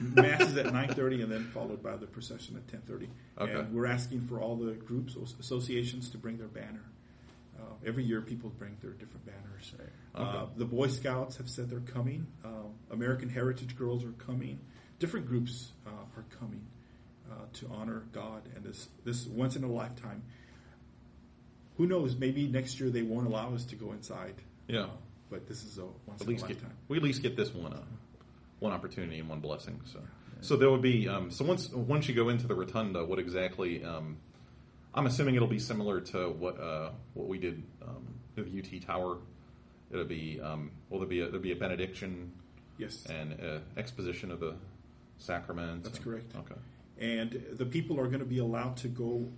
Mass 0.00 0.42
is 0.42 0.56
at 0.56 0.66
9:30 0.72 1.22
and 1.22 1.32
then 1.32 1.44
followed 1.54 1.82
by 1.82 1.96
the 1.96 2.06
procession 2.06 2.56
at 2.56 2.66
10:30. 2.66 3.08
Okay. 3.38 3.52
And 3.52 3.72
we're 3.74 3.86
asking 3.86 4.20
for 4.22 4.40
all 4.40 4.56
the 4.56 4.72
groups, 4.72 5.16
associations 5.40 6.10
to 6.10 6.18
bring 6.18 6.36
their 6.38 6.48
banner. 6.48 6.84
Uh, 7.58 7.62
every 7.86 8.04
year, 8.04 8.20
people 8.20 8.50
bring 8.50 8.76
their 8.82 8.90
different 8.92 9.24
banners. 9.24 9.72
Uh, 10.14 10.20
Okay. 10.20 10.52
the 10.58 10.64
Boy 10.66 10.88
Scouts 10.88 11.36
have 11.38 11.48
said 11.48 11.70
they're 11.70 11.80
coming. 11.80 12.26
Um, 12.44 12.74
American 12.90 13.28
Heritage 13.30 13.76
Girls 13.76 14.04
are 14.04 14.12
coming. 14.12 14.58
Different 14.98 15.26
groups 15.26 15.72
uh, 15.86 15.90
are 15.90 16.24
coming 16.38 16.66
uh, 17.30 17.34
to 17.54 17.66
honor 17.68 18.04
God 18.12 18.42
and 18.54 18.64
this 18.64 18.88
this 19.04 19.26
once 19.26 19.56
in 19.56 19.64
a 19.64 19.70
lifetime. 19.70 20.22
Who 21.78 21.86
knows? 21.86 22.16
Maybe 22.16 22.46
next 22.46 22.80
year 22.80 22.90
they 22.90 23.02
won't 23.02 23.26
allow 23.26 23.54
us 23.54 23.64
to 23.66 23.76
go 23.76 23.92
inside. 23.92 24.34
Yeah. 24.68 24.80
Uh, 24.82 24.88
but 25.30 25.46
this 25.48 25.64
is 25.64 25.78
a 25.78 25.84
once 26.06 26.20
at 26.20 26.22
in 26.22 26.26
a 26.26 26.30
least 26.30 26.46
get 26.46 26.56
lifetime. 26.56 26.76
we 26.88 26.96
at 26.96 27.02
least 27.02 27.22
get 27.22 27.36
this 27.36 27.52
one 27.54 27.72
uh, 27.72 27.82
one 28.60 28.72
opportunity 28.72 29.18
and 29.18 29.28
one 29.28 29.40
blessing. 29.40 29.80
So 29.84 30.00
so 30.40 30.56
there 30.56 30.70
would 30.70 30.82
be 30.82 31.08
um, 31.08 31.30
so 31.30 31.44
once 31.44 31.70
once 31.70 32.08
you 32.08 32.14
go 32.14 32.28
into 32.28 32.46
the 32.46 32.54
rotunda, 32.54 33.04
what 33.04 33.18
exactly? 33.18 33.84
Um, 33.84 34.18
I'm 34.94 35.06
assuming 35.06 35.34
it'll 35.34 35.48
be 35.48 35.58
similar 35.58 36.00
to 36.00 36.30
what 36.30 36.60
uh, 36.60 36.90
what 37.14 37.28
we 37.28 37.38
did 37.38 37.62
um, 37.82 38.06
at 38.36 38.44
the 38.50 38.58
UT 38.58 38.82
Tower. 38.82 39.18
It'll 39.90 40.04
be 40.04 40.40
um, 40.40 40.70
well, 40.90 41.00
there'll 41.00 41.08
be 41.10 41.20
a, 41.20 41.24
there'll 41.26 41.40
be 41.40 41.52
a 41.52 41.56
benediction 41.56 42.32
Yes. 42.78 43.06
and 43.06 43.32
uh, 43.40 43.58
exposition 43.78 44.30
of 44.30 44.40
the 44.40 44.54
sacrament. 45.18 45.84
That's 45.84 45.96
and- 45.96 46.04
correct. 46.04 46.32
Okay. 46.36 46.60
And 46.98 47.44
the 47.52 47.66
people 47.66 48.00
are 48.00 48.06
going 48.06 48.20
to 48.20 48.24
be 48.26 48.38
allowed 48.38 48.76
to 48.78 48.88
go 48.88 49.28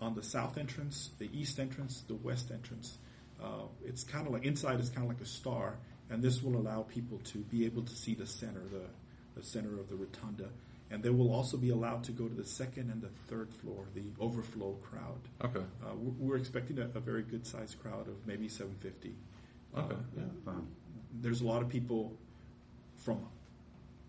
on 0.00 0.14
the 0.14 0.22
south 0.22 0.58
entrance, 0.58 1.10
the 1.18 1.28
east 1.32 1.58
entrance, 1.60 2.02
the 2.08 2.14
west 2.14 2.50
entrance. 2.52 2.98
Uh, 3.42 3.66
it's 3.84 4.02
kind 4.02 4.26
of 4.26 4.32
like 4.32 4.44
inside 4.44 4.80
is 4.80 4.90
kind 4.90 5.02
of 5.04 5.08
like 5.08 5.20
a 5.20 5.26
star, 5.26 5.76
and 6.10 6.22
this 6.22 6.42
will 6.42 6.56
allow 6.56 6.82
people 6.82 7.18
to 7.24 7.38
be 7.38 7.64
able 7.66 7.82
to 7.82 7.94
see 7.94 8.14
the 8.14 8.26
center, 8.26 8.62
the, 8.72 8.82
the 9.40 9.46
center 9.46 9.78
of 9.78 9.88
the 9.88 9.94
rotunda. 9.96 10.48
And 10.90 11.02
they 11.02 11.10
will 11.10 11.30
also 11.34 11.58
be 11.58 11.68
allowed 11.68 12.04
to 12.04 12.12
go 12.12 12.26
to 12.28 12.34
the 12.34 12.46
second 12.46 12.90
and 12.90 13.02
the 13.02 13.10
third 13.28 13.52
floor, 13.52 13.84
the 13.94 14.04
overflow 14.18 14.72
crowd. 14.82 15.20
Okay. 15.44 15.64
Uh, 15.84 15.94
we're, 15.96 16.30
we're 16.30 16.36
expecting 16.36 16.78
a, 16.78 16.84
a 16.94 17.00
very 17.00 17.22
good 17.22 17.46
sized 17.46 17.78
crowd 17.82 18.08
of 18.08 18.14
maybe 18.26 18.48
750. 18.48 19.14
Okay. 19.76 19.94
Uh, 19.94 19.96
Yeah. 20.16 20.22
Wow. 20.46 20.62
there's 21.20 21.42
a 21.42 21.46
lot 21.46 21.60
of 21.60 21.68
people 21.68 22.12
from 22.96 23.20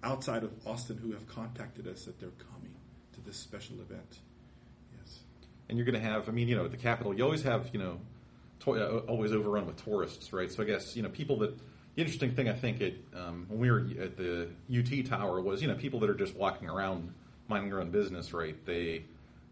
outside 0.03 0.43
of 0.43 0.51
Austin 0.65 0.97
who 0.97 1.11
have 1.11 1.27
contacted 1.27 1.85
us 1.85 2.05
that 2.05 2.17
they're 2.19 2.29
coming 2.51 2.73
to 3.13 3.21
this 3.25 3.35
special 3.35 3.75
event. 3.81 4.19
Yes. 4.97 5.19
and 5.67 5.77
you're 5.77 5.85
going 5.85 6.01
to 6.01 6.07
have 6.07 6.29
i 6.29 6.31
mean 6.31 6.47
you 6.47 6.55
know 6.55 6.63
at 6.65 6.71
the 6.71 6.77
capital 6.77 7.13
you 7.13 7.23
always 7.23 7.43
have 7.43 7.69
you 7.73 7.79
know 7.79 7.99
to- 8.61 8.71
uh, 8.75 8.99
always 9.07 9.31
overrun 9.33 9.65
with 9.67 9.83
tourists 9.83 10.31
right 10.33 10.49
so 10.51 10.63
i 10.63 10.65
guess 10.65 10.95
you 10.95 11.03
know 11.03 11.09
people 11.09 11.37
that 11.39 11.53
the 11.95 12.01
interesting 12.01 12.31
thing 12.31 12.47
i 12.49 12.53
think 12.53 12.81
it 12.81 13.03
um, 13.15 13.45
when 13.49 13.59
we 13.59 13.71
were 13.71 13.85
at 14.01 14.17
the 14.17 14.47
ut 14.73 15.05
tower 15.05 15.41
was 15.41 15.61
you 15.61 15.67
know 15.67 15.75
people 15.75 15.99
that 15.99 16.09
are 16.09 16.15
just 16.15 16.35
walking 16.35 16.69
around 16.69 17.13
minding 17.47 17.69
their 17.69 17.81
own 17.81 17.89
business 17.91 18.33
right 18.33 18.55
they 18.65 19.03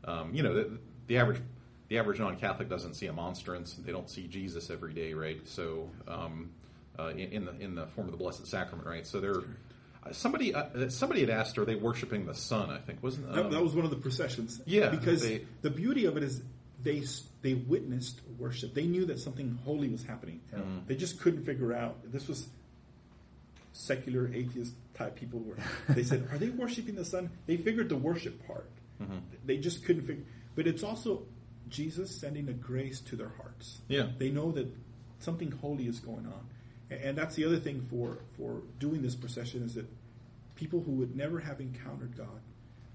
um, 0.06 0.34
you 0.34 0.44
know 0.44 0.54
the, 0.54 0.78
the 1.08 1.18
average 1.18 1.42
the 1.90 1.98
average 1.98 2.20
non-catholic 2.20 2.70
doesn't 2.70 2.94
see 2.96 3.08
a 3.08 3.14
monstrance 3.14 3.74
they 3.86 3.92
don't 3.92 4.10
see 4.10 4.28
jesus 4.28 4.70
every 4.70 4.94
day 4.94 5.14
right 5.14 5.42
so 5.48 5.90
um, 6.08 6.50
uh, 7.00 7.10
in, 7.10 7.20
in 7.32 7.46
the 7.46 7.60
in 7.60 7.76
the 7.76 7.86
form 7.88 8.08
of 8.08 8.12
the 8.12 8.18
blessed 8.18 8.46
sacrament 8.48 8.88
right 8.88 9.06
so 9.08 9.20
they're 9.20 9.40
uh, 10.04 10.12
Somebody, 10.12 10.54
uh, 10.54 10.88
somebody 10.90 11.20
had 11.22 11.30
asked, 11.30 11.58
"Are 11.58 11.66
they 11.66 11.76
worshiping 11.76 12.26
the 12.28 12.34
sun?" 12.34 12.70
I 12.70 12.78
think 12.78 13.04
wasn't 13.04 13.34
That, 13.34 13.46
um, 13.48 13.52
that 13.52 13.62
was 13.62 13.74
one 13.76 13.84
of 13.84 13.90
the 13.92 13.98
processions. 13.98 14.62
Yeah, 14.66 14.88
Because 14.90 15.22
they- 15.22 15.46
the 15.64 15.70
beauty 15.70 16.06
of 16.06 16.16
it 16.16 16.24
is 16.24 16.44
they 16.84 17.04
they 17.42 17.54
witnessed 17.54 18.22
worship. 18.38 18.74
They 18.74 18.86
knew 18.86 19.06
that 19.06 19.20
something 19.20 19.58
holy 19.66 19.90
was 19.90 20.04
happening. 20.04 20.42
Mm-hmm. 20.54 20.80
They 20.88 20.96
just 20.96 21.20
couldn't 21.20 21.44
figure 21.44 21.74
out. 21.74 22.12
This 22.12 22.28
was 22.28 22.48
secular 23.74 24.28
atheist 24.34 24.74
type 24.94 25.16
people 25.16 25.40
were. 25.40 25.58
They 25.90 26.04
said, 26.04 26.28
"Are 26.32 26.38
they 26.38 26.50
worshiping 26.50 26.96
the 26.96 27.06
sun?" 27.06 27.30
They 27.46 27.58
figured 27.58 27.90
the 27.90 27.98
worship 27.98 28.46
part. 28.48 28.70
They 29.46 29.58
just 29.58 29.86
couldn't 29.86 30.04
figure. 30.04 30.24
But 30.56 30.66
it's 30.68 30.84
also 30.84 31.24
Jesus 31.70 32.10
sending 32.16 32.50
a 32.50 32.54
grace 32.54 33.00
to 33.02 33.16
their 33.16 33.30
hearts. 33.30 33.80
Yeah. 33.88 34.10
they 34.18 34.30
know 34.30 34.52
that 34.54 34.68
something 35.20 35.52
holy 35.52 35.88
is 35.88 36.00
going 36.00 36.26
on, 36.26 36.48
and 36.90 37.18
that's 37.18 37.36
the 37.36 37.46
other 37.46 37.60
thing 37.60 37.82
for 37.90 38.20
for 38.38 38.62
doing 38.80 39.02
this 39.02 39.16
procession 39.16 39.64
is 39.64 39.76
that 39.76 39.86
people 40.56 40.82
who 40.82 40.92
would 40.94 41.16
never 41.16 41.40
have 41.40 41.60
encountered 41.62 42.18
God 42.18 42.42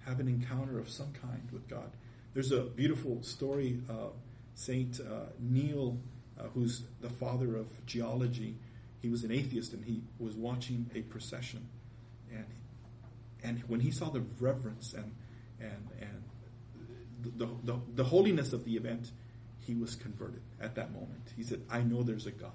have 0.05 0.19
an 0.19 0.29
encounter 0.29 0.79
of 0.79 0.89
some 0.89 1.13
kind 1.13 1.49
with 1.53 1.69
God. 1.69 1.91
There's 2.35 2.53
a 2.53 2.63
beautiful 2.63 3.23
story. 3.23 3.81
Uh, 3.89 4.09
Saint 4.55 5.01
uh, 5.01 5.27
Neil, 5.41 5.99
uh, 6.39 6.45
who's 6.55 6.83
the 7.01 7.09
father 7.11 7.57
of 7.57 7.67
geology, 7.87 8.57
he 9.01 9.09
was 9.09 9.25
an 9.25 9.33
atheist 9.33 9.73
and 9.73 9.85
he 9.85 10.03
was 10.19 10.35
watching 10.35 10.89
a 10.95 11.01
procession, 11.03 11.67
and 12.31 12.47
and 13.43 13.63
when 13.67 13.81
he 13.81 13.91
saw 13.91 14.11
the 14.11 14.23
reverence 14.41 14.93
and 14.95 15.13
and 15.61 15.89
and 16.01 16.23
the, 17.39 17.47
the, 17.65 17.79
the 17.95 18.05
holiness 18.05 18.53
of 18.53 18.65
the 18.65 18.77
event, 18.77 19.11
he 19.61 19.75
was 19.75 19.95
converted 19.97 20.43
at 20.61 20.75
that 20.77 20.93
moment. 20.93 21.23
He 21.37 21.43
said, 21.43 21.63
"I 21.71 21.83
know 21.83 22.03
there's 22.03 22.27
a 22.27 22.33
God." 22.33 22.53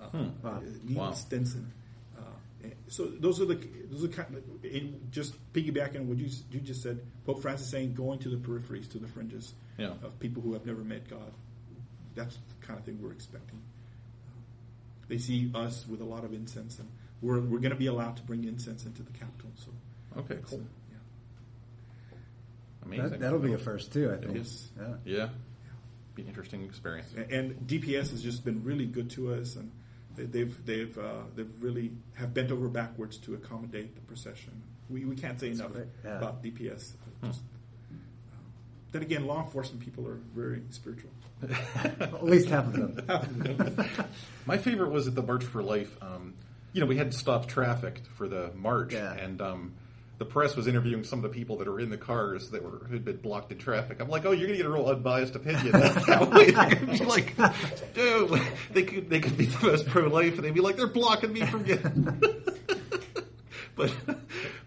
Uh, 0.00 0.08
Wow. 0.42 0.50
uh, 0.56 0.60
Neil 0.84 0.98
Wow. 0.98 1.10
Stensen. 1.12 1.66
And 2.62 2.74
so 2.88 3.06
those 3.06 3.40
are 3.40 3.46
the 3.46 3.58
those 3.90 4.04
are 4.04 4.08
kind 4.08 4.34
of 4.36 4.64
in, 4.64 5.00
just 5.10 5.34
piggybacking 5.54 5.96
on 6.00 6.08
what 6.08 6.18
you 6.18 6.28
you 6.50 6.60
just 6.60 6.82
said. 6.82 7.00
Pope 7.24 7.40
Francis 7.42 7.70
saying 7.70 7.94
going 7.94 8.18
to 8.20 8.28
the 8.28 8.36
peripheries, 8.36 8.90
to 8.92 8.98
the 8.98 9.08
fringes 9.08 9.54
Yeah. 9.78 9.94
of 10.02 10.18
people 10.20 10.42
who 10.42 10.52
have 10.52 10.66
never 10.66 10.82
met 10.84 11.08
God. 11.08 11.32
That's 12.14 12.36
the 12.36 12.66
kind 12.66 12.78
of 12.78 12.84
thing 12.84 12.98
we're 13.02 13.12
expecting. 13.12 13.60
They 15.08 15.18
see 15.18 15.50
us 15.54 15.86
with 15.88 16.00
a 16.00 16.04
lot 16.04 16.24
of 16.24 16.32
incense, 16.34 16.78
and 16.78 16.88
we're 17.22 17.40
we're 17.40 17.60
going 17.60 17.70
to 17.72 17.76
be 17.78 17.86
allowed 17.86 18.16
to 18.18 18.22
bring 18.22 18.44
incense 18.44 18.84
into 18.84 19.02
the 19.02 19.12
capitol. 19.12 19.50
So 19.56 19.70
Okay, 20.20 20.38
cool. 20.44 20.58
uh, 20.58 20.62
yeah. 22.12 22.16
Amazing. 22.84 23.10
That, 23.10 23.20
that'll 23.20 23.38
be 23.38 23.52
a 23.54 23.58
first 23.58 23.92
too, 23.92 24.12
I 24.12 24.16
think. 24.16 24.36
is. 24.36 24.68
Yeah. 24.78 24.94
Yeah. 25.04 25.28
Be 26.14 26.22
an 26.22 26.28
interesting 26.28 26.62
experience. 26.64 27.12
A- 27.16 27.30
And 27.32 27.66
DPS 27.66 28.10
has 28.10 28.22
just 28.22 28.44
been 28.44 28.64
really 28.64 28.86
good 28.86 29.10
to 29.10 29.32
us, 29.34 29.56
and 29.56 29.70
they- 29.70 29.74
they've 30.16 30.66
they've 30.66 30.96
uh, 30.98 31.22
they've 31.34 31.50
really 31.60 31.92
have 32.14 32.34
bent 32.34 32.50
over 32.50 32.68
backwards 32.68 33.16
to 33.18 33.34
accommodate 33.34 33.94
the 33.94 34.00
procession. 34.02 34.62
We, 34.88 35.04
we 35.04 35.14
can't 35.16 35.38
say 35.38 35.50
enough 35.50 35.72
great, 35.72 35.86
yeah. 36.04 36.18
about 36.18 36.42
DPS. 36.42 36.94
Just, 37.24 37.40
uh, 37.92 38.36
then 38.92 39.02
again, 39.02 39.26
law 39.26 39.42
enforcement 39.44 39.84
people 39.84 40.06
are 40.08 40.18
very 40.34 40.62
spiritual. 40.70 41.10
At 42.00 42.24
least 42.24 42.48
half 42.48 42.66
of 42.66 42.72
them. 43.06 43.86
My 44.46 44.58
favorite 44.58 44.90
was 44.90 45.06
at 45.06 45.14
the 45.14 45.22
March 45.22 45.44
for 45.44 45.62
Life. 45.62 45.96
Um, 46.02 46.34
you 46.72 46.80
know, 46.80 46.86
we 46.86 46.96
had 46.96 47.12
to 47.12 47.16
stop 47.18 47.46
traffic 47.46 48.02
for 48.16 48.28
the 48.28 48.50
march, 48.54 48.92
Yeah. 48.92 49.12
and 49.14 49.40
um, 49.40 49.74
the 50.20 50.24
press 50.26 50.54
was 50.54 50.66
interviewing 50.68 51.02
some 51.02 51.18
of 51.18 51.22
the 51.24 51.36
people 51.36 51.56
that 51.56 51.66
were 51.66 51.80
in 51.80 51.88
the 51.90 51.96
cars 51.96 52.50
that 52.50 52.62
were 52.62 52.86
had 52.92 53.04
been 53.04 53.16
blocked 53.16 53.50
in 53.50 53.56
traffic. 53.58 54.00
I'm 54.00 54.08
like, 54.10 54.26
oh, 54.26 54.32
you're 54.32 54.46
gonna 54.46 54.58
get 54.58 54.66
a 54.66 54.70
real 54.70 54.86
unbiased 54.86 55.34
opinion. 55.34 55.72
that 55.72 56.30
way. 56.30 56.50
They're 56.52 56.74
gonna 56.74 56.86
be 56.98 57.04
like, 57.06 57.34
dude, 57.94 58.40
they 58.72 58.82
could 58.84 59.08
they 59.10 59.18
could 59.20 59.36
be 59.38 59.46
the 59.46 59.66
most 59.66 59.88
pro 59.88 60.06
life, 60.08 60.34
and 60.36 60.44
they'd 60.44 60.52
be 60.54 60.60
like, 60.60 60.76
they're 60.76 60.86
blocking 60.86 61.32
me 61.32 61.40
from 61.46 61.62
getting. 61.64 62.04
but 63.76 63.92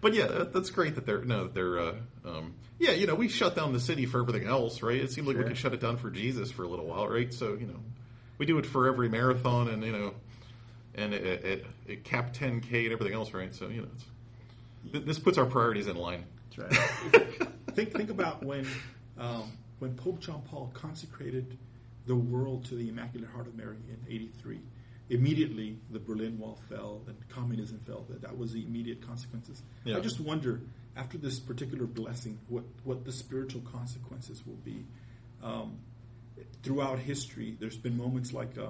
but 0.00 0.12
yeah, 0.14 0.26
that- 0.26 0.52
that's 0.52 0.70
great 0.70 0.96
that 0.96 1.06
they're 1.06 1.24
no 1.24 1.44
that 1.44 1.54
they're 1.54 1.78
uh, 1.78 1.94
um, 2.24 2.54
yeah 2.78 2.90
you 2.90 3.06
know 3.06 3.14
we 3.14 3.28
shut 3.28 3.54
down 3.54 3.72
the 3.72 3.80
city 3.80 4.06
for 4.06 4.20
everything 4.20 4.46
else 4.48 4.82
right 4.82 4.96
it 5.00 5.12
seemed 5.12 5.28
like 5.28 5.36
we 5.36 5.44
could 5.44 5.56
shut 5.56 5.72
it 5.72 5.80
down 5.80 5.96
for 5.96 6.10
Jesus 6.10 6.50
for 6.50 6.64
a 6.64 6.68
little 6.68 6.86
while 6.86 7.06
right 7.08 7.32
so 7.32 7.54
you 7.54 7.66
know 7.66 7.78
we 8.38 8.46
do 8.46 8.58
it 8.58 8.66
for 8.66 8.88
every 8.88 9.08
marathon 9.08 9.68
and 9.68 9.84
you 9.84 9.92
know 9.92 10.14
and 10.96 11.14
it, 11.14 11.44
it, 11.44 11.66
it 11.86 12.04
capped 12.04 12.38
10k 12.38 12.84
and 12.84 12.92
everything 12.92 13.14
else 13.14 13.32
right 13.32 13.54
so 13.54 13.68
you 13.68 13.82
know 13.82 13.88
it's, 13.94 14.04
th- 14.92 15.04
this 15.04 15.18
puts 15.18 15.38
our 15.38 15.46
priorities 15.46 15.86
in 15.86 15.96
line 15.96 16.24
That's 16.56 16.74
right. 17.12 17.48
think 17.74 17.92
think 17.92 18.10
about 18.10 18.44
when 18.44 18.66
um, 19.18 19.52
when 19.78 19.94
Pope 19.94 20.20
John 20.20 20.42
Paul 20.42 20.70
consecrated 20.74 21.58
the 22.06 22.14
world 22.14 22.64
to 22.66 22.74
the 22.74 22.88
Immaculate 22.88 23.30
Heart 23.30 23.48
of 23.48 23.54
Mary 23.56 23.76
in 23.88 23.98
'83. 24.08 24.60
Immediately, 25.10 25.78
the 25.90 25.98
Berlin 25.98 26.38
Wall 26.38 26.58
fell 26.68 27.02
and 27.06 27.16
communism 27.28 27.78
fell. 27.80 28.06
That 28.08 28.22
that 28.22 28.36
was 28.36 28.52
the 28.52 28.64
immediate 28.64 29.06
consequences. 29.06 29.62
Yeah. 29.84 29.96
I 29.96 30.00
just 30.00 30.20
wonder 30.20 30.60
after 30.96 31.18
this 31.18 31.38
particular 31.38 31.86
blessing, 31.86 32.38
what 32.48 32.64
what 32.84 33.04
the 33.04 33.12
spiritual 33.12 33.62
consequences 33.62 34.46
will 34.46 34.60
be. 34.64 34.86
Um, 35.42 35.78
throughout 36.62 36.98
history, 36.98 37.56
there's 37.60 37.76
been 37.76 37.96
moments 37.96 38.32
like 38.32 38.56
uh, 38.58 38.68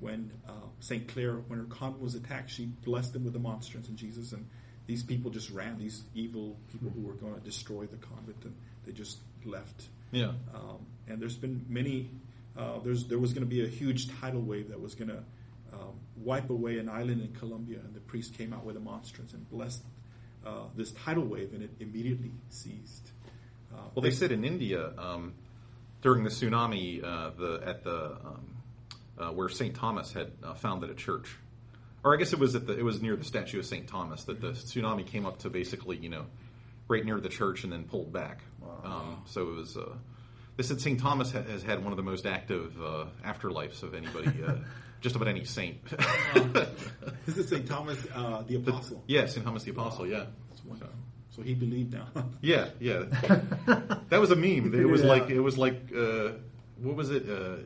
when 0.00 0.32
uh, 0.48 0.52
Saint 0.80 1.08
Clare, 1.08 1.36
when 1.46 1.58
her 1.58 1.64
convent 1.66 2.02
was 2.02 2.14
attacked, 2.14 2.50
she 2.50 2.66
blessed 2.66 3.12
them 3.12 3.24
with 3.24 3.32
the 3.32 3.38
monstrance 3.38 3.88
and 3.88 3.96
Jesus, 3.96 4.32
and 4.32 4.48
these 4.86 5.02
people 5.02 5.30
just 5.30 5.50
ran. 5.50 5.78
These 5.78 6.02
evil 6.14 6.56
people 6.70 6.90
who 6.90 7.02
were 7.02 7.14
going 7.14 7.34
to 7.34 7.40
destroy 7.40 7.86
the 7.86 7.96
convent, 7.96 8.44
and 8.44 8.54
they 8.84 8.92
just 8.92 9.18
left. 9.44 9.88
yeah 10.10 10.32
Um, 10.54 10.86
and 11.08 11.20
there's 11.20 11.36
been 11.36 11.64
many. 11.68 12.10
Uh, 12.56 12.78
there's 12.84 13.04
there 13.04 13.18
was 13.18 13.32
going 13.32 13.44
to 13.44 13.50
be 13.50 13.64
a 13.64 13.68
huge 13.68 14.08
tidal 14.20 14.42
wave 14.42 14.68
that 14.68 14.80
was 14.80 14.94
going 14.94 15.08
to 15.08 15.22
um, 15.72 15.94
wipe 16.16 16.50
away 16.50 16.78
an 16.78 16.88
island 16.88 17.22
in 17.22 17.32
Colombia, 17.32 17.78
and 17.84 17.94
the 17.94 18.00
priest 18.00 18.36
came 18.36 18.52
out 18.52 18.64
with 18.64 18.76
a 18.76 18.80
monstrance 18.80 19.32
and 19.32 19.48
blessed 19.50 19.82
uh, 20.44 20.64
this 20.76 20.92
tidal 20.92 21.24
wave, 21.24 21.52
and 21.54 21.62
it 21.62 21.70
immediately 21.80 22.32
ceased. 22.50 23.10
Uh, 23.72 23.78
well 23.94 24.02
they 24.02 24.10
said 24.10 24.32
in 24.32 24.44
India 24.44 24.92
um, 24.98 25.34
during 26.02 26.24
the 26.24 26.30
tsunami 26.30 27.02
uh, 27.02 27.30
the 27.38 27.62
at 27.64 27.84
the 27.84 28.18
um, 28.24 28.56
uh, 29.18 29.30
where 29.30 29.48
St 29.48 29.74
Thomas 29.74 30.12
had 30.12 30.32
uh, 30.42 30.54
founded 30.54 30.90
a 30.90 30.94
church 30.94 31.36
or 32.04 32.14
I 32.14 32.18
guess 32.18 32.32
it 32.32 32.38
was 32.38 32.54
at 32.54 32.66
the 32.66 32.78
it 32.78 32.84
was 32.84 33.00
near 33.02 33.16
the 33.16 33.24
statue 33.24 33.58
of 33.58 33.66
St 33.66 33.86
Thomas 33.86 34.24
that 34.24 34.40
the 34.40 34.48
tsunami 34.52 35.06
came 35.06 35.26
up 35.26 35.38
to 35.40 35.50
basically 35.50 35.96
you 35.98 36.08
know 36.08 36.26
right 36.88 37.04
near 37.04 37.20
the 37.20 37.28
church 37.28 37.64
and 37.64 37.72
then 37.72 37.84
pulled 37.84 38.12
back. 38.12 38.42
Um, 38.84 39.22
so 39.26 39.42
it 39.42 39.54
was. 39.56 39.76
Uh, 39.76 39.94
they 40.56 40.62
said 40.62 40.80
St 40.80 41.00
Thomas 41.00 41.32
ha- 41.32 41.42
has 41.42 41.62
had 41.62 41.82
one 41.82 41.92
of 41.92 41.96
the 41.96 42.02
most 42.02 42.26
active 42.26 42.76
uh, 42.82 43.06
afterlives 43.24 43.82
of 43.82 43.94
anybody, 43.94 44.30
uh, 44.46 44.56
just 45.00 45.16
about 45.16 45.28
any 45.28 45.44
saint. 45.44 45.78
This 47.24 47.38
is 47.38 47.48
Saint 47.48 47.68
Thomas 47.68 48.04
uh, 48.14 48.42
the 48.42 48.56
Apostle. 48.56 49.02
yeah, 49.06 49.26
St 49.26 49.44
Thomas 49.46 49.62
the 49.62 49.70
Apostle. 49.70 50.06
Yeah, 50.06 50.24
That's 50.50 50.64
wonderful. 50.64 50.94
So 51.30 51.42
he 51.42 51.54
believed 51.54 51.94
now. 51.94 52.08
yeah, 52.42 52.68
yeah. 52.80 53.04
that 54.10 54.20
was 54.20 54.30
a 54.32 54.36
meme. 54.36 54.74
It 54.74 54.84
was 54.86 55.02
it 55.02 55.06
like 55.06 55.30
it 55.30 55.40
was 55.40 55.56
like 55.56 55.90
uh, 55.96 56.32
what 56.78 56.96
was 56.96 57.10
it? 57.10 57.28
Uh, 57.28 57.58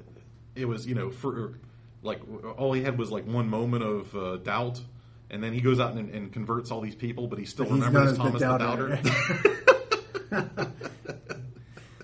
it 0.55 0.67
was 0.67 0.87
you 0.87 0.95
know 0.95 1.11
for 1.11 1.59
like 2.03 2.21
all 2.57 2.73
he 2.73 2.83
had 2.83 2.99
was 2.99 3.11
like 3.11 3.27
one 3.27 3.49
moment 3.49 3.83
of 3.85 4.15
uh, 4.17 4.37
doubt. 4.39 4.81
And 5.29 5.43
then 5.43 5.53
he 5.53 5.61
goes 5.61 5.81
out 5.81 5.95
and, 5.95 6.09
and 6.15 6.33
converts 6.33 6.71
all 6.71 6.81
these 6.81 6.95
people, 6.95 7.27
but 7.27 7.39
he 7.41 7.45
still 7.47 7.65
But 7.67 7.75
remembers 7.75 7.95
known 7.95 8.09
as 8.09 8.17
the 8.17 8.23
Thomas 8.23 8.41
the 8.43 8.59
doubter. 8.59 8.89
Doubter. 10.31 10.73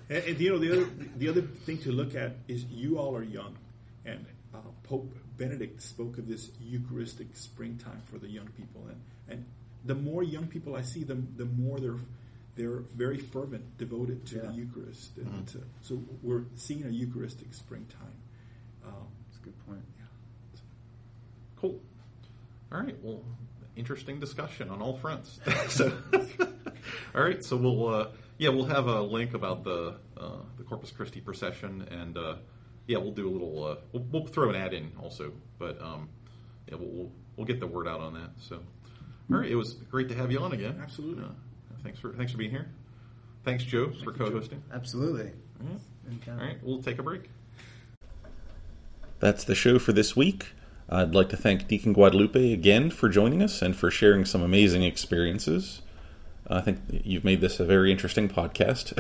And, 0.09 0.25
and, 0.25 0.41
you 0.41 0.51
know 0.51 0.59
the 0.59 0.73
other 0.73 0.91
the 1.17 1.29
other 1.29 1.41
thing 1.41 1.79
to 1.79 1.93
look 1.93 2.15
at 2.15 2.33
is 2.47 2.65
you 2.67 2.99
all 2.99 3.17
are 3.17 3.23
young, 3.23 3.57
and 4.05 4.27
uh, 4.55 4.59
Pope 4.83 5.11
Benedict 5.39 5.81
spoke 5.81 6.19
of 6.19 6.29
this 6.29 6.51
Eucharistic 6.61 7.29
springtime 7.35 8.03
for 8.05 8.19
the 8.19 8.29
young 8.29 8.49
people, 8.49 8.83
and 8.89 9.01
and 9.31 9.47
the 9.87 9.95
more 9.95 10.23
young 10.23 10.49
people 10.49 10.77
I 10.77 10.83
see, 10.83 11.03
the 11.03 11.15
the 11.15 11.47
more 11.47 11.81
they're 11.81 11.97
they're 12.57 12.81
very 12.95 13.17
fervent, 13.17 13.79
devoted 13.79 14.27
to 14.27 14.35
Yeah. 14.37 14.43
the 14.49 14.53
Eucharist, 14.53 15.17
and 15.17 15.47
to, 15.49 15.63
so 15.81 15.99
we're 16.23 16.45
seeing 16.57 16.85
a 16.85 16.91
Eucharistic 16.91 17.55
springtime. 17.55 18.13
A 19.43 19.45
good 19.45 19.67
point. 19.67 19.83
Yeah. 19.99 20.61
Cool. 21.57 21.81
All 22.73 22.81
right. 22.81 22.97
Well, 23.03 23.23
interesting 23.77 24.21
discussion 24.21 24.71
on 24.71 24.81
all 24.81 24.97
fronts. 24.97 25.41
so, 25.69 25.93
all 27.15 27.23
right. 27.23 27.43
So 27.45 27.57
we'll 27.57 27.89
uh, 27.89 28.09
yeah 28.39 28.51
we'll 28.51 28.67
have 28.67 28.87
a 28.87 29.01
link 29.03 29.35
about 29.35 29.65
the 29.65 29.97
uh, 30.17 30.37
the 30.59 30.65
Corpus 30.65 30.91
Christi 30.91 31.21
procession 31.21 31.87
and 31.91 32.17
uh, 32.17 32.37
yeah 32.87 32.99
we'll 32.99 33.13
do 33.13 33.29
a 33.29 33.31
little 33.33 33.65
uh, 33.65 33.77
we'll, 33.93 34.05
we'll 34.11 34.27
throw 34.27 34.51
an 34.51 34.57
ad 34.57 34.75
in 34.75 34.93
also, 35.01 35.33
but 35.59 35.81
um, 35.83 36.09
yeah 36.69 36.77
we'll, 36.77 36.89
we'll 36.91 37.13
we'll 37.37 37.47
get 37.47 37.61
the 37.61 37.67
word 37.67 37.89
out 37.89 38.01
on 38.01 38.15
that. 38.15 38.31
So 38.41 38.57
all 39.31 39.39
right, 39.39 39.51
it 39.51 39.57
was 39.57 39.75
great 39.75 40.09
to 40.09 40.15
have 40.15 40.31
you 40.33 40.41
on 40.41 40.53
again. 40.53 40.81
Absolutely. 40.83 41.25
Uh, 41.25 41.29
thanks 41.83 41.99
for 41.99 42.13
thanks 42.13 42.33
for 42.33 42.39
being 42.39 42.51
here. 42.51 42.69
Thanks, 43.45 43.65
Joe, 43.65 43.93
for 44.05 44.13
co-hosting. 44.13 44.63
Absolutely. 44.73 45.33
Yeah. 45.61 45.71
Anytime. 46.09 46.39
All 46.39 46.47
right, 46.47 46.59
we'll 46.63 46.83
take 46.83 46.99
a 46.99 47.03
break. 47.03 47.29
That's 49.23 49.45
the 49.45 49.55
show 49.55 49.79
for 49.79 49.93
this 49.93 50.17
week. 50.17 50.49
I'd 50.91 51.15
like 51.15 51.29
to 51.29 51.37
thank 51.37 51.69
Deacon 51.69 51.93
Guadalupe 51.93 52.53
again 52.53 52.91
for 52.91 53.09
joining 53.09 53.41
us 53.41 53.63
and 53.63 53.77
for 53.77 53.89
sharing 53.89 54.25
some 54.25 54.43
amazing 54.43 54.83
experiences. 54.83 55.81
I 56.51 56.61
think 56.61 56.81
you've 56.91 57.23
made 57.23 57.41
this 57.41 57.61
a 57.61 57.65
very 57.65 57.93
interesting 57.93 58.29
podcast. 58.29 58.93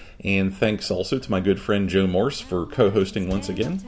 and 0.22 0.54
thanks 0.54 0.90
also 0.90 1.18
to 1.18 1.30
my 1.30 1.40
good 1.40 1.58
friend 1.58 1.88
Joe 1.88 2.06
Morse 2.06 2.38
for 2.38 2.66
co 2.66 2.90
hosting 2.90 3.30
once 3.30 3.48
again. 3.48 3.82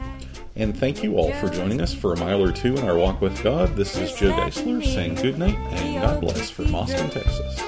And 0.56 0.74
thank 0.74 1.02
you 1.02 1.18
all 1.18 1.32
for 1.34 1.50
joining 1.50 1.82
us 1.82 1.92
for 1.92 2.14
a 2.14 2.18
mile 2.18 2.42
or 2.42 2.50
two 2.50 2.76
in 2.76 2.88
our 2.88 2.96
walk 2.96 3.20
with 3.20 3.42
God. 3.42 3.76
This 3.76 3.94
is 3.98 4.14
Joe 4.14 4.32
Geisler 4.32 4.82
saying 4.82 5.16
good 5.16 5.38
night 5.38 5.58
and 5.74 6.00
God 6.00 6.22
bless 6.22 6.48
from 6.48 6.74
Austin, 6.74 7.10
Texas. 7.10 7.60